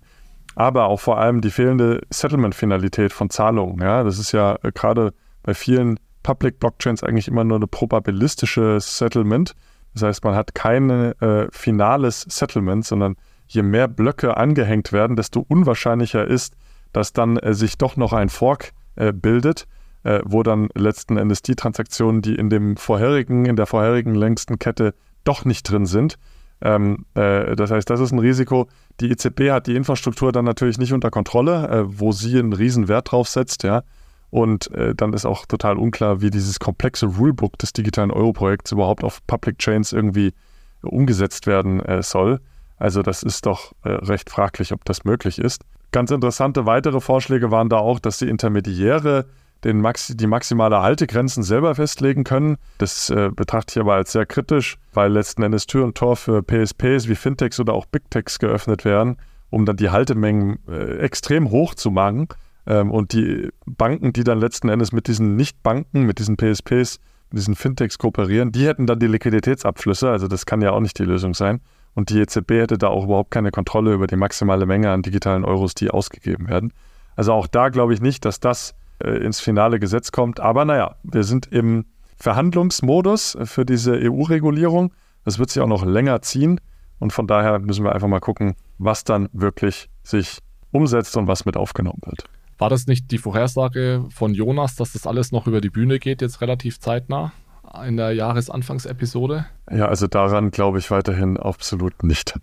aber 0.55 0.85
auch 0.85 0.99
vor 0.99 1.17
allem 1.17 1.41
die 1.41 1.51
fehlende 1.51 2.01
Settlement-Finalität 2.09 3.13
von 3.13 3.29
Zahlungen. 3.29 3.79
Ja, 3.81 4.03
das 4.03 4.19
ist 4.19 4.31
ja 4.31 4.57
äh, 4.63 4.71
gerade 4.71 5.13
bei 5.43 5.53
vielen 5.53 5.99
Public 6.23 6.59
Blockchains 6.59 7.03
eigentlich 7.03 7.27
immer 7.27 7.43
nur 7.43 7.57
eine 7.57 7.67
probabilistische 7.67 8.79
Settlement. 8.79 9.53
Das 9.93 10.03
heißt, 10.03 10.23
man 10.23 10.35
hat 10.35 10.55
kein 10.55 10.89
äh, 10.89 11.47
finales 11.51 12.21
Settlement, 12.21 12.85
sondern 12.85 13.15
je 13.47 13.61
mehr 13.61 13.87
Blöcke 13.87 14.37
angehängt 14.37 14.91
werden, 14.91 15.15
desto 15.15 15.45
unwahrscheinlicher 15.47 16.25
ist, 16.25 16.55
dass 16.93 17.13
dann 17.13 17.37
äh, 17.37 17.53
sich 17.53 17.77
doch 17.77 17.97
noch 17.97 18.13
ein 18.13 18.29
Fork 18.29 18.71
äh, 18.95 19.11
bildet, 19.11 19.67
äh, 20.03 20.21
wo 20.23 20.43
dann 20.43 20.69
letzten 20.75 21.17
Endes 21.17 21.41
die 21.41 21.55
Transaktionen, 21.55 22.21
die 22.21 22.35
in 22.35 22.49
dem 22.49 22.77
vorherigen, 22.77 23.45
in 23.45 23.55
der 23.55 23.65
vorherigen 23.65 24.15
längsten 24.15 24.59
Kette 24.59 24.93
doch 25.23 25.45
nicht 25.45 25.63
drin 25.63 25.85
sind, 25.85 26.17
ähm, 26.63 27.05
äh, 27.13 27.55
das 27.55 27.71
heißt, 27.71 27.89
das 27.89 27.99
ist 27.99 28.11
ein 28.11 28.19
Risiko. 28.19 28.67
Die 29.01 29.11
EZB 29.11 29.51
hat 29.51 29.67
die 29.67 29.75
Infrastruktur 29.75 30.31
dann 30.31 30.45
natürlich 30.45 30.77
nicht 30.77 30.93
unter 30.93 31.11
Kontrolle, 31.11 31.67
äh, 31.67 31.99
wo 31.99 32.13
sie 32.13 32.39
einen 32.39 32.53
riesen 32.53 32.87
Wert 32.87 33.11
drauf 33.11 33.27
setzt, 33.27 33.63
ja. 33.63 33.83
Und 34.29 34.71
äh, 34.71 34.95
dann 34.95 35.13
ist 35.13 35.25
auch 35.25 35.45
total 35.45 35.77
unklar, 35.77 36.21
wie 36.21 36.31
dieses 36.31 36.59
komplexe 36.59 37.05
Rulebook 37.05 37.57
des 37.59 37.73
digitalen 37.73 38.09
Euro-Projekts 38.09 38.71
überhaupt 38.71 39.03
auf 39.03 39.19
Public 39.27 39.59
Chains 39.59 39.91
irgendwie 39.91 40.33
umgesetzt 40.81 41.45
werden 41.45 41.81
äh, 41.81 42.01
soll. 42.01 42.39
Also 42.77 43.01
das 43.03 43.23
ist 43.23 43.45
doch 43.45 43.73
äh, 43.83 43.89
recht 43.89 44.29
fraglich, 44.29 44.71
ob 44.71 44.85
das 44.85 45.03
möglich 45.03 45.37
ist. 45.39 45.63
Ganz 45.91 46.09
interessante 46.09 46.65
weitere 46.65 46.99
Vorschläge 46.99 47.51
waren 47.51 47.69
da 47.69 47.77
auch, 47.77 47.99
dass 47.99 48.17
die 48.17 48.27
Intermediäre 48.27 49.25
den 49.63 49.81
Maxi, 49.81 50.15
die 50.17 50.27
maximale 50.27 50.81
Haltegrenzen 50.81 51.43
selber 51.43 51.75
festlegen 51.75 52.23
können. 52.23 52.57
Das 52.77 53.09
äh, 53.09 53.29
betrachte 53.33 53.73
ich 53.73 53.81
aber 53.81 53.95
als 53.95 54.11
sehr 54.11 54.25
kritisch, 54.25 54.77
weil 54.93 55.11
letzten 55.11 55.43
Endes 55.43 55.65
Tür 55.65 55.85
und 55.85 55.95
Tor 55.95 56.15
für 56.15 56.43
PSPs 56.43 57.07
wie 57.07 57.15
Fintechs 57.15 57.59
oder 57.59 57.73
auch 57.73 57.85
Big 57.85 58.09
Techs 58.09 58.39
geöffnet 58.39 58.85
werden, 58.85 59.17
um 59.49 59.65
dann 59.65 59.77
die 59.77 59.89
Haltemengen 59.89 60.59
äh, 60.67 60.97
extrem 60.97 61.49
hoch 61.51 61.75
zu 61.75 61.91
machen. 61.91 62.27
Ähm, 62.65 62.91
und 62.91 63.13
die 63.13 63.49
Banken, 63.65 64.13
die 64.13 64.23
dann 64.23 64.39
letzten 64.39 64.69
Endes 64.69 64.91
mit 64.91 65.07
diesen 65.07 65.35
Nicht-Banken, 65.35 66.03
mit 66.03 66.19
diesen 66.19 66.37
PSPs, 66.37 66.99
mit 67.29 67.39
diesen 67.39 67.55
Fintechs 67.55 67.97
kooperieren, 67.97 68.51
die 68.51 68.67
hätten 68.67 68.85
dann 68.85 68.99
die 68.99 69.07
Liquiditätsabflüsse. 69.07 70.09
Also 70.09 70.27
das 70.27 70.45
kann 70.45 70.61
ja 70.61 70.71
auch 70.71 70.79
nicht 70.79 70.99
die 70.99 71.03
Lösung 71.03 71.33
sein. 71.33 71.61
Und 71.95 72.09
die 72.09 72.19
EZB 72.19 72.51
hätte 72.51 72.77
da 72.77 72.87
auch 72.87 73.05
überhaupt 73.05 73.31
keine 73.31 73.51
Kontrolle 73.51 73.93
über 73.93 74.07
die 74.07 74.15
maximale 74.15 74.65
Menge 74.65 74.89
an 74.89 75.03
digitalen 75.03 75.45
Euros, 75.45 75.75
die 75.75 75.91
ausgegeben 75.91 76.47
werden. 76.47 76.73
Also 77.15 77.33
auch 77.33 77.47
da 77.47 77.69
glaube 77.69 77.93
ich 77.93 78.01
nicht, 78.01 78.25
dass 78.25 78.39
das 78.39 78.73
äh, 79.03 79.17
ins 79.17 79.39
finale 79.39 79.79
Gesetz 79.79 80.11
kommt. 80.11 80.39
Aber 80.39 80.65
naja, 80.65 80.95
wir 81.03 81.23
sind 81.23 81.47
im 81.47 81.85
Verhandlungsmodus 82.17 83.37
für 83.43 83.65
diese 83.65 83.93
EU-Regulierung. 83.93 84.93
Das 85.25 85.39
wird 85.39 85.49
sich 85.49 85.61
auch 85.61 85.67
noch 85.67 85.85
länger 85.85 86.21
ziehen. 86.21 86.59
Und 86.99 87.11
von 87.11 87.27
daher 87.27 87.59
müssen 87.59 87.83
wir 87.83 87.93
einfach 87.93 88.07
mal 88.07 88.19
gucken, 88.19 88.55
was 88.77 89.03
dann 89.03 89.29
wirklich 89.33 89.89
sich 90.03 90.39
umsetzt 90.71 91.17
und 91.17 91.27
was 91.27 91.45
mit 91.45 91.57
aufgenommen 91.57 91.99
wird. 92.05 92.23
War 92.57 92.69
das 92.69 92.87
nicht 92.87 93.11
die 93.11 93.17
Vorhersage 93.17 94.05
von 94.09 94.33
Jonas, 94.33 94.75
dass 94.75 94.93
das 94.93 95.05
alles 95.05 95.31
noch 95.31 95.47
über 95.47 95.59
die 95.59 95.69
Bühne 95.69 95.99
geht, 95.99 96.21
jetzt 96.21 96.39
relativ 96.41 96.79
zeitnah 96.79 97.33
in 97.85 97.97
der 97.97 98.13
Jahresanfangsepisode? 98.13 99.45
Ja, 99.71 99.87
also 99.87 100.07
daran 100.07 100.51
glaube 100.51 100.79
ich 100.79 100.91
weiterhin 100.91 101.37
absolut 101.37 102.03
nicht. 102.03 102.35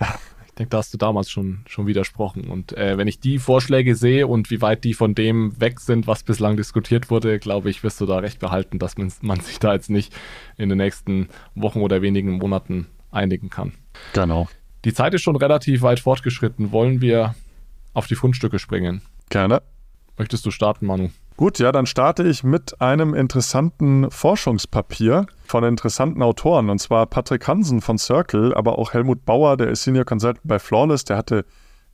Denke, 0.60 0.70
da 0.70 0.78
hast 0.78 0.92
du 0.92 0.98
damals 0.98 1.30
schon, 1.30 1.60
schon 1.66 1.86
widersprochen. 1.86 2.50
Und 2.50 2.76
äh, 2.76 2.98
wenn 2.98 3.08
ich 3.08 3.18
die 3.18 3.38
Vorschläge 3.38 3.96
sehe 3.96 4.26
und 4.26 4.50
wie 4.50 4.60
weit 4.60 4.84
die 4.84 4.94
von 4.94 5.14
dem 5.14 5.58
weg 5.58 5.80
sind, 5.80 6.06
was 6.06 6.22
bislang 6.22 6.56
diskutiert 6.56 7.10
wurde, 7.10 7.38
glaube 7.38 7.70
ich, 7.70 7.82
wirst 7.82 8.00
du 8.00 8.06
da 8.06 8.18
recht 8.18 8.38
behalten, 8.38 8.78
dass 8.78 8.96
man, 8.98 9.10
man 9.22 9.40
sich 9.40 9.58
da 9.58 9.72
jetzt 9.72 9.90
nicht 9.90 10.14
in 10.58 10.68
den 10.68 10.78
nächsten 10.78 11.28
Wochen 11.54 11.80
oder 11.80 12.02
wenigen 12.02 12.32
Monaten 12.32 12.86
einigen 13.10 13.48
kann. 13.48 13.72
Genau. 14.12 14.48
Die 14.84 14.92
Zeit 14.92 15.14
ist 15.14 15.22
schon 15.22 15.36
relativ 15.36 15.82
weit 15.82 16.00
fortgeschritten. 16.00 16.72
Wollen 16.72 17.00
wir 17.00 17.34
auf 17.94 18.06
die 18.06 18.14
Fundstücke 18.14 18.58
springen? 18.58 19.02
Gerne. 19.30 19.62
Möchtest 20.18 20.44
du 20.44 20.50
starten, 20.50 20.86
Manu? 20.86 21.10
Gut, 21.40 21.58
ja, 21.58 21.72
dann 21.72 21.86
starte 21.86 22.22
ich 22.24 22.44
mit 22.44 22.82
einem 22.82 23.14
interessanten 23.14 24.10
Forschungspapier 24.10 25.24
von 25.46 25.64
interessanten 25.64 26.22
Autoren, 26.22 26.68
und 26.68 26.80
zwar 26.80 27.06
Patrick 27.06 27.48
Hansen 27.48 27.80
von 27.80 27.96
Circle, 27.96 28.52
aber 28.52 28.78
auch 28.78 28.92
Helmut 28.92 29.24
Bauer, 29.24 29.56
der 29.56 29.68
ist 29.68 29.84
Senior 29.84 30.04
Consultant 30.04 30.42
bei 30.44 30.58
Flawless, 30.58 31.04
der 31.04 31.16
hatte 31.16 31.46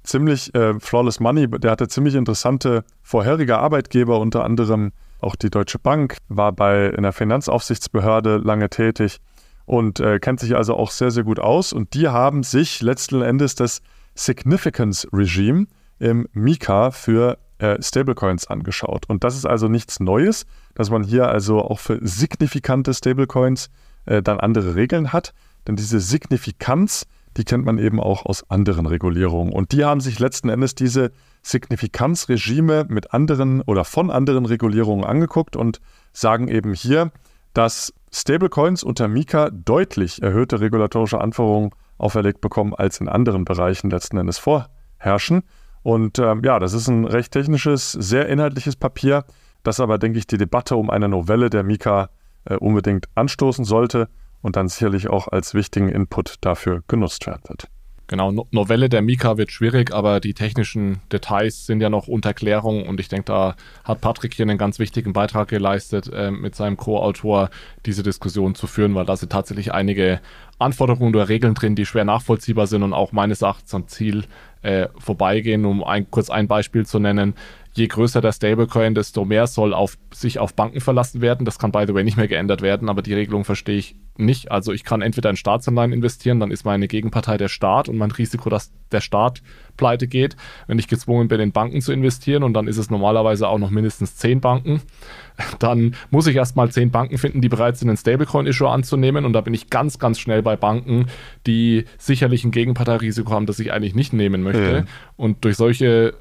ziemlich 0.02 0.52
äh, 0.56 0.74
Flawless 0.80 1.20
Money, 1.20 1.46
der 1.46 1.70
hatte 1.70 1.86
ziemlich 1.86 2.16
interessante 2.16 2.82
vorherige 3.04 3.58
Arbeitgeber, 3.58 4.18
unter 4.18 4.42
anderem 4.42 4.90
auch 5.20 5.36
die 5.36 5.50
Deutsche 5.50 5.78
Bank, 5.78 6.16
war 6.28 6.50
bei 6.50 6.86
in 6.88 7.04
der 7.04 7.12
Finanzaufsichtsbehörde 7.12 8.38
lange 8.38 8.68
tätig 8.68 9.18
und 9.64 10.00
äh, 10.00 10.18
kennt 10.18 10.40
sich 10.40 10.56
also 10.56 10.74
auch 10.74 10.90
sehr, 10.90 11.12
sehr 11.12 11.22
gut 11.22 11.38
aus. 11.38 11.72
Und 11.72 11.94
die 11.94 12.08
haben 12.08 12.42
sich 12.42 12.82
letzten 12.82 13.22
Endes 13.22 13.54
das 13.54 13.80
Significance 14.16 15.06
Regime 15.12 15.68
im 16.00 16.26
Mika 16.32 16.90
für 16.90 17.38
äh, 17.58 17.80
Stablecoins 17.82 18.46
angeschaut. 18.46 19.08
Und 19.08 19.24
das 19.24 19.36
ist 19.36 19.46
also 19.46 19.68
nichts 19.68 20.00
Neues, 20.00 20.46
dass 20.74 20.90
man 20.90 21.02
hier 21.02 21.28
also 21.28 21.60
auch 21.62 21.78
für 21.78 21.98
signifikante 22.02 22.92
Stablecoins 22.92 23.70
äh, 24.06 24.22
dann 24.22 24.40
andere 24.40 24.74
Regeln 24.74 25.12
hat. 25.12 25.32
Denn 25.66 25.76
diese 25.76 26.00
Signifikanz, 26.00 27.06
die 27.36 27.44
kennt 27.44 27.64
man 27.64 27.78
eben 27.78 28.00
auch 28.00 28.24
aus 28.24 28.48
anderen 28.50 28.86
Regulierungen. 28.86 29.52
Und 29.52 29.72
die 29.72 29.84
haben 29.84 30.00
sich 30.00 30.18
letzten 30.18 30.48
Endes 30.48 30.74
diese 30.74 31.12
Signifikanzregime 31.42 32.86
mit 32.88 33.12
anderen 33.12 33.62
oder 33.62 33.84
von 33.84 34.10
anderen 34.10 34.46
Regulierungen 34.46 35.04
angeguckt 35.04 35.56
und 35.56 35.80
sagen 36.12 36.48
eben 36.48 36.74
hier, 36.74 37.12
dass 37.52 37.92
Stablecoins 38.12 38.82
unter 38.82 39.08
Mika 39.08 39.50
deutlich 39.50 40.22
erhöhte 40.22 40.60
regulatorische 40.60 41.20
Anforderungen 41.20 41.70
auferlegt 41.98 42.40
bekommen, 42.40 42.74
als 42.74 43.00
in 43.00 43.08
anderen 43.08 43.44
Bereichen 43.44 43.90
letzten 43.90 44.18
Endes 44.18 44.38
vorherrschen. 44.38 45.42
Und 45.86 46.18
ähm, 46.18 46.42
ja, 46.44 46.58
das 46.58 46.72
ist 46.72 46.88
ein 46.88 47.04
recht 47.04 47.30
technisches, 47.30 47.92
sehr 47.92 48.28
inhaltliches 48.28 48.74
Papier, 48.74 49.24
das 49.62 49.78
aber, 49.78 49.98
denke 49.98 50.18
ich, 50.18 50.26
die 50.26 50.36
Debatte 50.36 50.74
um 50.74 50.90
eine 50.90 51.08
Novelle 51.08 51.48
der 51.48 51.62
Mika 51.62 52.10
äh, 52.44 52.56
unbedingt 52.56 53.06
anstoßen 53.14 53.64
sollte 53.64 54.08
und 54.42 54.56
dann 54.56 54.66
sicherlich 54.66 55.08
auch 55.08 55.28
als 55.28 55.54
wichtigen 55.54 55.88
Input 55.88 56.38
dafür 56.40 56.82
genutzt 56.88 57.28
werden 57.28 57.42
wird. 57.46 57.68
Genau, 58.08 58.30
no 58.30 58.46
Novelle 58.52 58.88
der 58.88 59.02
Mika 59.02 59.36
wird 59.36 59.50
schwierig, 59.50 59.92
aber 59.92 60.20
die 60.20 60.32
technischen 60.32 61.00
Details 61.10 61.66
sind 61.66 61.80
ja 61.80 61.90
noch 61.90 62.06
unter 62.06 62.34
Klärung 62.34 62.86
und 62.86 63.00
ich 63.00 63.08
denke, 63.08 63.24
da 63.24 63.56
hat 63.82 64.00
Patrick 64.00 64.34
hier 64.34 64.44
einen 64.44 64.58
ganz 64.58 64.78
wichtigen 64.78 65.12
Beitrag 65.12 65.48
geleistet, 65.48 66.08
äh, 66.12 66.30
mit 66.30 66.54
seinem 66.54 66.76
Co-Autor 66.76 67.50
diese 67.84 68.04
Diskussion 68.04 68.54
zu 68.54 68.68
führen, 68.68 68.94
weil 68.94 69.06
da 69.06 69.16
sind 69.16 69.32
tatsächlich 69.32 69.74
einige 69.74 70.20
Anforderungen 70.60 71.14
oder 71.14 71.28
Regeln 71.28 71.54
drin, 71.54 71.74
die 71.74 71.84
schwer 71.84 72.04
nachvollziehbar 72.04 72.68
sind 72.68 72.84
und 72.84 72.92
auch 72.92 73.10
meines 73.10 73.42
Erachtens 73.42 73.74
am 73.74 73.88
Ziel 73.88 74.24
äh, 74.62 74.86
vorbeigehen. 74.98 75.64
Um 75.64 75.82
ein, 75.82 76.08
kurz 76.08 76.30
ein 76.30 76.46
Beispiel 76.46 76.86
zu 76.86 77.00
nennen, 77.00 77.34
je 77.76 77.86
größer 77.86 78.20
der 78.20 78.32
Stablecoin, 78.32 78.94
desto 78.94 79.24
mehr 79.24 79.46
soll 79.46 79.74
auf, 79.74 79.98
sich 80.12 80.38
auf 80.38 80.54
Banken 80.54 80.80
verlassen 80.80 81.20
werden. 81.20 81.44
Das 81.44 81.58
kann, 81.58 81.72
by 81.72 81.84
the 81.86 81.94
way, 81.94 82.04
nicht 82.04 82.16
mehr 82.16 82.28
geändert 82.28 82.62
werden, 82.62 82.88
aber 82.88 83.02
die 83.02 83.12
Regelung 83.12 83.44
verstehe 83.44 83.76
ich 83.76 83.96
nicht. 84.16 84.50
Also 84.50 84.72
ich 84.72 84.82
kann 84.82 85.02
entweder 85.02 85.28
in 85.28 85.36
Staatsanleihen 85.36 85.92
investieren, 85.92 86.40
dann 86.40 86.50
ist 86.50 86.64
meine 86.64 86.88
Gegenpartei 86.88 87.36
der 87.36 87.48
Staat 87.48 87.88
und 87.88 87.98
mein 87.98 88.10
Risiko, 88.10 88.48
dass 88.48 88.72
der 88.92 89.02
Staat 89.02 89.42
pleite 89.76 90.08
geht. 90.08 90.36
Wenn 90.66 90.78
ich 90.78 90.88
gezwungen 90.88 91.28
bin, 91.28 91.38
in 91.38 91.52
Banken 91.52 91.82
zu 91.82 91.92
investieren 91.92 92.42
und 92.42 92.54
dann 92.54 92.66
ist 92.66 92.78
es 92.78 92.88
normalerweise 92.88 93.46
auch 93.46 93.58
noch 93.58 93.70
mindestens 93.70 94.16
zehn 94.16 94.40
Banken, 94.40 94.80
dann 95.58 95.94
muss 96.10 96.26
ich 96.26 96.36
erstmal 96.36 96.70
zehn 96.70 96.90
Banken 96.90 97.18
finden, 97.18 97.42
die 97.42 97.50
bereit 97.50 97.76
sind, 97.76 97.90
ein 97.90 97.98
Stablecoin-Issue 97.98 98.68
anzunehmen 98.68 99.26
und 99.26 99.34
da 99.34 99.42
bin 99.42 99.52
ich 99.52 99.68
ganz, 99.68 99.98
ganz 99.98 100.18
schnell 100.18 100.42
bei 100.42 100.56
Banken, 100.56 101.06
die 101.46 101.84
sicherlich 101.98 102.42
ein 102.44 102.52
Gegenparteirisiko 102.52 103.30
haben, 103.30 103.44
das 103.44 103.58
ich 103.58 103.72
eigentlich 103.72 103.94
nicht 103.94 104.14
nehmen 104.14 104.42
möchte. 104.42 104.72
Ja. 104.72 104.84
Und 105.16 105.44
durch 105.44 105.56
solche 105.56 106.14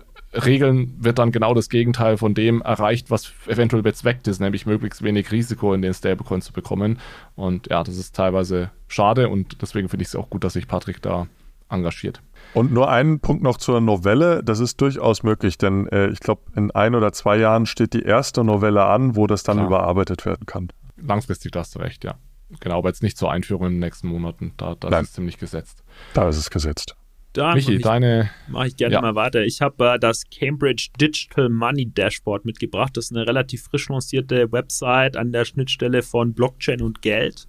Regeln 0.43 0.95
wird 0.99 1.19
dann 1.19 1.31
genau 1.31 1.53
das 1.53 1.69
Gegenteil 1.69 2.17
von 2.17 2.33
dem 2.33 2.61
erreicht, 2.61 3.09
was 3.09 3.33
eventuell 3.47 3.83
bezweckt 3.83 4.27
ist, 4.27 4.39
nämlich 4.39 4.65
möglichst 4.65 5.01
wenig 5.01 5.31
Risiko 5.31 5.73
in 5.73 5.81
den 5.81 5.93
Stablecoin 5.93 6.41
zu 6.41 6.53
bekommen. 6.53 6.99
Und 7.35 7.67
ja, 7.69 7.83
das 7.83 7.97
ist 7.97 8.15
teilweise 8.15 8.71
schade 8.87 9.29
und 9.29 9.61
deswegen 9.61 9.89
finde 9.89 10.03
ich 10.03 10.09
es 10.09 10.15
auch 10.15 10.29
gut, 10.29 10.43
dass 10.43 10.53
sich 10.53 10.67
Patrick 10.67 11.01
da 11.01 11.27
engagiert. 11.69 12.21
Und 12.53 12.71
nur 12.71 12.89
einen 12.89 13.19
Punkt 13.19 13.43
noch 13.43 13.57
zur 13.57 13.81
Novelle. 13.81 14.43
Das 14.43 14.59
ist 14.59 14.79
durchaus 14.79 15.23
möglich, 15.23 15.57
denn 15.57 15.87
äh, 15.87 16.07
ich 16.07 16.19
glaube, 16.19 16.41
in 16.55 16.71
ein 16.71 16.95
oder 16.95 17.11
zwei 17.11 17.37
Jahren 17.37 17.65
steht 17.65 17.93
die 17.93 18.03
erste 18.03 18.43
Novelle 18.43 18.85
an, 18.85 19.15
wo 19.15 19.27
das 19.27 19.43
dann 19.43 19.57
Klar. 19.57 19.67
überarbeitet 19.67 20.25
werden 20.25 20.45
kann. 20.45 20.69
Langfristig, 20.97 21.51
hast 21.55 21.75
du 21.75 21.79
recht, 21.79 22.03
ja. 22.03 22.15
Genau, 22.59 22.77
aber 22.77 22.89
jetzt 22.89 23.03
nicht 23.03 23.17
zur 23.17 23.31
Einführung 23.31 23.67
in 23.67 23.73
den 23.73 23.79
nächsten 23.79 24.07
Monaten. 24.07 24.53
Da, 24.57 24.75
da 24.75 24.99
ist 24.99 25.09
es 25.09 25.13
ziemlich 25.13 25.37
gesetzt. 25.37 25.83
Da 26.13 26.29
ist 26.29 26.37
es 26.37 26.49
gesetzt. 26.49 26.95
Da 27.35 27.53
Michi, 27.53 27.79
deine. 27.79 28.29
Mache 28.47 28.67
ich 28.67 28.77
gerne 28.77 28.95
ja. 28.95 29.01
mal 29.01 29.13
weiter. 29.13 29.43
Ich 29.43 29.59
habe 29.59 29.95
äh, 29.95 29.99
das 29.99 30.23
Cambridge 30.29 30.87
Digital 30.99 31.49
Money 31.49 31.85
Dashboard 31.85 32.45
mitgebracht. 32.45 32.95
Das 32.95 33.05
ist 33.05 33.11
eine 33.11 33.27
relativ 33.27 33.63
frisch 33.63 33.89
lancierte 33.89 34.53
Website 34.53 35.17
an 35.17 35.33
der 35.33 35.43
Schnittstelle 35.43 36.01
von 36.01 36.33
Blockchain 36.33 36.81
und 36.81 37.01
Geld. 37.01 37.45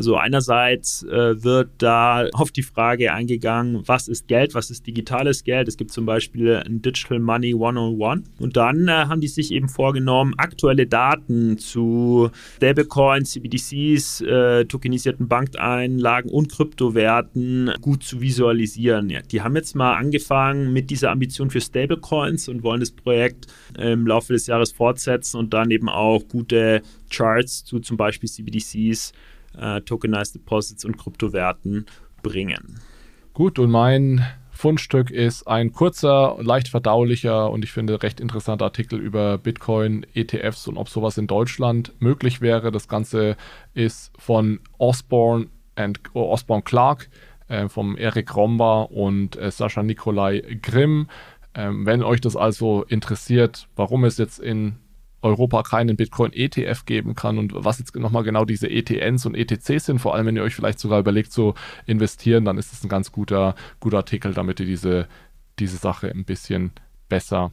Also 0.00 0.16
einerseits 0.16 1.02
äh, 1.02 1.44
wird 1.44 1.68
da 1.76 2.26
auf 2.32 2.50
die 2.50 2.62
Frage 2.62 3.12
eingegangen, 3.12 3.82
was 3.84 4.08
ist 4.08 4.28
Geld, 4.28 4.54
was 4.54 4.70
ist 4.70 4.86
digitales 4.86 5.44
Geld. 5.44 5.68
Es 5.68 5.76
gibt 5.76 5.90
zum 5.90 6.06
Beispiel 6.06 6.56
ein 6.56 6.80
Digital 6.80 7.18
Money 7.18 7.52
101. 7.52 8.26
Und 8.38 8.56
dann 8.56 8.88
äh, 8.88 8.92
haben 8.92 9.20
die 9.20 9.28
sich 9.28 9.52
eben 9.52 9.68
vorgenommen, 9.68 10.32
aktuelle 10.38 10.86
Daten 10.86 11.58
zu 11.58 12.30
Stablecoins, 12.56 13.32
CBDCs, 13.32 14.22
äh, 14.22 14.64
tokenisierten 14.64 15.28
Bankeinlagen 15.28 16.30
und 16.30 16.50
Kryptowerten 16.50 17.70
gut 17.82 18.02
zu 18.02 18.22
visualisieren. 18.22 19.10
Ja, 19.10 19.20
die 19.20 19.42
haben 19.42 19.54
jetzt 19.54 19.76
mal 19.76 19.96
angefangen 19.96 20.72
mit 20.72 20.88
dieser 20.88 21.10
Ambition 21.10 21.50
für 21.50 21.60
Stablecoins 21.60 22.48
und 22.48 22.62
wollen 22.62 22.80
das 22.80 22.90
Projekt 22.90 23.48
im 23.78 24.06
Laufe 24.06 24.32
des 24.32 24.46
Jahres 24.46 24.72
fortsetzen 24.72 25.36
und 25.36 25.52
dann 25.52 25.70
eben 25.70 25.90
auch 25.90 26.26
gute 26.26 26.80
Charts 27.10 27.66
zu 27.66 27.80
zum 27.80 27.98
Beispiel 27.98 28.30
CBDCs, 28.30 29.12
äh, 29.58 29.80
Tokenized 29.82 30.34
Deposits 30.34 30.84
und 30.84 30.98
Kryptowerten 30.98 31.86
bringen. 32.22 32.80
Gut, 33.32 33.58
und 33.58 33.70
mein 33.70 34.26
Fundstück 34.50 35.10
ist 35.10 35.46
ein 35.46 35.72
kurzer, 35.72 36.36
leicht 36.40 36.68
verdaulicher 36.68 37.50
und 37.50 37.64
ich 37.64 37.72
finde 37.72 38.02
recht 38.02 38.20
interessanter 38.20 38.66
Artikel 38.66 39.00
über 39.00 39.38
Bitcoin, 39.38 40.04
ETFs 40.12 40.68
und 40.68 40.76
ob 40.76 40.90
sowas 40.90 41.16
in 41.16 41.26
Deutschland 41.26 41.94
möglich 41.98 42.42
wäre. 42.42 42.70
Das 42.70 42.86
Ganze 42.86 43.36
ist 43.72 44.12
von 44.18 44.60
Osborne 44.76 45.46
and 45.76 46.00
Osborne 46.12 46.62
Clark 46.62 47.08
äh, 47.48 47.68
vom 47.68 47.96
Erik 47.96 48.36
Romba 48.36 48.82
und 48.82 49.36
äh, 49.36 49.50
Sascha 49.50 49.82
Nikolai 49.82 50.42
Grimm. 50.60 51.08
Ähm, 51.54 51.86
wenn 51.86 52.02
euch 52.02 52.20
das 52.20 52.36
also 52.36 52.84
interessiert, 52.84 53.66
warum 53.76 54.04
es 54.04 54.18
jetzt 54.18 54.38
in 54.38 54.76
Europa 55.22 55.62
keinen 55.62 55.96
Bitcoin-ETF 55.96 56.84
geben 56.86 57.14
kann 57.14 57.38
und 57.38 57.52
was 57.54 57.78
jetzt 57.78 57.94
nochmal 57.96 58.22
genau 58.22 58.44
diese 58.44 58.68
ETNs 58.70 59.26
und 59.26 59.34
ETCs 59.34 59.86
sind, 59.86 59.98
vor 59.98 60.14
allem 60.14 60.26
wenn 60.26 60.36
ihr 60.36 60.42
euch 60.42 60.54
vielleicht 60.54 60.78
sogar 60.78 61.00
überlegt 61.00 61.32
zu 61.32 61.54
investieren, 61.86 62.44
dann 62.44 62.58
ist 62.58 62.72
es 62.72 62.82
ein 62.82 62.88
ganz 62.88 63.12
guter, 63.12 63.54
guter 63.80 63.98
Artikel, 63.98 64.34
damit 64.34 64.60
ihr 64.60 64.66
diese, 64.66 65.08
diese 65.58 65.76
Sache 65.76 66.10
ein 66.10 66.24
bisschen 66.24 66.72
besser 67.08 67.52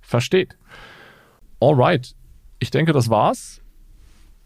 versteht. 0.00 0.56
Alright, 1.60 2.14
ich 2.58 2.70
denke, 2.70 2.92
das 2.92 3.08
war's. 3.08 3.60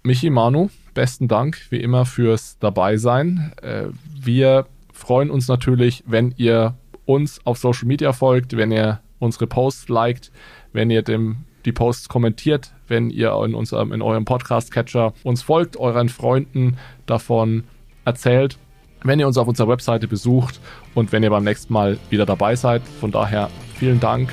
Michi, 0.02 0.30
Manu, 0.30 0.70
besten 0.94 1.28
Dank 1.28 1.60
wie 1.70 1.80
immer 1.80 2.06
fürs 2.06 2.58
Dabeisein. 2.58 3.52
Äh, 3.62 3.88
wir 4.18 4.66
freuen 4.92 5.30
uns 5.30 5.48
natürlich, 5.48 6.04
wenn 6.06 6.34
ihr 6.36 6.74
uns 7.04 7.44
auf 7.44 7.58
Social 7.58 7.86
Media 7.86 8.12
folgt, 8.12 8.56
wenn 8.56 8.72
ihr 8.72 9.00
unsere 9.18 9.46
Posts 9.46 9.88
liked, 9.88 10.32
wenn 10.72 10.90
ihr 10.90 11.02
dem, 11.02 11.44
die 11.64 11.72
Posts 11.72 12.08
kommentiert, 12.08 12.72
wenn 12.88 13.10
ihr 13.10 13.32
in, 13.44 13.54
unserem, 13.54 13.92
in 13.92 14.02
eurem 14.02 14.24
Podcast-Catcher 14.24 15.12
uns 15.22 15.42
folgt, 15.42 15.76
euren 15.76 16.08
Freunden 16.08 16.76
davon 17.06 17.64
erzählt, 18.04 18.58
wenn 19.02 19.18
ihr 19.20 19.26
uns 19.26 19.38
auf 19.38 19.48
unserer 19.48 19.68
Webseite 19.68 20.08
besucht 20.08 20.60
und 20.94 21.12
wenn 21.12 21.22
ihr 21.22 21.30
beim 21.30 21.44
nächsten 21.44 21.72
Mal 21.72 21.98
wieder 22.10 22.26
dabei 22.26 22.56
seid. 22.56 22.82
Von 23.00 23.10
daher 23.10 23.50
vielen 23.76 24.00
Dank 24.00 24.32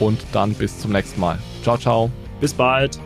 und 0.00 0.20
dann 0.32 0.54
bis 0.54 0.78
zum 0.78 0.92
nächsten 0.92 1.20
Mal. 1.20 1.38
Ciao, 1.62 1.76
ciao. 1.76 2.10
Bis 2.40 2.54
bald. 2.54 2.98